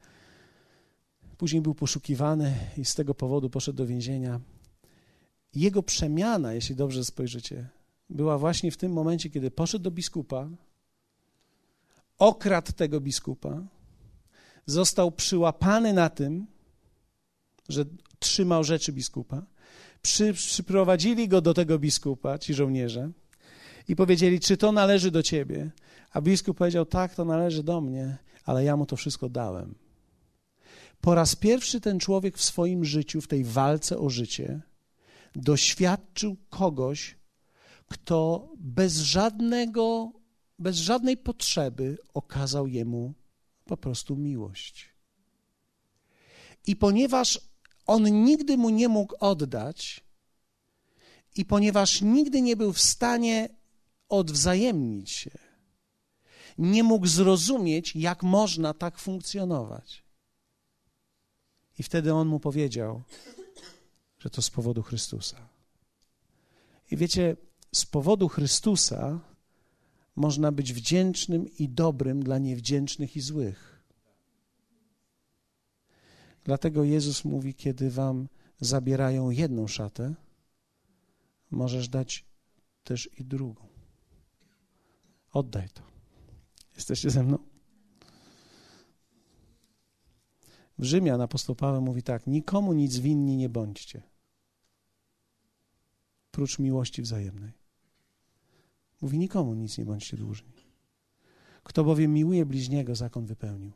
Później 1.38 1.62
był 1.62 1.74
poszukiwany 1.74 2.54
i 2.76 2.84
z 2.84 2.94
tego 2.94 3.14
powodu 3.14 3.50
poszedł 3.50 3.76
do 3.76 3.86
więzienia. 3.86 4.40
Jego 5.54 5.82
przemiana, 5.82 6.52
jeśli 6.52 6.76
dobrze 6.76 7.04
spojrzycie, 7.04 7.68
była 8.10 8.38
właśnie 8.38 8.70
w 8.70 8.76
tym 8.76 8.92
momencie, 8.92 9.30
kiedy 9.30 9.50
poszedł 9.50 9.84
do 9.84 9.90
biskupa, 9.90 10.48
okradł 12.18 12.72
tego 12.72 13.00
biskupa, 13.00 13.62
został 14.66 15.12
przyłapany 15.12 15.92
na 15.92 16.10
tym, 16.10 16.46
że 17.68 17.84
trzymał 18.18 18.64
rzeczy 18.64 18.92
biskupa. 18.92 19.42
Przy, 20.02 20.34
przyprowadzili 20.34 21.28
go 21.28 21.40
do 21.40 21.54
tego 21.54 21.78
biskupa, 21.78 22.38
ci 22.38 22.54
żołnierze, 22.54 23.10
i 23.88 23.96
powiedzieli, 23.96 24.40
czy 24.40 24.56
to 24.56 24.72
należy 24.72 25.10
do 25.10 25.22
ciebie. 25.22 25.70
A 26.10 26.20
biskup 26.20 26.58
powiedział, 26.58 26.86
tak, 26.86 27.14
to 27.14 27.24
należy 27.24 27.62
do 27.62 27.80
mnie, 27.80 28.18
ale 28.44 28.64
ja 28.64 28.76
mu 28.76 28.86
to 28.86 28.96
wszystko 28.96 29.28
dałem. 29.28 29.74
Po 31.00 31.14
raz 31.14 31.36
pierwszy 31.36 31.80
ten 31.80 31.98
człowiek 31.98 32.38
w 32.38 32.44
swoim 32.44 32.84
życiu, 32.84 33.20
w 33.20 33.28
tej 33.28 33.44
walce 33.44 33.98
o 33.98 34.10
życie, 34.10 34.60
doświadczył 35.34 36.36
kogoś, 36.50 37.16
kto 37.88 38.48
bez 38.56 38.96
żadnego, 38.96 40.12
bez 40.58 40.76
żadnej 40.76 41.16
potrzeby 41.16 41.98
okazał 42.14 42.66
jemu 42.66 43.14
po 43.64 43.76
prostu 43.76 44.16
miłość. 44.16 44.88
I 46.66 46.76
ponieważ 46.76 47.40
on 47.86 48.24
nigdy 48.24 48.56
mu 48.56 48.70
nie 48.70 48.88
mógł 48.88 49.14
oddać, 49.20 50.04
i 51.36 51.44
ponieważ 51.44 52.02
nigdy 52.02 52.42
nie 52.42 52.56
był 52.56 52.72
w 52.72 52.80
stanie 52.80 53.48
odwzajemnić 54.08 55.10
się, 55.10 55.30
nie 56.58 56.82
mógł 56.82 57.06
zrozumieć, 57.06 57.96
jak 57.96 58.22
można 58.22 58.74
tak 58.74 58.98
funkcjonować. 58.98 60.02
I 61.78 61.82
wtedy 61.82 62.14
on 62.14 62.28
mu 62.28 62.40
powiedział, 62.40 63.02
że 64.18 64.30
to 64.30 64.42
z 64.42 64.50
powodu 64.50 64.82
Chrystusa. 64.82 65.48
I 66.90 66.96
wiecie, 66.96 67.36
z 67.74 67.86
powodu 67.86 68.28
Chrystusa 68.28 69.20
można 70.16 70.52
być 70.52 70.72
wdzięcznym 70.72 71.46
i 71.58 71.68
dobrym 71.68 72.22
dla 72.22 72.38
niewdzięcznych 72.38 73.16
i 73.16 73.20
złych. 73.20 73.82
Dlatego 76.44 76.84
Jezus 76.84 77.24
mówi, 77.24 77.54
kiedy 77.54 77.90
wam 77.90 78.28
zabierają 78.60 79.30
jedną 79.30 79.66
szatę, 79.66 80.14
możesz 81.50 81.88
dać 81.88 82.24
też 82.84 83.10
i 83.18 83.24
drugą. 83.24 83.68
Oddaj 85.32 85.68
to. 85.68 85.82
Jesteście 86.74 87.10
ze 87.10 87.22
mną? 87.22 87.38
W 90.78 90.84
Rzymian 90.84 91.20
apostoł 91.20 91.56
Paweł 91.56 91.82
mówi 91.82 92.02
tak: 92.02 92.26
Nikomu 92.26 92.72
nic 92.72 92.98
winni 92.98 93.36
nie 93.36 93.48
bądźcie, 93.48 94.02
prócz 96.38 96.58
miłości 96.58 97.02
wzajemnej. 97.02 97.52
Mówi: 99.00 99.18
Nikomu 99.18 99.54
nic 99.54 99.78
nie 99.78 99.84
bądźcie 99.84 100.16
dłużni. 100.16 100.52
Kto 101.62 101.84
bowiem 101.84 102.12
miłuje 102.12 102.46
bliźniego, 102.46 102.94
zakon 102.94 103.26
wypełnił. 103.26 103.72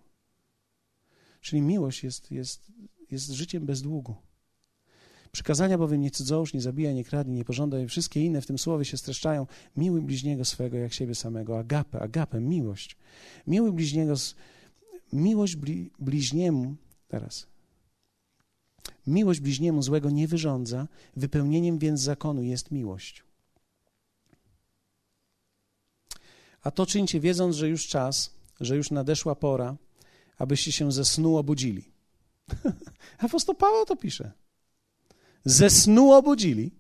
Czyli 1.41 1.63
miłość 1.63 2.05
jest, 2.05 2.31
jest, 2.31 2.73
jest 3.11 3.31
życiem 3.31 3.67
bez 3.67 3.83
długu. 3.83 4.15
Przykazania 5.33 5.79
bowiem 5.79 6.01
nie 6.01 6.11
cudzołóż, 6.11 6.55
nie 6.55 6.61
zabijaj, 6.61 6.95
nie 6.95 7.05
kradnij, 7.05 7.37
nie 7.37 7.45
pożądaj, 7.45 7.89
wszystkie 7.89 8.25
inne 8.25 8.41
w 8.41 8.47
tym 8.47 8.59
słowie 8.59 8.85
się 8.85 8.97
streszczają. 8.97 9.47
Miłuj 9.77 10.01
bliźniego 10.01 10.45
swego 10.45 10.77
jak 10.77 10.93
siebie 10.93 11.15
samego. 11.15 11.59
Agapę, 11.59 12.01
agapę, 12.01 12.41
miłość. 12.41 12.97
Miłuj 13.47 13.73
bliźniego, 13.73 14.15
miłość 15.13 15.57
bli, 15.57 15.91
bliźniemu, 15.99 16.77
teraz. 17.09 17.47
Miłość 19.07 19.41
bliźniemu 19.41 19.83
złego 19.83 20.11
nie 20.11 20.29
wyrządza, 20.29 20.89
wypełnieniem 21.17 21.79
więc 21.79 22.01
zakonu 22.01 22.43
jest 22.43 22.71
miłość. 22.71 23.23
A 26.63 26.71
to 26.71 26.87
czyńcie 26.87 27.21
wiedząc, 27.21 27.57
że 27.57 27.69
już 27.69 27.87
czas, 27.87 28.35
że 28.61 28.77
już 28.77 28.91
nadeszła 28.91 29.35
pora, 29.35 29.77
abyście 30.39 30.73
się 30.73 30.93
ze 30.93 31.05
snu 31.05 31.37
obudzili. 31.37 31.85
Apostoł 33.19 33.55
Paweł 33.55 33.85
to 33.87 33.97
pisze 33.97 34.33
ze 35.45 35.71
snu 35.71 36.13
obudzili, 36.13 36.71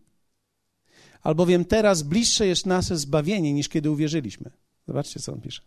albowiem 1.22 1.64
teraz 1.64 2.02
bliższe 2.02 2.46
jest 2.46 2.66
nasze 2.66 2.96
zbawienie 2.98 3.52
niż 3.52 3.68
kiedy 3.68 3.90
uwierzyliśmy. 3.90 4.50
Zobaczcie, 4.86 5.20
co 5.20 5.32
on 5.32 5.40
pisze. 5.40 5.62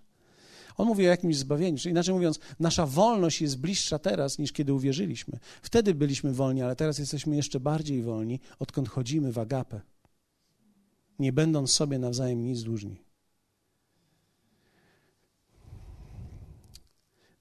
On 0.77 0.87
mówi 0.87 1.05
o 1.05 1.09
jakimś 1.09 1.37
zbawieniu, 1.37 1.77
czyli 1.77 1.91
inaczej 1.91 2.13
mówiąc, 2.13 2.39
nasza 2.59 2.85
wolność 2.85 3.41
jest 3.41 3.57
bliższa 3.57 3.99
teraz 3.99 4.39
niż 4.39 4.51
kiedy 4.51 4.73
uwierzyliśmy. 4.73 5.39
Wtedy 5.61 5.95
byliśmy 5.95 6.33
wolni, 6.33 6.61
ale 6.61 6.75
teraz 6.75 6.99
jesteśmy 6.99 7.35
jeszcze 7.35 7.59
bardziej 7.59 8.03
wolni, 8.03 8.39
odkąd 8.59 8.89
chodzimy 8.89 9.31
w 9.31 9.39
agapę, 9.39 9.81
nie 11.19 11.33
będąc 11.33 11.71
sobie 11.71 11.99
nawzajem 11.99 12.45
nic 12.45 12.63
dłużni. 12.63 13.01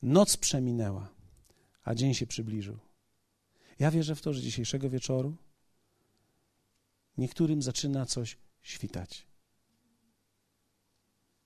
Noc 0.03 0.37
przeminęła, 0.37 1.09
a 1.85 1.95
dzień 1.95 2.15
się 2.15 2.27
przybliżył. 2.27 2.79
Ja 3.79 3.91
wierzę 3.91 4.15
w 4.15 4.23
to, 4.23 4.33
że 4.33 4.41
dzisiejszego 4.41 4.91
wieczoru 4.91 5.37
niektórym 7.19 7.63
zaczyna 7.63 8.07
coś 8.07 8.39
świtać. 8.63 9.27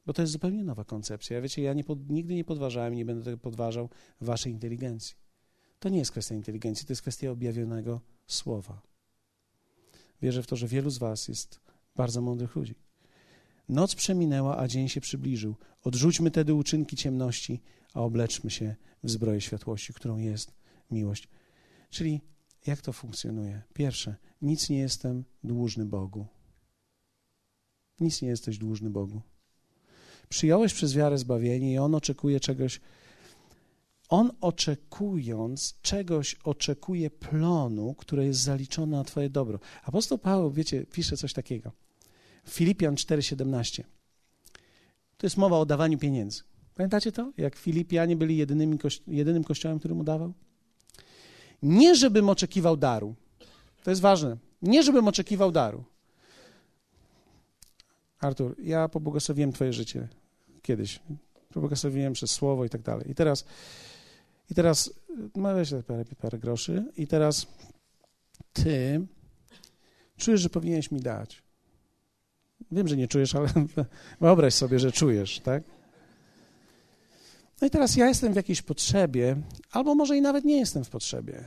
Bo 0.09 0.13
to 0.13 0.23
jest 0.23 0.33
zupełnie 0.33 0.65
nowa 0.65 0.85
koncepcja. 0.85 1.37
Ja 1.37 1.43
wiecie, 1.43 1.63
ja 1.63 1.73
nie 1.73 1.85
pod, 1.85 2.11
nigdy 2.11 2.35
nie 2.35 2.45
podważałem, 2.45 2.95
nie 2.95 3.05
będę 3.05 3.25
tego 3.25 3.39
podważał 3.39 3.89
waszej 4.21 4.53
inteligencji. 4.53 5.17
To 5.79 5.89
nie 5.89 5.99
jest 5.99 6.11
kwestia 6.11 6.35
inteligencji, 6.35 6.87
to 6.87 6.93
jest 6.93 7.03
kwestia 7.03 7.31
objawionego 7.31 8.01
słowa. 8.27 8.83
Wierzę 10.23 10.43
w 10.43 10.47
to, 10.47 10.57
że 10.57 10.69
wielu 10.69 10.91
z 10.91 10.99
was 10.99 11.29
jest 11.29 11.61
bardzo 11.97 12.21
mądrych 12.21 12.57
ludzi. 12.57 12.75
Noc 13.69 13.95
przeminęła, 13.95 14.59
a 14.59 14.69
dzień 14.69 14.89
się 14.89 15.01
przybliżył. 15.01 15.55
Odrzućmy 15.85 16.31
tedy 16.31 16.55
uczynki 16.55 16.97
ciemności, 16.97 17.61
a 17.95 18.01
obleczmy 18.01 18.51
się 18.51 18.77
w 19.03 19.11
zbroję 19.11 19.41
światłości, 19.41 19.93
którą 19.93 20.19
jest 20.19 20.55
miłość. 20.91 21.29
Czyli 21.91 22.21
jak 22.67 22.81
to 22.81 22.93
funkcjonuje? 22.93 23.63
Pierwsze, 23.75 24.17
nic 24.43 24.71
nie 24.71 24.79
jestem 24.79 25.25
dłużny 25.45 25.85
Bogu. 25.85 26.27
Nic 28.01 28.23
nie 28.23 28.29
jesteś 28.29 28.59
dłużny 28.59 28.91
Bogu. 28.91 29.23
Przyjąłeś 30.29 30.75
przez 30.75 30.95
wiarę 30.95 31.19
zbawienie 31.19 31.73
i 31.73 31.79
On 31.79 31.95
oczekuje 31.95 32.41
czegoś. 32.41 32.81
On 34.09 34.31
oczekując 34.41 35.75
czegoś, 35.83 36.35
oczekuje 36.35 37.11
plonu, 37.11 37.95
które 37.99 38.27
jest 38.27 38.41
zaliczone 38.41 38.97
na 38.97 39.05
Twoje 39.05 39.31
dobro. 39.31 39.59
Apostoł 39.83 40.19
Paweł, 40.19 40.51
wiecie, 40.51 40.87
pisze 40.87 41.17
coś 41.17 41.33
takiego. 41.33 41.73
Filipian 42.49 42.95
4,17. 42.95 43.83
To 45.17 45.27
jest 45.27 45.37
mowa 45.37 45.59
o 45.59 45.67
dawaniu 45.67 45.99
pieniędzy. 45.99 46.43
Pamiętacie 46.75 47.13
to? 47.13 47.33
Jak 47.37 47.57
Filipianie 47.57 48.17
byli 48.17 48.37
jedynymi, 48.37 48.79
jedynym 49.07 49.45
kościołem, 49.45 49.79
który 49.79 49.95
mu 49.95 50.05
dawał? 50.05 50.33
Nie, 51.63 51.95
żebym 51.95 52.29
oczekiwał 52.29 52.77
daru. 52.77 53.15
To 53.85 53.91
jest 53.91 54.03
ważne. 54.03 54.37
Nie, 54.63 54.83
żebym 54.83 55.09
oczekiwał 55.09 55.53
daru. 55.53 55.85
Artur, 58.21 58.57
ja 58.63 58.89
pobłogosławiłem 58.89 59.53
Twoje 59.53 59.73
życie 59.73 60.09
kiedyś. 60.63 61.01
Pobłogosławiłem 61.53 62.13
przez 62.13 62.31
słowo 62.31 62.65
i 62.65 62.69
tak 62.69 62.83
dalej. 62.83 63.11
I 63.11 63.15
teraz, 63.15 63.45
i 64.51 64.55
teraz, 64.55 64.93
no 65.37 65.55
weź 65.55 65.71
parę, 65.87 66.05
parę 66.21 66.39
groszy, 66.39 66.85
i 66.97 67.07
teraz 67.07 67.47
Ty 68.53 69.07
czujesz, 70.17 70.41
że 70.41 70.51
powinieneś 70.51 70.91
mi 70.91 71.01
dać. 71.01 71.43
Wiem, 72.73 72.89
że 72.89 72.97
nie 72.97 73.09
czujesz, 73.09 73.35
ale 73.35 73.49
wyobraź 74.21 74.55
sobie, 74.55 74.79
że 74.79 74.93
czujesz, 74.93 75.41
tak? 75.41 75.63
No 77.61 77.67
i 77.67 77.71
teraz 77.71 77.97
ja 77.97 78.09
jestem 78.09 78.33
w 78.33 78.37
jakiejś 78.37 78.63
potrzebie, 78.63 79.37
albo 79.71 79.95
może 79.95 80.17
i 80.17 80.21
nawet 80.21 80.45
nie 80.45 80.59
jestem 80.59 80.85
w 80.85 80.91
potrzebie, 80.91 81.45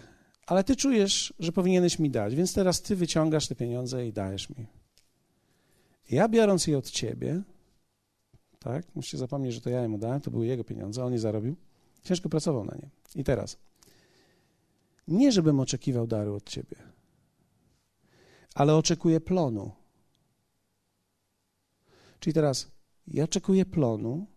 ale 0.48 0.64
ty 0.64 0.76
czujesz, 0.76 1.34
że 1.40 1.52
powinieneś 1.52 2.00
mi 2.00 2.10
dać, 2.10 2.36
więc 2.36 2.54
teraz 2.54 2.82
ty 2.82 2.96
wyciągasz 2.96 3.48
te 3.48 3.56
pieniądze 3.56 4.08
i 4.08 4.14
dajesz 4.14 4.50
mi. 4.50 4.81
Ja 6.12 6.30
biorąc 6.30 6.68
je 6.68 6.78
od 6.78 6.90
ciebie, 6.90 7.42
tak, 8.60 8.96
musicie 8.96 9.18
zapomnieć, 9.18 9.54
że 9.54 9.62
to 9.62 9.70
ja 9.70 9.88
mu 9.90 9.98
dałem, 9.98 10.22
to 10.22 10.32
były 10.32 10.48
jego 10.48 10.64
pieniądze, 10.64 11.06
on 11.06 11.14
je 11.14 11.20
zarobił, 11.20 11.56
ciężko 12.04 12.30
pracował 12.30 12.66
na 12.66 12.76
nie. 12.76 12.90
I 13.16 13.24
teraz, 13.24 13.58
nie 15.08 15.32
żebym 15.32 15.60
oczekiwał 15.60 16.08
daru 16.08 16.36
od 16.36 16.50
ciebie, 16.50 16.78
ale 18.56 18.76
oczekuję 18.76 19.22
plonu. 19.22 19.72
Czyli 22.20 22.34
teraz, 22.34 22.72
ja 23.08 23.24
oczekuję 23.24 23.66
plonu, 23.66 24.28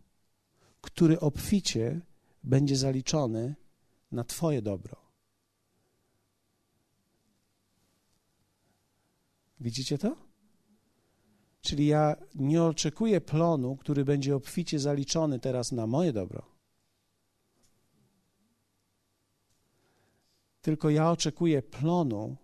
który 0.80 1.20
obficie 1.20 2.00
będzie 2.44 2.76
zaliczony 2.76 3.54
na 4.12 4.24
Twoje 4.24 4.62
dobro. 4.62 4.96
Widzicie 9.60 9.98
to? 9.98 10.23
Czyli 11.64 11.86
ja 11.86 12.16
nie 12.34 12.62
oczekuję 12.62 13.20
plonu, 13.20 13.76
który 13.76 14.04
będzie 14.04 14.36
obficie 14.36 14.78
zaliczony 14.78 15.40
teraz 15.40 15.72
na 15.72 15.86
moje 15.86 16.12
dobro. 16.12 16.42
Tylko 20.62 20.90
ja 20.90 21.10
oczekuję 21.10 21.62
plonu. 21.62 22.36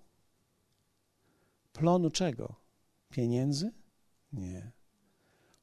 Plonu 1.73 2.11
czego? 2.11 2.55
Pieniędzy? 3.11 3.73
Nie. 4.33 4.73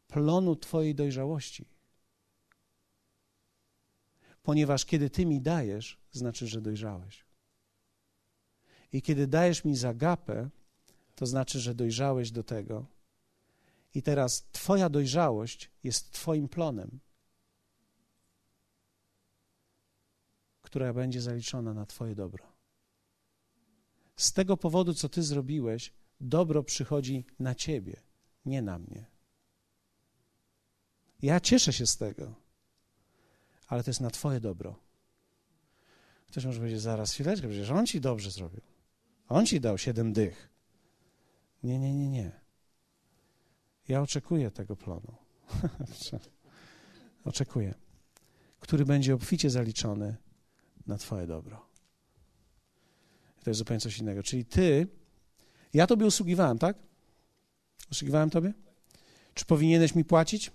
Plonu 0.07 0.55
Twojej 0.55 0.95
dojrzałości. 0.95 1.65
Ponieważ 4.43 4.85
kiedy 4.85 5.09
Ty 5.09 5.25
mi 5.25 5.41
dajesz, 5.41 5.99
znaczy, 6.11 6.47
że 6.47 6.61
dojrzałeś. 6.61 7.25
I 8.91 9.01
kiedy 9.01 9.27
dajesz 9.27 9.65
mi 9.65 9.75
zagapę, 9.75 10.49
to 11.15 11.25
znaczy, 11.25 11.59
że 11.59 11.75
dojrzałeś 11.75 12.31
do 12.31 12.43
tego. 12.43 12.96
I 13.93 14.03
teraz 14.03 14.47
Twoja 14.51 14.89
dojrzałość 14.89 15.71
jest 15.83 16.11
Twoim 16.11 16.49
plonem, 16.49 16.99
która 20.61 20.93
będzie 20.93 21.21
zaliczona 21.21 21.73
na 21.73 21.85
Twoje 21.85 22.15
dobro. 22.15 22.45
Z 24.15 24.33
tego 24.33 24.57
powodu, 24.57 24.93
co 24.93 25.09
Ty 25.09 25.23
zrobiłeś, 25.23 25.93
dobro 26.21 26.63
przychodzi 26.63 27.25
na 27.39 27.55
Ciebie, 27.55 28.01
nie 28.45 28.61
na 28.61 28.79
mnie. 28.79 29.05
Ja 31.21 31.39
cieszę 31.39 31.73
się 31.73 31.87
z 31.87 31.97
tego, 31.97 32.35
ale 33.67 33.83
to 33.83 33.89
jest 33.89 34.01
na 34.01 34.09
Twoje 34.09 34.39
dobro. 34.39 34.79
Ktoś 36.27 36.45
może 36.45 36.59
powiedzieć, 36.59 36.81
zaraz 36.81 37.13
chwileczkę, 37.13 37.47
przecież 37.47 37.69
on 37.69 37.85
Ci 37.85 38.01
dobrze 38.01 38.31
zrobił. 38.31 38.61
On 39.29 39.45
Ci 39.45 39.61
dał 39.61 39.77
siedem 39.77 40.13
dych. 40.13 40.49
Nie, 41.63 41.79
nie, 41.79 41.93
nie, 41.93 42.09
nie. 42.09 42.46
Ja 43.87 44.01
oczekuję 44.01 44.51
tego 44.51 44.75
planu. 44.75 45.15
oczekuję. 47.25 47.73
Który 48.59 48.85
będzie 48.85 49.15
obficie 49.15 49.49
zaliczony 49.49 50.15
na 50.87 50.97
Twoje 50.97 51.27
dobro. 51.27 51.65
To 53.43 53.49
jest 53.49 53.57
zupełnie 53.57 53.81
coś 53.81 53.97
innego. 53.97 54.23
Czyli 54.23 54.45
Ty, 54.45 54.87
ja 55.73 55.87
Tobie 55.87 56.05
usługiwałem, 56.05 56.59
tak? 56.59 56.77
Usługiwałem 57.91 58.29
Tobie? 58.29 58.53
Czy 59.33 59.45
powinieneś 59.45 59.95
mi 59.95 60.05
płacić? 60.05 60.51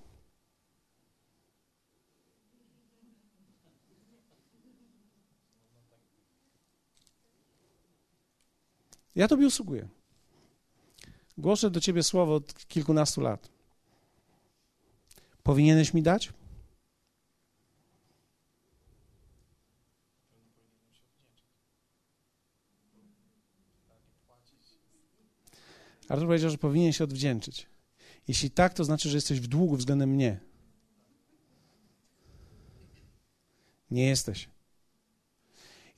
Ja 9.14 9.28
Tobie 9.28 9.46
usługuję. 9.46 9.88
Głoszę 11.38 11.70
do 11.70 11.80
Ciebie 11.80 12.02
słowo 12.02 12.34
od 12.34 12.66
kilkunastu 12.68 13.20
lat. 13.20 13.48
Powinieneś 15.42 15.94
mi 15.94 16.02
dać? 16.02 16.32
Artur 26.08 26.26
powiedział, 26.26 26.50
że 26.50 26.58
powinien 26.58 26.92
się 26.92 27.04
odwdzięczyć. 27.04 27.66
Jeśli 28.28 28.50
tak, 28.50 28.74
to 28.74 28.84
znaczy, 28.84 29.08
że 29.08 29.16
jesteś 29.16 29.40
w 29.40 29.46
długu 29.46 29.76
względem 29.76 30.10
mnie. 30.10 30.40
Nie 33.90 34.06
jesteś. 34.06 34.48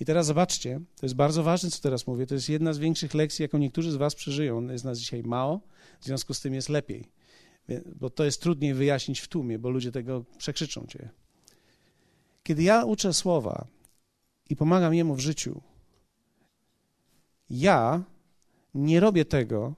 I 0.00 0.04
teraz 0.04 0.26
zobaczcie, 0.26 0.80
to 0.96 1.06
jest 1.06 1.14
bardzo 1.14 1.42
ważne, 1.42 1.70
co 1.70 1.82
teraz 1.82 2.06
mówię. 2.06 2.26
To 2.26 2.34
jest 2.34 2.48
jedna 2.48 2.72
z 2.72 2.78
większych 2.78 3.14
lekcji, 3.14 3.42
jaką 3.42 3.58
niektórzy 3.58 3.92
z 3.92 3.96
Was 3.96 4.14
przeżyją. 4.14 4.68
Jest 4.68 4.84
nas 4.84 4.98
dzisiaj 4.98 5.22
mało, 5.22 5.60
w 6.00 6.04
związku 6.04 6.34
z 6.34 6.40
tym 6.40 6.54
jest 6.54 6.68
lepiej. 6.68 7.08
Bo 7.96 8.10
to 8.10 8.24
jest 8.24 8.42
trudniej 8.42 8.74
wyjaśnić 8.74 9.20
w 9.20 9.28
tłumie, 9.28 9.58
bo 9.58 9.70
ludzie 9.70 9.92
tego 9.92 10.24
przekrzyczą 10.38 10.86
Cię. 10.86 11.08
Kiedy 12.42 12.62
ja 12.62 12.84
uczę 12.84 13.14
słowa 13.14 13.66
i 14.50 14.56
pomagam 14.56 14.94
Jemu 14.94 15.14
w 15.14 15.20
życiu, 15.20 15.60
ja 17.50 18.02
nie 18.74 19.00
robię 19.00 19.24
tego 19.24 19.74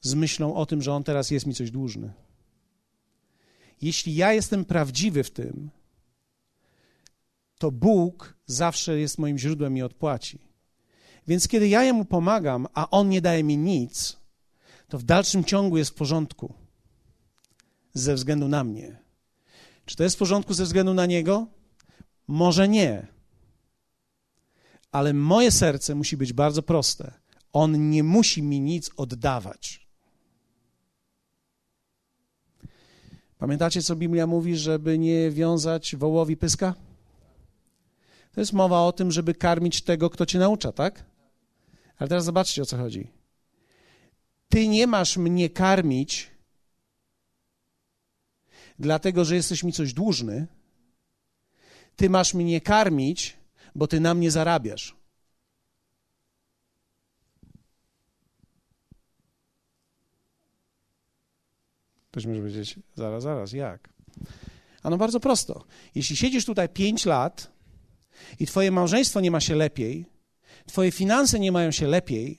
z 0.00 0.14
myślą 0.14 0.54
o 0.54 0.66
tym, 0.66 0.82
że 0.82 0.92
On 0.92 1.04
teraz 1.04 1.30
jest 1.30 1.46
mi 1.46 1.54
coś 1.54 1.70
dłużny. 1.70 2.12
Jeśli 3.82 4.14
ja 4.14 4.32
jestem 4.32 4.64
prawdziwy 4.64 5.24
w 5.24 5.30
tym, 5.30 5.70
to 7.58 7.70
Bóg 7.70 8.34
zawsze 8.46 8.98
jest 8.98 9.18
moim 9.18 9.38
źródłem 9.38 9.76
i 9.76 9.82
odpłaci. 9.82 10.38
Więc 11.26 11.48
kiedy 11.48 11.68
ja 11.68 11.84
jemu 11.84 12.04
pomagam, 12.04 12.66
a 12.74 12.90
on 12.90 13.08
nie 13.08 13.20
daje 13.20 13.44
mi 13.44 13.58
nic, 13.58 14.16
to 14.88 14.98
w 14.98 15.02
dalszym 15.02 15.44
ciągu 15.44 15.78
jest 15.78 15.90
w 15.90 15.94
porządku 15.94 16.54
ze 17.94 18.14
względu 18.14 18.48
na 18.48 18.64
mnie. 18.64 18.96
Czy 19.84 19.96
to 19.96 20.02
jest 20.02 20.16
w 20.16 20.18
porządku 20.18 20.54
ze 20.54 20.64
względu 20.64 20.94
na 20.94 21.06
niego? 21.06 21.46
Może 22.28 22.68
nie. 22.68 23.06
Ale 24.92 25.14
moje 25.14 25.50
serce 25.50 25.94
musi 25.94 26.16
być 26.16 26.32
bardzo 26.32 26.62
proste. 26.62 27.12
On 27.52 27.90
nie 27.90 28.02
musi 28.02 28.42
mi 28.42 28.60
nic 28.60 28.90
oddawać. 28.96 29.88
Pamiętacie, 33.38 33.82
co 33.82 33.96
Biblia 33.96 34.26
mówi, 34.26 34.56
żeby 34.56 34.98
nie 34.98 35.30
wiązać 35.30 35.96
wołowi 35.96 36.36
pyska? 36.36 36.74
To 38.38 38.42
jest 38.42 38.52
mowa 38.52 38.82
o 38.82 38.92
tym, 38.92 39.12
żeby 39.12 39.34
karmić 39.34 39.82
tego, 39.82 40.10
kto 40.10 40.26
cię 40.26 40.38
naucza, 40.38 40.72
tak? 40.72 41.04
Ale 41.96 42.08
teraz 42.08 42.24
zobaczcie, 42.24 42.62
o 42.62 42.66
co 42.66 42.76
chodzi. 42.76 43.10
Ty 44.48 44.68
nie 44.68 44.86
masz 44.86 45.16
mnie 45.16 45.50
karmić, 45.50 46.30
dlatego 48.78 49.24
że 49.24 49.34
jesteś 49.34 49.62
mi 49.62 49.72
coś 49.72 49.92
dłużny. 49.92 50.46
Ty 51.96 52.10
masz 52.10 52.34
mnie 52.34 52.60
karmić, 52.60 53.36
bo 53.74 53.86
ty 53.86 54.00
na 54.00 54.14
mnie 54.14 54.30
zarabiasz. 54.30 54.96
Ktoś 62.10 62.26
może 62.26 62.40
powiedzieć, 62.40 62.78
zaraz, 62.94 63.22
zaraz, 63.22 63.52
jak? 63.52 63.88
Ano 64.82 64.96
bardzo 64.96 65.20
prosto. 65.20 65.64
Jeśli 65.94 66.16
siedzisz 66.16 66.44
tutaj 66.44 66.68
pięć 66.68 67.06
lat 67.06 67.57
i 68.40 68.46
Twoje 68.46 68.70
małżeństwo 68.70 69.20
nie 69.20 69.30
ma 69.30 69.40
się 69.40 69.54
lepiej, 69.54 70.06
Twoje 70.66 70.90
finanse 70.90 71.38
nie 71.38 71.52
mają 71.52 71.70
się 71.70 71.86
lepiej, 71.86 72.38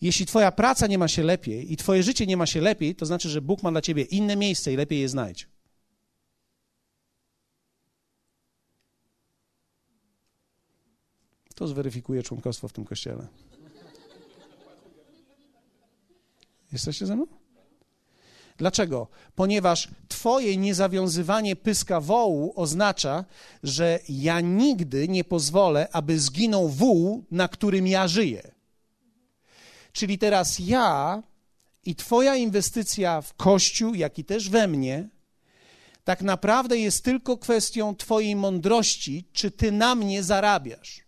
jeśli 0.00 0.26
Twoja 0.26 0.52
praca 0.52 0.86
nie 0.86 0.98
ma 0.98 1.08
się 1.08 1.22
lepiej 1.22 1.72
i 1.72 1.76
Twoje 1.76 2.02
życie 2.02 2.26
nie 2.26 2.36
ma 2.36 2.46
się 2.46 2.60
lepiej, 2.60 2.94
to 2.94 3.06
znaczy, 3.06 3.28
że 3.28 3.42
Bóg 3.42 3.62
ma 3.62 3.70
dla 3.70 3.80
Ciebie 3.80 4.02
inne 4.02 4.36
miejsce 4.36 4.72
i 4.72 4.76
lepiej 4.76 5.00
je 5.00 5.08
znajdź. 5.08 5.48
To 11.54 11.68
zweryfikuje 11.68 12.22
członkostwo 12.22 12.68
w 12.68 12.72
tym 12.72 12.84
kościele. 12.84 13.26
Jesteście 16.72 17.06
ze 17.06 17.16
mną? 17.16 17.39
Dlaczego? 18.60 19.08
Ponieważ 19.34 19.88
Twoje 20.08 20.56
niezawiązywanie 20.56 21.56
pyska 21.56 22.00
wołu 22.00 22.52
oznacza, 22.56 23.24
że 23.62 23.98
ja 24.08 24.40
nigdy 24.40 25.08
nie 25.08 25.24
pozwolę, 25.24 25.88
aby 25.92 26.20
zginął 26.20 26.68
wół, 26.68 27.24
na 27.30 27.48
którym 27.48 27.86
ja 27.86 28.08
żyję. 28.08 28.54
Czyli 29.92 30.18
teraz 30.18 30.58
ja 30.58 31.22
i 31.84 31.94
Twoja 31.94 32.36
inwestycja 32.36 33.20
w 33.20 33.34
Kościół, 33.34 33.94
jak 33.94 34.18
i 34.18 34.24
też 34.24 34.48
we 34.48 34.68
mnie, 34.68 35.08
tak 36.04 36.22
naprawdę 36.22 36.78
jest 36.78 37.04
tylko 37.04 37.38
kwestią 37.38 37.96
Twojej 37.96 38.36
mądrości, 38.36 39.28
czy 39.32 39.50
Ty 39.50 39.72
na 39.72 39.94
mnie 39.94 40.22
zarabiasz. 40.22 41.00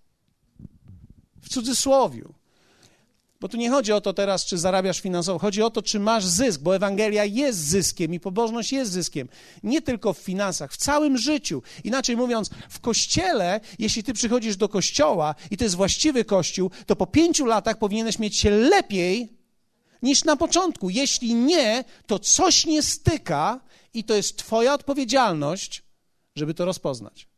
W 1.42 1.48
cudzysłowiu. 1.48 2.34
Bo 3.43 3.49
tu 3.49 3.57
nie 3.57 3.70
chodzi 3.70 3.93
o 3.93 4.01
to 4.01 4.12
teraz, 4.12 4.45
czy 4.45 4.59
zarabiasz 4.59 5.01
finansowo, 5.01 5.38
chodzi 5.38 5.62
o 5.62 5.70
to, 5.70 5.82
czy 5.82 6.01
masz 6.01 6.26
zysk, 6.26 6.61
bo 6.61 6.76
Ewangelia 6.76 7.24
jest 7.24 7.59
zyskiem 7.59 8.14
i 8.14 8.20
pobożność 8.20 8.72
jest 8.72 8.93
zyskiem. 8.93 9.28
Nie 9.62 9.82
tylko 9.82 10.12
w 10.12 10.18
finansach, 10.18 10.72
w 10.72 10.76
całym 10.76 11.18
życiu. 11.18 11.62
Inaczej 11.84 12.16
mówiąc, 12.16 12.51
w 12.68 12.80
kościele, 12.80 13.61
jeśli 13.78 14.03
ty 14.03 14.12
przychodzisz 14.12 14.57
do 14.57 14.68
kościoła 14.68 15.34
i 15.51 15.57
to 15.57 15.64
jest 15.64 15.76
właściwy 15.76 16.24
kościół, 16.24 16.70
to 16.86 16.97
po 16.97 17.07
pięciu 17.07 17.47
latach 17.47 17.78
powinieneś 17.78 18.18
mieć 18.18 18.36
się 18.36 18.51
lepiej 18.51 19.32
niż 20.03 20.24
na 20.24 20.36
początku. 20.36 20.90
Jeśli 20.90 21.34
nie, 21.34 21.84
to 22.07 22.18
coś 22.18 22.66
nie 22.66 22.82
styka 22.82 23.61
i 23.95 24.05
to 24.05 24.14
jest 24.14 24.36
Twoja 24.36 24.74
odpowiedzialność, 24.74 25.82
żeby 26.36 26.55
to 26.55 26.64
rozpoznać. 26.64 27.28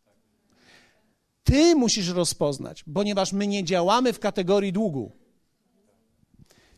Ty 1.44 1.76
musisz 1.76 2.08
rozpoznać, 2.08 2.84
ponieważ 2.94 3.32
my 3.32 3.46
nie 3.46 3.64
działamy 3.64 4.12
w 4.12 4.18
kategorii 4.18 4.72
długu. 4.72 5.23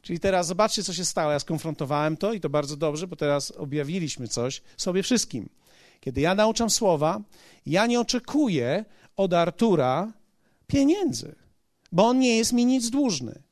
Czyli 0.06 0.20
teraz 0.20 0.46
zobaczcie, 0.46 0.82
co 0.84 0.92
się 0.92 1.04
stało. 1.04 1.32
Ja 1.32 1.38
skonfrontowałem 1.38 2.16
to 2.16 2.32
i 2.32 2.40
to 2.40 2.50
bardzo 2.50 2.76
dobrze, 2.76 3.06
bo 3.06 3.16
teraz 3.16 3.50
objawiliśmy 3.50 4.28
coś 4.28 4.62
sobie 4.76 5.02
wszystkim. 5.02 5.48
Kiedy 6.00 6.20
ja 6.20 6.34
nauczam 6.34 6.70
słowa, 6.70 7.20
ja 7.66 7.86
nie 7.86 8.00
oczekuję 8.00 8.84
od 9.16 9.32
Artura 9.32 10.12
pieniędzy, 10.66 11.34
bo 11.92 12.06
on 12.06 12.18
nie 12.18 12.36
jest 12.36 12.52
mi 12.52 12.66
nic 12.66 12.90
dłużny. 12.90 13.42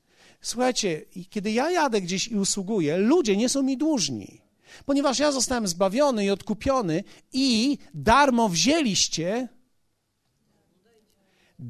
Słuchajcie, 0.41 1.05
kiedy 1.31 1.53
ja 1.53 1.71
jadę 1.71 2.01
gdzieś 2.01 2.29
i 2.29 2.37
usługuję, 2.37 2.97
ludzie 2.97 3.37
nie 3.37 3.49
są 3.49 3.63
mi 3.63 3.77
dłużni. 3.77 4.41
Ponieważ 4.87 5.19
ja 5.19 5.33
zostałem 5.33 5.69
zbawiony 5.69 6.25
i 6.25 6.31
odkupiony 6.31 7.05
i 7.33 7.79
darmo 7.95 8.49
wzięliście, 8.49 9.49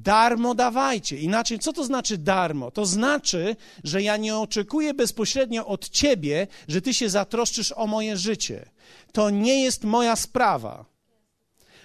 darmo 0.03 0.55
dawajcie. 0.55 1.18
Inaczej, 1.18 1.59
co 1.59 1.72
to 1.72 1.84
znaczy 1.84 2.18
darmo? 2.18 2.70
To 2.70 2.86
znaczy, 2.86 3.57
że 3.84 4.03
ja 4.03 4.16
nie 4.16 4.36
oczekuję 4.36 4.95
bezpośrednio 4.95 5.66
od 5.66 5.88
ciebie, 5.88 6.47
że 6.68 6.82
ty 6.82 6.95
się 6.95 7.09
zatroszczysz 7.09 7.72
o 7.76 7.86
moje 7.86 8.16
życie. 8.16 8.70
To 9.12 9.30
nie 9.30 9.62
jest 9.62 9.84
moja 9.84 10.16
sprawa. 10.16 10.84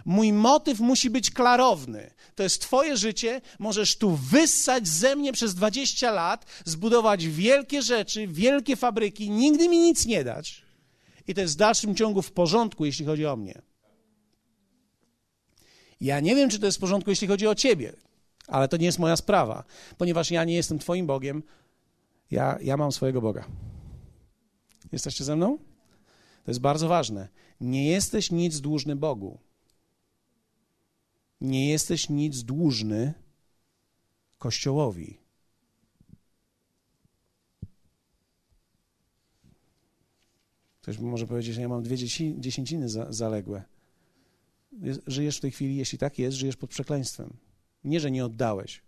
Mój 0.06 0.34
motyw 0.34 0.80
musi 0.80 1.10
być 1.10 1.32
klarowny. 1.32 2.12
To 2.36 2.44
jest 2.44 2.62
Twoje 2.62 2.98
życie, 2.98 3.42
możesz 3.60 3.98
tu 3.98 4.16
wyssać 4.16 4.88
ze 4.88 5.16
mnie 5.16 5.34
przez 5.34 5.56
20 5.56 6.12
lat, 6.12 6.46
zbudować 6.66 7.28
wielkie 7.28 7.82
rzeczy, 7.82 8.28
wielkie 8.28 8.76
fabryki, 8.76 9.30
nigdy 9.30 9.70
mi 9.70 9.78
nic 9.78 10.06
nie 10.06 10.24
dać. 10.24 10.62
I 11.28 11.34
to 11.34 11.42
jest 11.42 11.54
w 11.54 11.58
dalszym 11.58 11.96
ciągu 11.96 12.22
w 12.22 12.32
porządku, 12.32 12.86
jeśli 12.86 13.06
chodzi 13.06 13.26
o 13.26 13.36
mnie. 13.36 13.62
Ja 16.02 16.20
nie 16.20 16.36
wiem, 16.36 16.50
czy 16.50 16.60
to 16.60 16.66
jest 16.66 16.78
w 16.78 16.82
porządku, 16.82 17.10
jeśli 17.10 17.28
chodzi 17.28 17.48
o 17.48 17.56
Ciebie, 17.56 17.94
ale 18.48 18.68
to 18.68 18.78
nie 18.78 18.86
jest 18.86 19.00
moja 19.00 19.16
sprawa, 19.16 19.64
ponieważ 19.98 20.32
ja 20.32 20.44
nie 20.44 20.56
jestem 20.56 20.80
Twoim 20.80 21.08
Bogiem, 21.08 21.44
ja, 22.32 22.58
ja 22.62 22.78
mam 22.78 22.92
swojego 22.92 23.22
Boga. 23.22 23.46
Jesteście 24.92 25.24
ze 25.24 25.36
mną? 25.36 25.58
To 26.44 26.52
jest 26.52 26.62
bardzo 26.62 26.88
ważne. 26.88 27.28
Nie 27.62 27.90
jesteś 27.90 28.32
nic 28.32 28.62
dłużny 28.62 28.96
Bogu 28.96 29.40
nie 31.42 31.70
jesteś 31.70 32.10
nic 32.10 32.44
dłużny 32.44 33.14
Kościołowi. 34.38 35.20
Ktoś 40.82 41.00
może 41.00 41.28
powiedzieć, 41.28 41.56
że 41.56 41.62
ja 41.62 41.68
mam 41.68 41.84
dwie 41.84 41.98
dziesięciny 42.40 42.90
zaległe. 43.10 43.64
Żyjesz 45.08 45.38
w 45.38 45.42
tej 45.42 45.52
chwili, 45.52 45.76
jeśli 45.76 45.98
tak 45.98 46.20
jest, 46.20 46.38
żyjesz 46.38 46.56
pod 46.56 46.70
przekleństwem. 46.70 47.38
Nie, 47.84 48.00
że 48.00 48.12
nie 48.12 48.26
oddałeś, 48.26 48.82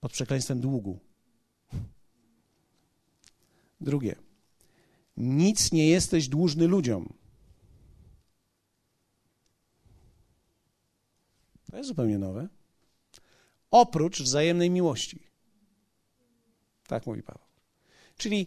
pod 0.00 0.12
przekleństwem 0.12 0.60
długu. 0.60 0.98
Drugie. 3.80 4.16
Nic 5.16 5.72
nie 5.72 5.88
jesteś 5.88 6.28
dłużny 6.28 6.66
ludziom. 6.66 7.12
To 11.70 11.76
jest 11.76 11.88
zupełnie 11.88 12.18
nowe. 12.18 12.48
Oprócz 13.70 14.22
wzajemnej 14.22 14.70
miłości. 14.70 15.26
Tak 16.86 17.06
mówi 17.06 17.22
Paweł. 17.22 17.44
Czyli 18.16 18.46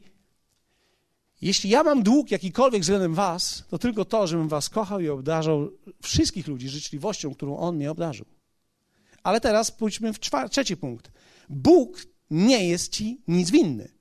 jeśli 1.41 1.69
ja 1.69 1.83
mam 1.83 2.03
dług 2.03 2.31
jakikolwiek 2.31 2.81
względem 2.81 3.13
was, 3.13 3.63
to 3.69 3.77
tylko 3.77 4.05
to, 4.05 4.27
żebym 4.27 4.47
was 4.47 4.69
kochał 4.69 4.99
i 4.99 5.09
obdarzał 5.09 5.71
wszystkich 6.03 6.47
ludzi 6.47 6.69
życzliwością, 6.69 7.33
którą 7.33 7.57
On 7.57 7.75
mnie 7.75 7.91
obdarzył. 7.91 8.25
Ale 9.23 9.41
teraz 9.41 9.71
pójdźmy 9.71 10.13
w 10.13 10.19
czwar- 10.19 10.49
trzeci 10.49 10.77
punkt. 10.77 11.11
Bóg 11.49 12.05
nie 12.31 12.67
jest 12.67 12.91
ci 12.91 13.21
nic 13.27 13.51
winny. 13.51 13.97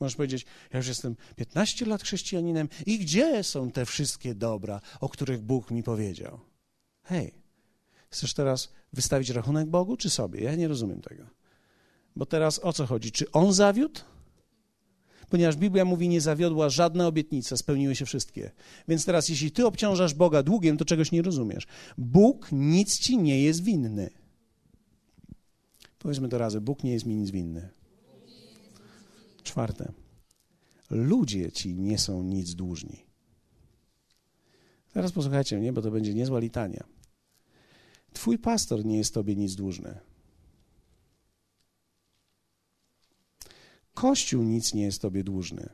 Możesz 0.00 0.16
powiedzieć, 0.16 0.46
ja 0.72 0.76
już 0.76 0.88
jestem 0.88 1.16
15 1.36 1.86
lat 1.86 2.02
chrześcijaninem 2.02 2.68
i 2.86 2.98
gdzie 2.98 3.44
są 3.44 3.70
te 3.70 3.86
wszystkie 3.86 4.34
dobra, 4.34 4.80
o 5.00 5.08
których 5.08 5.40
Bóg 5.40 5.70
mi 5.70 5.82
powiedział? 5.82 6.40
Hej, 7.02 7.34
chcesz 8.10 8.34
teraz 8.34 8.72
wystawić 8.92 9.30
rachunek 9.30 9.68
Bogu 9.68 9.96
czy 9.96 10.10
sobie? 10.10 10.40
Ja 10.40 10.54
nie 10.54 10.68
rozumiem 10.68 11.00
tego. 11.00 11.41
Bo 12.16 12.26
teraz 12.26 12.64
o 12.64 12.72
co 12.72 12.86
chodzi? 12.86 13.12
Czy 13.12 13.30
On 13.30 13.52
zawiódł? 13.52 14.00
Ponieważ 15.30 15.56
Biblia 15.56 15.84
mówi, 15.84 16.08
nie 16.08 16.20
zawiodła 16.20 16.68
żadna 16.68 17.06
obietnica, 17.06 17.56
spełniły 17.56 17.96
się 17.96 18.06
wszystkie. 18.06 18.50
Więc 18.88 19.04
teraz, 19.04 19.28
jeśli 19.28 19.50
ty 19.50 19.66
obciążasz 19.66 20.14
Boga 20.14 20.42
długiem, 20.42 20.76
to 20.76 20.84
czegoś 20.84 21.12
nie 21.12 21.22
rozumiesz. 21.22 21.66
Bóg 21.98 22.48
nic 22.52 22.98
ci 22.98 23.18
nie 23.18 23.42
jest 23.42 23.64
winny. 23.64 24.10
Powiedzmy 25.98 26.28
to 26.28 26.38
razem, 26.38 26.64
Bóg 26.64 26.84
nie 26.84 26.92
jest 26.92 27.06
mi 27.06 27.14
nic 27.16 27.30
winny. 27.30 27.68
Czwarte. 29.42 29.92
Ludzie 30.90 31.52
ci 31.52 31.74
nie 31.74 31.98
są 31.98 32.22
nic 32.22 32.54
dłużni. 32.54 33.04
Teraz 34.92 35.12
posłuchajcie 35.12 35.58
mnie, 35.58 35.72
bo 35.72 35.82
to 35.82 35.90
będzie 35.90 36.14
niezła 36.14 36.38
litania. 36.38 36.84
Twój 38.12 38.38
pastor 38.38 38.84
nie 38.84 38.98
jest 38.98 39.14
tobie 39.14 39.36
nic 39.36 39.54
dłużny. 39.54 39.98
Kościół 43.94 44.42
nic 44.42 44.74
nie 44.74 44.82
jest 44.82 45.02
tobie 45.02 45.24
dłużny. 45.24 45.68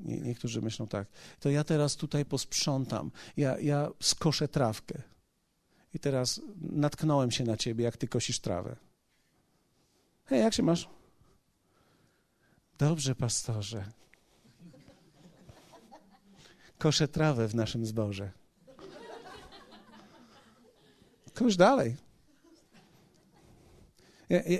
Nie, 0.00 0.20
niektórzy 0.20 0.62
myślą 0.62 0.86
tak, 0.86 1.08
to 1.40 1.50
ja 1.50 1.64
teraz 1.64 1.96
tutaj 1.96 2.24
posprzątam, 2.24 3.10
ja, 3.36 3.58
ja 3.58 3.90
skoszę 4.00 4.48
trawkę. 4.48 5.02
I 5.94 5.98
teraz 5.98 6.40
natknąłem 6.60 7.30
się 7.30 7.44
na 7.44 7.56
ciebie, 7.56 7.84
jak 7.84 7.96
ty 7.96 8.08
kosisz 8.08 8.40
trawę. 8.40 8.76
Hej, 10.24 10.40
jak 10.40 10.54
się 10.54 10.62
masz? 10.62 10.88
Dobrze, 12.78 13.14
pastorze. 13.14 13.84
Koszę 16.78 17.08
trawę 17.08 17.48
w 17.48 17.54
naszym 17.54 17.86
zborze. 17.86 18.39
Kosz 21.34 21.56
dalej. 21.56 21.96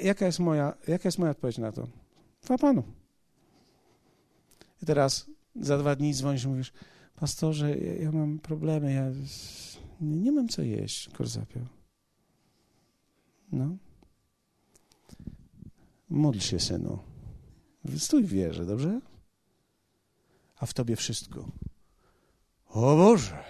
Jaka 0.03 0.27
jest, 0.27 0.39
moja, 0.39 0.75
jaka 0.89 1.09
jest 1.09 1.19
moja 1.19 1.31
odpowiedź 1.31 1.59
na 1.59 1.73
to? 1.73 1.89
Chwała 2.43 2.59
Panu. 2.59 2.83
I 4.83 4.87
teraz 4.87 5.27
za 5.57 5.79
dwa 5.79 5.97
dni 5.97 6.15
dzwonisz 6.15 6.45
i 6.45 6.49
mówisz, 6.49 6.73
pastorze, 7.17 7.79
ja, 7.79 7.95
ja 7.95 8.13
mam 8.13 8.39
problemy, 8.39 8.93
ja 8.93 9.11
nie, 10.01 10.17
nie 10.17 10.33
mam 10.33 10.49
co 10.49 10.63
jeść, 10.63 11.09
korzapiał. 11.09 11.67
No. 13.53 13.77
Módl 16.11 16.39
się, 16.39 16.61
synu. 16.61 16.99
Stój 17.97 18.25
w 18.25 18.29
wierze, 18.29 18.67
dobrze? 18.67 19.01
A 20.57 20.67
w 20.67 20.75
tobie 20.75 20.97
wszystko. 20.97 21.49
O 22.67 22.97
Boże, 22.97 23.45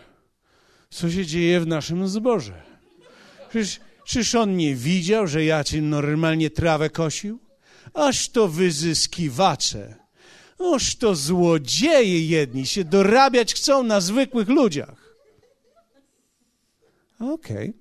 co 0.90 1.10
się 1.10 1.26
dzieje 1.26 1.60
w 1.60 1.66
naszym 1.66 2.08
zborze? 2.08 2.69
Czyż, 3.52 3.80
czyż 4.04 4.34
on 4.34 4.56
nie 4.56 4.74
widział, 4.74 5.26
że 5.26 5.44
ja 5.44 5.64
ci 5.64 5.82
normalnie 5.82 6.50
trawę 6.50 6.90
kosił? 6.90 7.38
Aż 7.94 8.28
to 8.28 8.48
wyzyskiwacze, 8.48 9.94
aż 10.74 10.96
to 10.96 11.14
złodzieje 11.14 12.26
jedni 12.26 12.66
się 12.66 12.84
dorabiać 12.84 13.54
chcą 13.54 13.82
na 13.82 14.00
zwykłych 14.00 14.48
ludziach. 14.48 15.16
Okej. 17.20 17.70
Okay. 17.70 17.80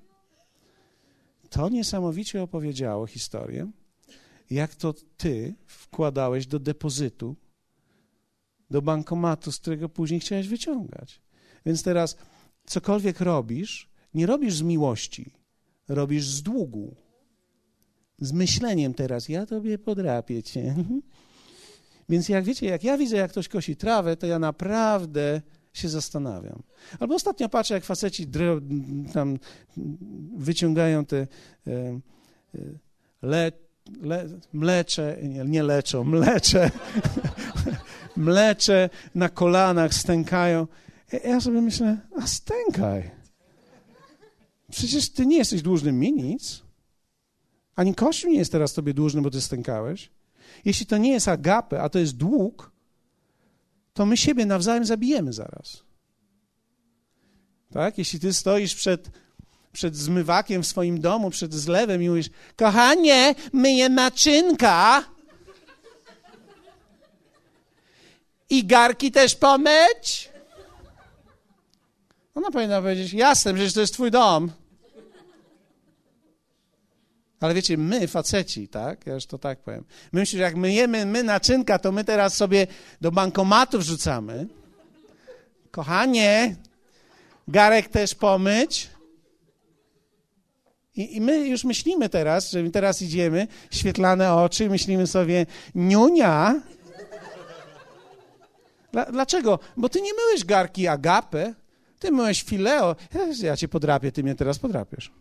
To 1.50 1.70
niesamowicie 1.70 2.42
opowiedziało 2.42 3.08
historię, 3.08 3.72
jak 4.50 4.76
to 4.76 4.94
ty 5.18 5.56
wkładałeś 5.68 6.48
do 6.48 6.60
depozytu, 6.60 7.36
do 8.70 8.82
bankomatu, 8.82 9.52
z 9.52 9.60
którego 9.60 9.90
później 9.90 10.20
chciałeś 10.20 10.48
wyciągać. 10.48 11.22
Więc 11.66 11.84
teraz 11.84 12.18
cokolwiek 12.66 13.22
robisz, 13.22 13.90
nie 14.14 14.26
robisz 14.26 14.54
z 14.54 14.62
miłości, 14.62 15.39
robisz 15.90 16.26
z 16.26 16.42
długu. 16.42 16.96
Z 18.20 18.32
myśleniem 18.32 18.94
teraz, 18.94 19.30
ja 19.30 19.46
tobie 19.46 19.78
podrapię 19.78 20.44
cię. 20.44 20.76
Więc 22.10 22.30
jak 22.30 22.44
wiecie, 22.44 22.66
jak 22.66 22.84
ja 22.84 22.98
widzę, 22.98 23.18
jak 23.18 23.32
ktoś 23.32 23.48
kosi 23.48 23.76
trawę, 23.76 24.18
to 24.18 24.28
ja 24.28 24.40
naprawdę 24.40 25.42
się 25.74 25.90
zastanawiam. 25.90 26.64
Albo 27.00 27.16
ostatnio 27.16 27.50
patrzę, 27.50 27.74
jak 27.74 27.84
faceci 27.84 28.28
tam 29.14 29.38
wyciągają 30.38 31.06
te 31.06 31.18
e, 31.18 31.28
e, 31.68 32.00
le, 33.22 33.52
le, 34.02 34.28
mlecze, 34.54 35.18
nie, 35.24 35.44
nie 35.46 35.64
leczą, 35.64 36.04
mlecze, 36.16 36.72
mlecze 38.18 38.90
na 39.16 39.30
kolanach 39.30 39.94
stękają. 39.94 40.68
Ja 41.24 41.42
sobie 41.42 41.62
myślę, 41.62 41.98
a 42.22 42.28
stękaj. 42.28 43.19
Przecież 44.72 45.10
ty 45.10 45.26
nie 45.26 45.38
jesteś 45.38 45.62
dłużny 45.62 45.92
mi 45.92 46.12
nic. 46.12 46.62
Ani 47.76 47.96
Kościół 47.96 48.32
nie 48.32 48.38
jest 48.38 48.52
teraz 48.52 48.74
tobie 48.74 48.94
dłużny, 48.94 49.22
bo 49.22 49.32
ty 49.32 49.42
stękałeś. 49.42 50.10
Jeśli 50.66 50.86
to 50.86 50.98
nie 50.98 51.12
jest 51.12 51.28
agapę, 51.28 51.82
a 51.82 51.90
to 51.90 52.00
jest 52.00 52.18
dług, 52.18 52.72
to 53.94 54.06
my 54.06 54.18
siebie 54.18 54.46
nawzajem 54.46 54.86
zabijemy 54.86 55.34
zaraz. 55.34 55.84
Tak? 57.74 57.98
Jeśli 57.98 58.20
ty 58.20 58.34
stoisz 58.34 58.76
przed, 58.76 59.10
przed 59.72 59.96
zmywakiem 59.96 60.64
w 60.64 60.68
swoim 60.68 61.02
domu, 61.02 61.30
przed 61.30 61.54
zlewem 61.54 62.04
i 62.04 62.10
mówisz, 62.10 62.30
kochanie, 62.56 63.36
myję 63.54 63.90
naczynka 63.90 65.04
i 68.50 68.66
garki 68.66 69.12
też 69.12 69.36
pomyć? 69.36 70.30
Ona 72.40 72.52
powinna 72.52 72.82
powiedzieć, 72.82 73.14
jasne, 73.14 73.54
przecież 73.54 73.74
to 73.74 73.82
jest 73.82 73.94
twój 73.94 74.12
dom. 74.12 74.52
Ale 77.40 77.54
wiecie, 77.54 77.78
my, 77.78 78.08
faceci, 78.08 78.68
tak? 78.68 79.06
Ja 79.06 79.14
już 79.14 79.26
to 79.26 79.38
tak 79.38 79.60
powiem. 79.60 79.86
My 80.12 80.20
myślimy, 80.20 80.40
że 80.40 80.44
jak 80.44 80.56
myjemy 80.56 81.06
my 81.06 81.24
naczynka, 81.24 81.80
to 81.80 81.92
my 81.92 82.04
teraz 82.04 82.34
sobie 82.34 82.68
do 83.02 83.12
bankomatu 83.12 83.80
wrzucamy. 83.80 84.48
Kochanie, 85.72 86.56
garek 87.48 87.88
też 87.88 88.16
pomyć. 88.16 88.90
I, 90.96 91.16
I, 91.16 91.22
my 91.22 91.48
już 91.48 91.64
myślimy 91.64 92.10
teraz, 92.10 92.52
że 92.52 92.70
teraz 92.70 93.02
idziemy, 93.02 93.48
świetlane 93.72 94.34
oczy, 94.36 94.70
myślimy 94.70 95.08
sobie, 95.08 95.46
niunia. 95.76 96.62
Dla, 98.92 99.06
dlaczego? 99.06 99.60
Bo 99.78 99.90
ty 99.90 100.02
nie 100.02 100.14
myłeś 100.14 100.46
garki 100.46 100.88
agapę, 100.88 101.54
ty 102.00 102.12
myłeś 102.12 102.44
fileo. 102.44 102.96
Ja, 103.42 103.58
cię 103.58 103.68
podrapię, 103.68 104.12
ty 104.12 104.24
mnie 104.24 104.36
teraz 104.36 104.60
podrapiesz. 104.60 105.12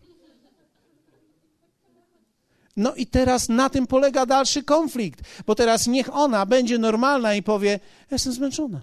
No 2.77 2.95
i 2.95 3.07
teraz 3.07 3.49
na 3.49 3.69
tym 3.69 3.87
polega 3.87 4.25
dalszy 4.25 4.63
konflikt, 4.63 5.21
bo 5.45 5.55
teraz 5.55 5.87
niech 5.87 6.15
ona 6.15 6.45
będzie 6.45 6.77
normalna 6.77 7.35
i 7.35 7.43
powie: 7.43 7.69
ja 7.69 7.79
Jestem 8.11 8.33
zmęczona. 8.33 8.81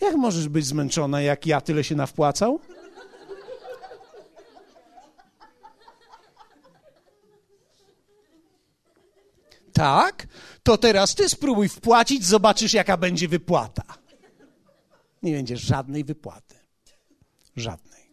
Jak 0.00 0.14
możesz 0.14 0.48
być 0.48 0.66
zmęczona, 0.66 1.20
jak 1.20 1.46
ja 1.46 1.60
tyle 1.60 1.84
się 1.84 1.94
nawpłacał? 1.94 2.60
Tak? 9.72 10.26
To 10.62 10.78
teraz 10.78 11.14
ty 11.14 11.28
spróbuj 11.28 11.68
wpłacić, 11.68 12.24
zobaczysz, 12.24 12.74
jaka 12.74 12.96
będzie 12.96 13.28
wypłata. 13.28 14.05
Nie 15.22 15.32
będzie 15.32 15.56
żadnej 15.56 16.04
wypłaty. 16.04 16.54
Żadnej. 17.56 18.06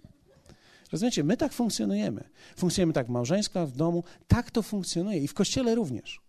Rozumiecie, 0.91 1.24
my 1.24 1.38
tak 1.38 1.54
funkcjonujemy. 1.54 2.30
Funkcjonujemy 2.56 2.93
tak 2.93 3.08
w 3.08 3.10
małżeństwach, 3.10 3.70
w 3.70 3.76
domu. 3.76 4.04
Tak 4.28 4.51
to 4.51 4.62
funkcjonuje 4.62 5.20
i 5.20 5.28
w 5.28 5.34
kościele 5.34 5.76
również. 5.76 6.22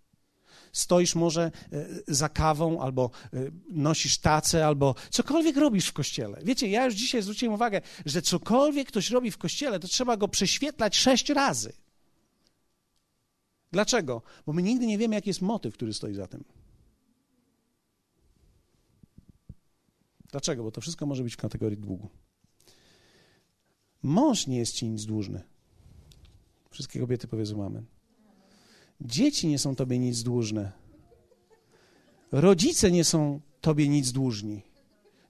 Stoisz 0.73 1.15
może 1.15 1.43
e, 1.73 1.87
za 2.09 2.29
kawą, 2.29 2.81
albo 2.81 3.11
e, 3.33 3.39
nosisz 3.69 4.19
tacę, 4.19 4.67
albo 4.67 4.95
cokolwiek 5.11 5.57
robisz 5.57 5.89
w 5.89 5.93
kościele. 5.93 6.41
Wiecie, 6.45 6.69
ja 6.69 6.85
już 6.85 6.95
dzisiaj 6.95 7.23
zwróciłem 7.23 7.55
uwagę, 7.55 7.81
że 8.07 8.23
cokolwiek 8.23 8.89
ktoś 8.89 9.11
robi 9.11 9.31
w 9.31 9.39
kościele, 9.39 9.81
to 9.81 9.89
trzeba 9.89 10.17
go 10.17 10.29
prześwietlać 10.29 10.97
sześć 10.97 11.29
razy. 11.29 11.73
Dlaczego? 13.73 14.23
Bo 14.47 14.53
my 14.53 14.63
nigdy 14.63 14.87
nie 14.87 14.99
wiemy, 14.99 15.15
jaki 15.15 15.31
jest 15.31 15.43
motyw, 15.43 15.75
który 15.75 15.95
stoi 15.95 16.15
za 16.15 16.27
tym. 16.27 16.45
Dlaczego? 20.35 20.65
Bo 20.65 20.71
to 20.71 20.81
wszystko 20.81 21.07
może 21.07 21.23
być 21.23 21.35
w 21.35 21.37
kategorii 21.37 21.79
długu. 21.79 22.09
Mąż 24.03 24.47
nie 24.47 24.59
jest 24.59 24.73
ci 24.73 24.89
nic 24.89 25.05
dłużny. 25.05 25.43
Wszystkie 26.71 27.01
kobiety 27.01 27.29
powiedzą 27.29 27.67
amen. 27.67 27.85
Dzieci 29.01 29.49
nie 29.49 29.59
są 29.59 29.77
tobie 29.77 29.99
nic 29.99 30.23
dłużne. 30.23 30.73
Rodzice 32.33 32.91
nie 32.91 33.05
są 33.05 33.41
tobie 33.61 33.89
nic 33.89 34.13
dłużni. 34.13 34.63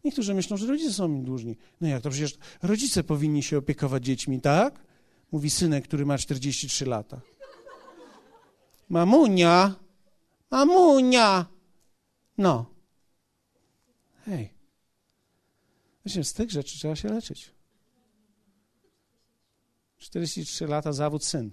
Niektórzy 0.05 0.35
myślą, 0.35 0.57
że 0.57 0.67
rodzice 0.67 0.93
są 0.93 1.09
mi 1.09 1.23
dłużni. 1.23 1.57
No 1.81 1.89
jak 1.89 2.03
to 2.03 2.11
przecież 2.11 2.39
rodzice 2.63 3.05
powinni 3.05 3.43
się 3.43 3.59
opiekować 3.59 4.05
dziećmi, 4.05 4.41
tak? 4.41 4.81
Mówi 5.33 5.51
synek, 5.51 5.85
który 5.85 6.07
ma 6.07 6.19
43 6.19 6.87
lata. 6.87 7.21
Mamunia, 8.89 9.75
mamunia. 10.51 11.47
No. 12.39 12.67
Hej. 14.25 14.54
Właśnie 16.05 16.25
z 16.25 16.33
tych 16.33 16.51
rzeczy 16.51 16.79
trzeba 16.79 16.97
się 16.97 17.09
leczyć. 17.09 17.51
43 19.99 20.67
lata, 20.67 20.93
zawód 20.93 21.25
syn. 21.25 21.51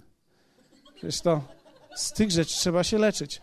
Przecież 0.94 1.20
to 1.20 1.44
z 1.94 2.12
tych 2.12 2.30
rzeczy 2.30 2.54
trzeba 2.54 2.84
się 2.84 2.98
leczyć. 2.98 3.40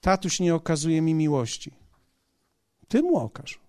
Tatuś 0.00 0.40
nie 0.40 0.54
okazuje 0.54 1.02
mi 1.02 1.14
miłości. 1.14 1.72
Ty 2.88 3.02
mu 3.02 3.16
okaż. 3.16 3.60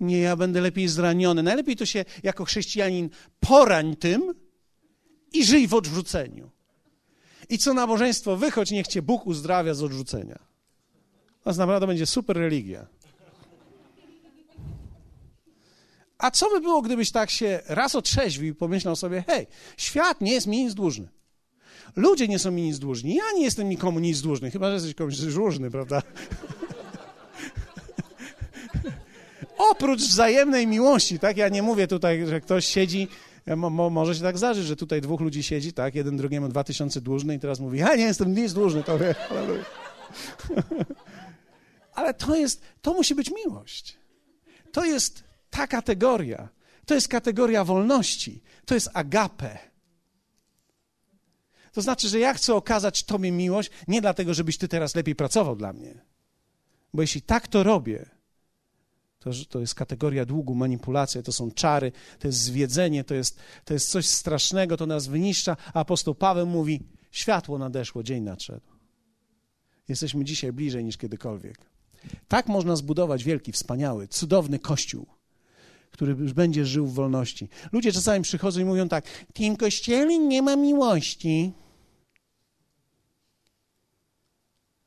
Nie, 0.00 0.18
ja 0.18 0.36
będę 0.36 0.60
lepiej 0.60 0.88
zraniony. 0.88 1.42
Najlepiej 1.42 1.76
to 1.76 1.86
się 1.86 2.04
jako 2.22 2.44
chrześcijanin 2.44 3.10
porań 3.40 3.96
tym 3.96 4.34
i 5.32 5.44
żyj 5.44 5.68
w 5.68 5.74
odrzuceniu. 5.74 6.50
I 7.48 7.58
co 7.58 7.74
nabożeństwo, 7.74 8.36
wychodź, 8.36 8.70
niech 8.70 8.86
cię 8.86 9.02
Bóg 9.02 9.26
uzdrawia 9.26 9.74
z 9.74 9.82
odrzucenia. 9.82 10.55
To 11.46 11.52
naprawdę 11.52 11.86
będzie 11.86 12.06
super 12.06 12.36
religia. 12.36 12.86
A 16.18 16.30
co 16.30 16.50
by 16.50 16.60
było, 16.60 16.82
gdybyś 16.82 17.10
tak 17.10 17.30
się 17.30 17.60
raz 17.66 17.94
otrzeźwił 17.94 18.52
i 18.52 18.54
pomyślał 18.54 18.96
sobie, 18.96 19.24
hej, 19.26 19.46
świat 19.76 20.20
nie 20.20 20.32
jest 20.32 20.46
mi 20.46 20.64
nic 20.64 20.74
dłużny. 20.74 21.08
Ludzie 21.96 22.28
nie 22.28 22.38
są 22.38 22.50
mi 22.50 22.62
nic 22.62 22.78
dłużni. 22.78 23.14
Ja 23.14 23.24
nie 23.34 23.44
jestem 23.44 23.68
nikomu 23.68 23.98
nic 23.98 24.20
dłużny, 24.20 24.50
chyba 24.50 24.68
że 24.68 24.74
jesteś 24.74 24.94
komuś 24.94 25.16
dłużny, 25.16 25.70
prawda? 25.70 26.02
Oprócz 29.70 30.00
wzajemnej 30.00 30.66
miłości, 30.66 31.18
tak? 31.18 31.36
Ja 31.36 31.48
nie 31.48 31.62
mówię 31.62 31.86
tutaj, 31.86 32.26
że 32.26 32.40
ktoś 32.40 32.66
siedzi, 32.66 33.08
mo, 33.56 33.90
może 33.90 34.14
się 34.14 34.22
tak 34.22 34.38
zdarzyć, 34.38 34.66
że 34.66 34.76
tutaj 34.76 35.00
dwóch 35.00 35.20
ludzi 35.20 35.42
siedzi, 35.42 35.72
tak? 35.72 35.94
Jeden 35.94 36.16
drugiemu 36.16 36.48
dwa 36.48 36.64
tysiące 36.64 37.00
dłużny 37.00 37.34
i 37.34 37.38
teraz 37.38 37.60
mówi, 37.60 37.78
ja 37.78 37.96
nie 37.96 38.04
jestem 38.04 38.34
nic 38.34 38.52
dłużny, 38.52 38.82
to 38.82 38.98
wie, 38.98 39.14
Ale 41.96 42.14
to 42.14 42.36
jest, 42.36 42.62
to 42.82 42.94
musi 42.94 43.14
być 43.14 43.30
miłość. 43.30 43.96
To 44.72 44.84
jest 44.84 45.24
ta 45.50 45.66
kategoria, 45.66 46.48
to 46.86 46.94
jest 46.94 47.08
kategoria 47.08 47.64
wolności, 47.64 48.42
to 48.66 48.74
jest 48.74 48.88
agape. 48.94 49.58
To 51.72 51.82
znaczy, 51.82 52.08
że 52.08 52.18
ja 52.18 52.34
chcę 52.34 52.54
okazać 52.54 53.04
Tobie 53.04 53.32
miłość 53.32 53.70
nie 53.88 54.00
dlatego, 54.00 54.34
żebyś 54.34 54.58
Ty 54.58 54.68
teraz 54.68 54.94
lepiej 54.94 55.14
pracował 55.14 55.56
dla 55.56 55.72
mnie. 55.72 56.04
Bo 56.94 57.02
jeśli 57.02 57.22
tak 57.22 57.48
to 57.48 57.62
robię, 57.62 58.10
to, 59.18 59.30
to 59.48 59.60
jest 59.60 59.74
kategoria 59.74 60.24
długu, 60.24 60.54
manipulacja, 60.54 61.22
to 61.22 61.32
są 61.32 61.50
czary, 61.50 61.92
to 62.18 62.28
jest 62.28 62.38
zwiedzenie, 62.38 63.04
to 63.04 63.14
jest, 63.14 63.38
to 63.64 63.74
jest 63.74 63.90
coś 63.90 64.06
strasznego, 64.06 64.76
to 64.76 64.86
nas 64.86 65.06
wyniszcza. 65.06 65.56
A 65.74 65.80
apostoł 65.80 66.14
Paweł 66.14 66.46
mówi: 66.46 66.80
Światło 67.10 67.58
nadeszło, 67.58 68.02
dzień 68.02 68.22
nadszedł. 68.22 68.66
Jesteśmy 69.88 70.24
dzisiaj 70.24 70.52
bliżej 70.52 70.84
niż 70.84 70.96
kiedykolwiek. 70.96 71.75
Tak 72.28 72.46
można 72.46 72.76
zbudować 72.76 73.24
wielki, 73.24 73.52
wspaniały, 73.52 74.08
cudowny 74.08 74.58
kościół 74.58 75.06
który 75.96 76.12
już 76.12 76.32
będzie 76.32 76.66
żył 76.66 76.86
w 76.86 76.94
wolności. 76.94 77.48
Ludzie 77.72 77.92
czasami 77.92 78.24
przychodzą 78.24 78.60
i 78.60 78.64
mówią 78.64 78.88
tak: 78.88 79.08
w 79.08 79.32
tym 79.32 79.56
kościele 79.56 80.18
nie 80.18 80.42
ma 80.42 80.56
miłości. 80.56 81.52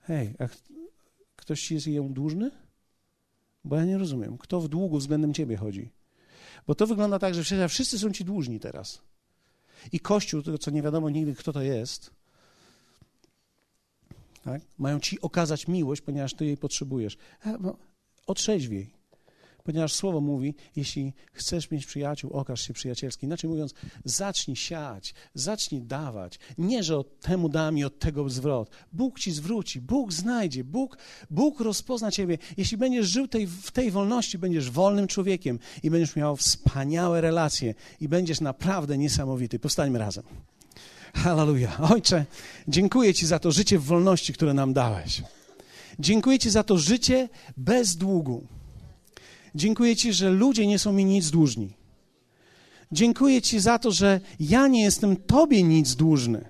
Hej, 0.01 0.33
a 0.39 0.47
ktoś 1.35 1.71
jest 1.71 1.87
ją 1.87 2.13
dłużny? 2.13 2.51
Bo 3.63 3.75
ja 3.75 3.85
nie 3.85 3.97
rozumiem. 3.97 4.37
Kto 4.37 4.61
w 4.61 4.67
długu 4.67 4.97
względem 4.97 5.33
ciebie 5.33 5.57
chodzi? 5.57 5.89
Bo 6.67 6.75
to 6.75 6.87
wygląda 6.87 7.19
tak, 7.19 7.33
że 7.33 7.69
wszyscy 7.69 7.99
są 7.99 8.11
ci 8.11 8.25
dłużni 8.25 8.59
teraz. 8.59 9.01
I 9.91 9.99
Kościół, 9.99 10.41
tego 10.41 10.57
co 10.57 10.71
nie 10.71 10.81
wiadomo 10.81 11.09
nigdy, 11.09 11.35
kto 11.35 11.53
to 11.53 11.61
jest, 11.61 12.11
tak? 14.51 14.61
mają 14.77 14.99
ci 14.99 15.21
okazać 15.21 15.67
miłość, 15.67 16.01
ponieważ 16.01 16.33
ty 16.33 16.45
jej 16.45 16.57
potrzebujesz. 16.57 17.17
Otrzeźwiej 18.27 18.99
ponieważ 19.63 19.93
słowo 19.93 20.21
mówi, 20.21 20.55
jeśli 20.75 21.13
chcesz 21.33 21.71
mieć 21.71 21.85
przyjaciół, 21.85 22.31
okaż 22.31 22.61
się 22.61 22.73
przyjacielski. 22.73 23.25
Inaczej 23.25 23.49
mówiąc, 23.49 23.73
zacznij 24.05 24.55
siać, 24.55 25.13
zacznij 25.33 25.81
dawać. 25.81 26.39
Nie, 26.57 26.83
że 26.83 26.97
od 26.97 27.19
temu 27.19 27.49
dam 27.49 27.77
i 27.77 27.83
od 27.83 27.99
tego 27.99 28.29
zwrot. 28.29 28.69
Bóg 28.93 29.19
ci 29.19 29.31
zwróci, 29.31 29.81
Bóg 29.81 30.13
znajdzie, 30.13 30.63
Bóg, 30.63 30.97
Bóg 31.29 31.59
rozpozna 31.59 32.11
ciebie. 32.11 32.37
Jeśli 32.57 32.77
będziesz 32.77 33.07
żył 33.07 33.27
tej, 33.27 33.47
w 33.47 33.71
tej 33.71 33.91
wolności, 33.91 34.37
będziesz 34.37 34.71
wolnym 34.71 35.07
człowiekiem 35.07 35.59
i 35.83 35.89
będziesz 35.89 36.15
miał 36.15 36.35
wspaniałe 36.35 37.21
relacje 37.21 37.73
i 38.01 38.07
będziesz 38.07 38.41
naprawdę 38.41 38.97
niesamowity. 38.97 39.59
Powstańmy 39.59 39.99
razem. 39.99 40.23
Hallelujah. 41.13 41.91
Ojcze, 41.91 42.25
dziękuję 42.67 43.13
Ci 43.13 43.27
za 43.27 43.39
to 43.39 43.51
życie 43.51 43.79
w 43.79 43.83
wolności, 43.83 44.33
które 44.33 44.53
nam 44.53 44.73
dałeś. 44.73 45.21
Dziękuję 45.99 46.39
Ci 46.39 46.49
za 46.49 46.63
to 46.63 46.77
życie 46.77 47.29
bez 47.57 47.95
długu. 47.95 48.43
Dziękuję 49.55 49.95
Ci, 49.95 50.13
że 50.13 50.29
ludzie 50.29 50.67
nie 50.67 50.79
są 50.79 50.93
mi 50.93 51.05
nic 51.05 51.29
dłużni. 51.31 51.73
Dziękuję 52.91 53.41
Ci 53.41 53.59
za 53.59 53.79
to, 53.79 53.91
że 53.91 54.21
ja 54.39 54.67
nie 54.67 54.83
jestem 54.83 55.15
Tobie 55.15 55.63
nic 55.63 55.95
dłużny. 55.95 56.45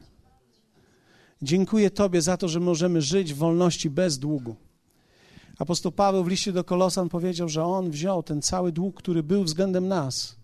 Dziękuję 1.41 1.89
Tobie 1.89 2.21
za 2.21 2.37
to, 2.37 2.47
że 2.47 2.59
możemy 2.59 3.01
żyć 3.01 3.33
w 3.33 3.37
wolności 3.37 3.89
bez 3.89 4.19
długu. 4.19 4.55
Apostoł 5.59 5.91
Paweł 5.91 6.23
w 6.23 6.27
liście 6.27 6.51
do 6.51 6.63
Kolosan 6.63 7.09
powiedział, 7.09 7.49
że 7.49 7.63
on 7.63 7.91
wziął 7.91 8.23
ten 8.23 8.41
cały 8.41 8.71
dług, 8.71 8.95
który 8.97 9.23
był 9.23 9.43
względem 9.43 9.87
nas. 9.87 10.35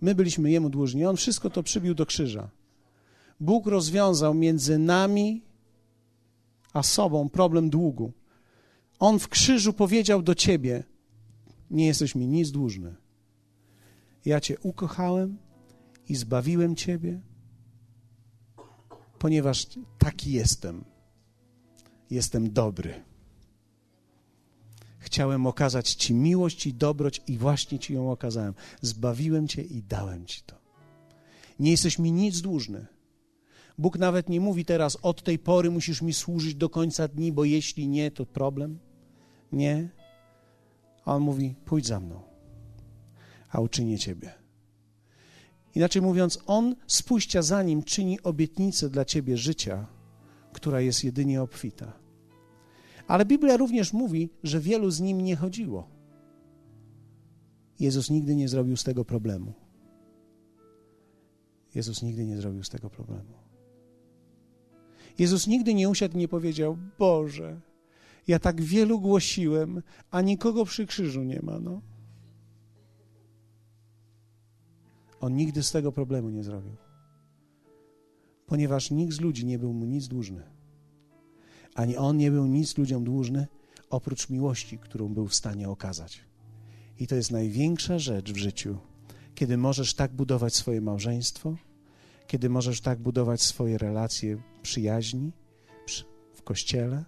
My 0.00 0.14
byliśmy 0.14 0.50
jemu 0.50 0.70
dłużni. 0.70 1.06
On 1.06 1.16
wszystko 1.16 1.50
to 1.50 1.62
przybił 1.62 1.94
do 1.94 2.06
krzyża. 2.06 2.48
Bóg 3.42 3.66
rozwiązał 3.66 4.34
między 4.34 4.78
nami 4.78 5.42
a 6.72 6.82
sobą 6.82 7.28
problem 7.28 7.70
długu. 7.70 8.12
On 8.98 9.18
w 9.18 9.28
krzyżu 9.28 9.72
powiedział 9.72 10.22
do 10.22 10.34
ciebie: 10.34 10.84
nie 11.70 11.86
jesteś 11.86 12.14
mi 12.14 12.26
nic 12.26 12.50
dłużny. 12.50 12.94
Ja 14.24 14.40
Cię 14.40 14.58
ukochałem 14.58 15.38
i 16.08 16.16
zbawiłem 16.16 16.76
Ciebie, 16.76 17.20
ponieważ 19.18 19.66
taki 19.98 20.32
jestem. 20.32 20.84
Jestem 22.10 22.52
dobry. 22.52 23.02
Chciałem 24.98 25.46
okazać 25.46 25.94
Ci 25.94 26.14
miłość 26.14 26.66
i 26.66 26.74
dobroć, 26.74 27.22
i 27.26 27.38
właśnie 27.38 27.78
Ci 27.78 27.94
ją 27.94 28.10
okazałem. 28.10 28.54
Zbawiłem 28.80 29.48
Cię 29.48 29.62
i 29.62 29.82
dałem 29.82 30.26
Ci 30.26 30.42
to. 30.42 30.56
Nie 31.58 31.70
jesteś 31.70 31.98
mi 31.98 32.12
nic 32.12 32.40
dłużny. 32.40 32.91
Bóg 33.78 33.98
nawet 33.98 34.28
nie 34.28 34.40
mówi 34.40 34.64
teraz, 34.64 34.98
od 35.02 35.22
tej 35.22 35.38
pory 35.38 35.70
musisz 35.70 36.02
mi 36.02 36.12
służyć 36.12 36.54
do 36.54 36.68
końca 36.68 37.08
dni, 37.08 37.32
bo 37.32 37.44
jeśli 37.44 37.88
nie, 37.88 38.10
to 38.10 38.26
problem. 38.26 38.78
Nie. 39.52 39.88
A 41.04 41.16
on 41.16 41.22
mówi: 41.22 41.54
pójdź 41.64 41.86
za 41.86 42.00
mną, 42.00 42.20
a 43.50 43.60
uczynię 43.60 43.98
ciebie. 43.98 44.34
Inaczej 45.74 46.02
mówiąc, 46.02 46.38
on 46.46 46.76
z 46.86 47.02
pójścia 47.02 47.42
za 47.42 47.62
nim 47.62 47.82
czyni 47.82 48.22
obietnicę 48.22 48.90
dla 48.90 49.04
ciebie 49.04 49.36
życia, 49.36 49.86
która 50.52 50.80
jest 50.80 51.04
jedynie 51.04 51.42
obfita. 51.42 51.92
Ale 53.06 53.24
Biblia 53.24 53.56
również 53.56 53.92
mówi, 53.92 54.30
że 54.42 54.60
wielu 54.60 54.90
z 54.90 55.00
nim 55.00 55.20
nie 55.20 55.36
chodziło. 55.36 55.88
Jezus 57.80 58.10
nigdy 58.10 58.34
nie 58.34 58.48
zrobił 58.48 58.76
z 58.76 58.84
tego 58.84 59.04
problemu. 59.04 59.52
Jezus 61.74 62.02
nigdy 62.02 62.26
nie 62.26 62.36
zrobił 62.36 62.64
z 62.64 62.68
tego 62.68 62.90
problemu. 62.90 63.32
Jezus 65.18 65.46
nigdy 65.46 65.74
nie 65.74 65.88
usiadł 65.88 66.14
i 66.14 66.18
nie 66.18 66.28
powiedział: 66.28 66.78
Boże, 66.98 67.60
ja 68.26 68.38
tak 68.38 68.62
wielu 68.62 69.00
głosiłem, 69.00 69.82
a 70.10 70.20
nikogo 70.20 70.64
przy 70.64 70.86
krzyżu 70.86 71.22
nie 71.22 71.40
ma. 71.42 71.58
No. 71.58 71.80
On 75.20 75.36
nigdy 75.36 75.62
z 75.62 75.72
tego 75.72 75.92
problemu 75.92 76.30
nie 76.30 76.44
zrobił, 76.44 76.76
ponieważ 78.46 78.90
nikt 78.90 79.14
z 79.14 79.20
ludzi 79.20 79.46
nie 79.46 79.58
był 79.58 79.72
mu 79.72 79.84
nic 79.84 80.08
dłużny. 80.08 80.42
Ani 81.74 81.96
on 81.96 82.16
nie 82.16 82.30
był 82.30 82.46
nic 82.46 82.78
ludziom 82.78 83.04
dłużny, 83.04 83.46
oprócz 83.90 84.30
miłości, 84.30 84.78
którą 84.78 85.08
był 85.08 85.28
w 85.28 85.34
stanie 85.34 85.68
okazać. 85.68 86.20
I 86.98 87.06
to 87.06 87.14
jest 87.14 87.30
największa 87.30 87.98
rzecz 87.98 88.32
w 88.32 88.36
życiu, 88.36 88.78
kiedy 89.34 89.56
możesz 89.56 89.94
tak 89.94 90.12
budować 90.12 90.54
swoje 90.54 90.80
małżeństwo, 90.80 91.56
kiedy 92.26 92.50
możesz 92.50 92.80
tak 92.80 92.98
budować 92.98 93.42
swoje 93.42 93.78
relacje 93.78 94.42
przyjaźni 94.62 95.32
w 96.32 96.42
kościele. 96.42 97.04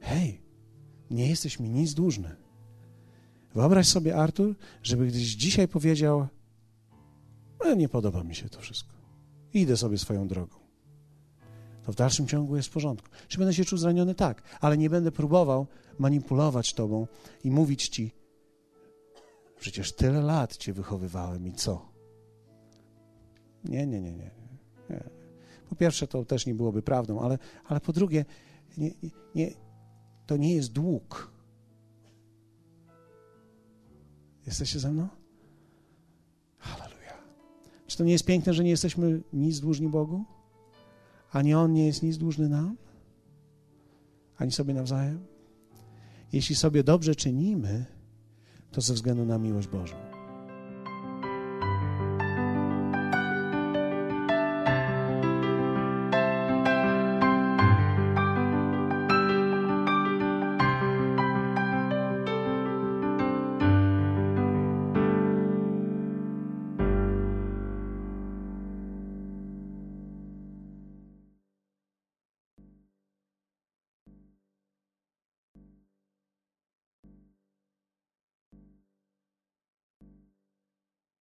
Hej, 0.00 0.42
nie 1.10 1.28
jesteś 1.28 1.60
mi 1.60 1.70
nic 1.70 1.94
dłużny. 1.94 2.36
Wyobraź 3.54 3.88
sobie, 3.88 4.16
Artur, 4.16 4.54
żeby 4.82 5.06
gdyś 5.06 5.22
dzisiaj 5.22 5.68
powiedział: 5.68 6.28
no, 7.64 7.74
Nie 7.74 7.88
podoba 7.88 8.24
mi 8.24 8.34
się 8.34 8.48
to 8.48 8.60
wszystko, 8.60 8.94
idę 9.54 9.76
sobie 9.76 9.98
swoją 9.98 10.28
drogą. 10.28 10.56
To 11.82 11.92
w 11.92 11.96
dalszym 11.96 12.26
ciągu 12.26 12.56
jest 12.56 12.68
w 12.68 12.72
porządku. 12.72 13.08
Czy 13.28 13.38
będę 13.38 13.54
się 13.54 13.64
czuł 13.64 13.78
zraniony? 13.78 14.14
Tak, 14.14 14.42
ale 14.60 14.78
nie 14.78 14.90
będę 14.90 15.12
próbował 15.12 15.66
manipulować 15.98 16.74
Tobą 16.74 17.06
i 17.44 17.50
mówić 17.50 17.88
Ci: 17.88 18.12
Przecież 19.60 19.92
tyle 19.92 20.20
lat 20.20 20.56
Cię 20.56 20.72
wychowywałem 20.72 21.46
i 21.46 21.52
co? 21.52 21.89
Nie, 23.64 23.86
nie, 23.86 24.00
nie, 24.00 24.12
nie. 24.12 24.30
nie. 24.90 25.04
Po 25.68 25.76
pierwsze, 25.76 26.06
to 26.06 26.24
też 26.24 26.46
nie 26.46 26.54
byłoby 26.54 26.82
prawdą, 26.82 27.20
ale, 27.20 27.38
ale 27.64 27.80
po 27.80 27.92
drugie, 27.92 28.24
nie, 28.78 28.90
nie, 29.34 29.50
to 30.26 30.36
nie 30.36 30.54
jest 30.54 30.72
dług. 30.72 31.32
Jesteście 34.46 34.78
ze 34.78 34.92
mną? 34.92 35.08
Halleluja. 36.58 37.14
Czy 37.86 37.96
to 37.96 38.04
nie 38.04 38.12
jest 38.12 38.26
piękne, 38.26 38.54
że 38.54 38.64
nie 38.64 38.70
jesteśmy 38.70 39.22
nic 39.32 39.60
dłużni 39.60 39.88
Bogu? 39.88 40.24
Ani 41.32 41.54
On 41.54 41.72
nie 41.72 41.86
jest 41.86 42.02
nic 42.02 42.18
dłużny 42.18 42.48
nam? 42.48 42.76
Ani 44.36 44.52
sobie 44.52 44.74
nawzajem? 44.74 45.26
Jeśli 46.32 46.56
sobie 46.56 46.84
dobrze 46.84 47.14
czynimy, 47.14 47.84
to 48.70 48.80
ze 48.80 48.94
względu 48.94 49.24
na 49.24 49.38
miłość 49.38 49.68
Bożą. 49.68 50.09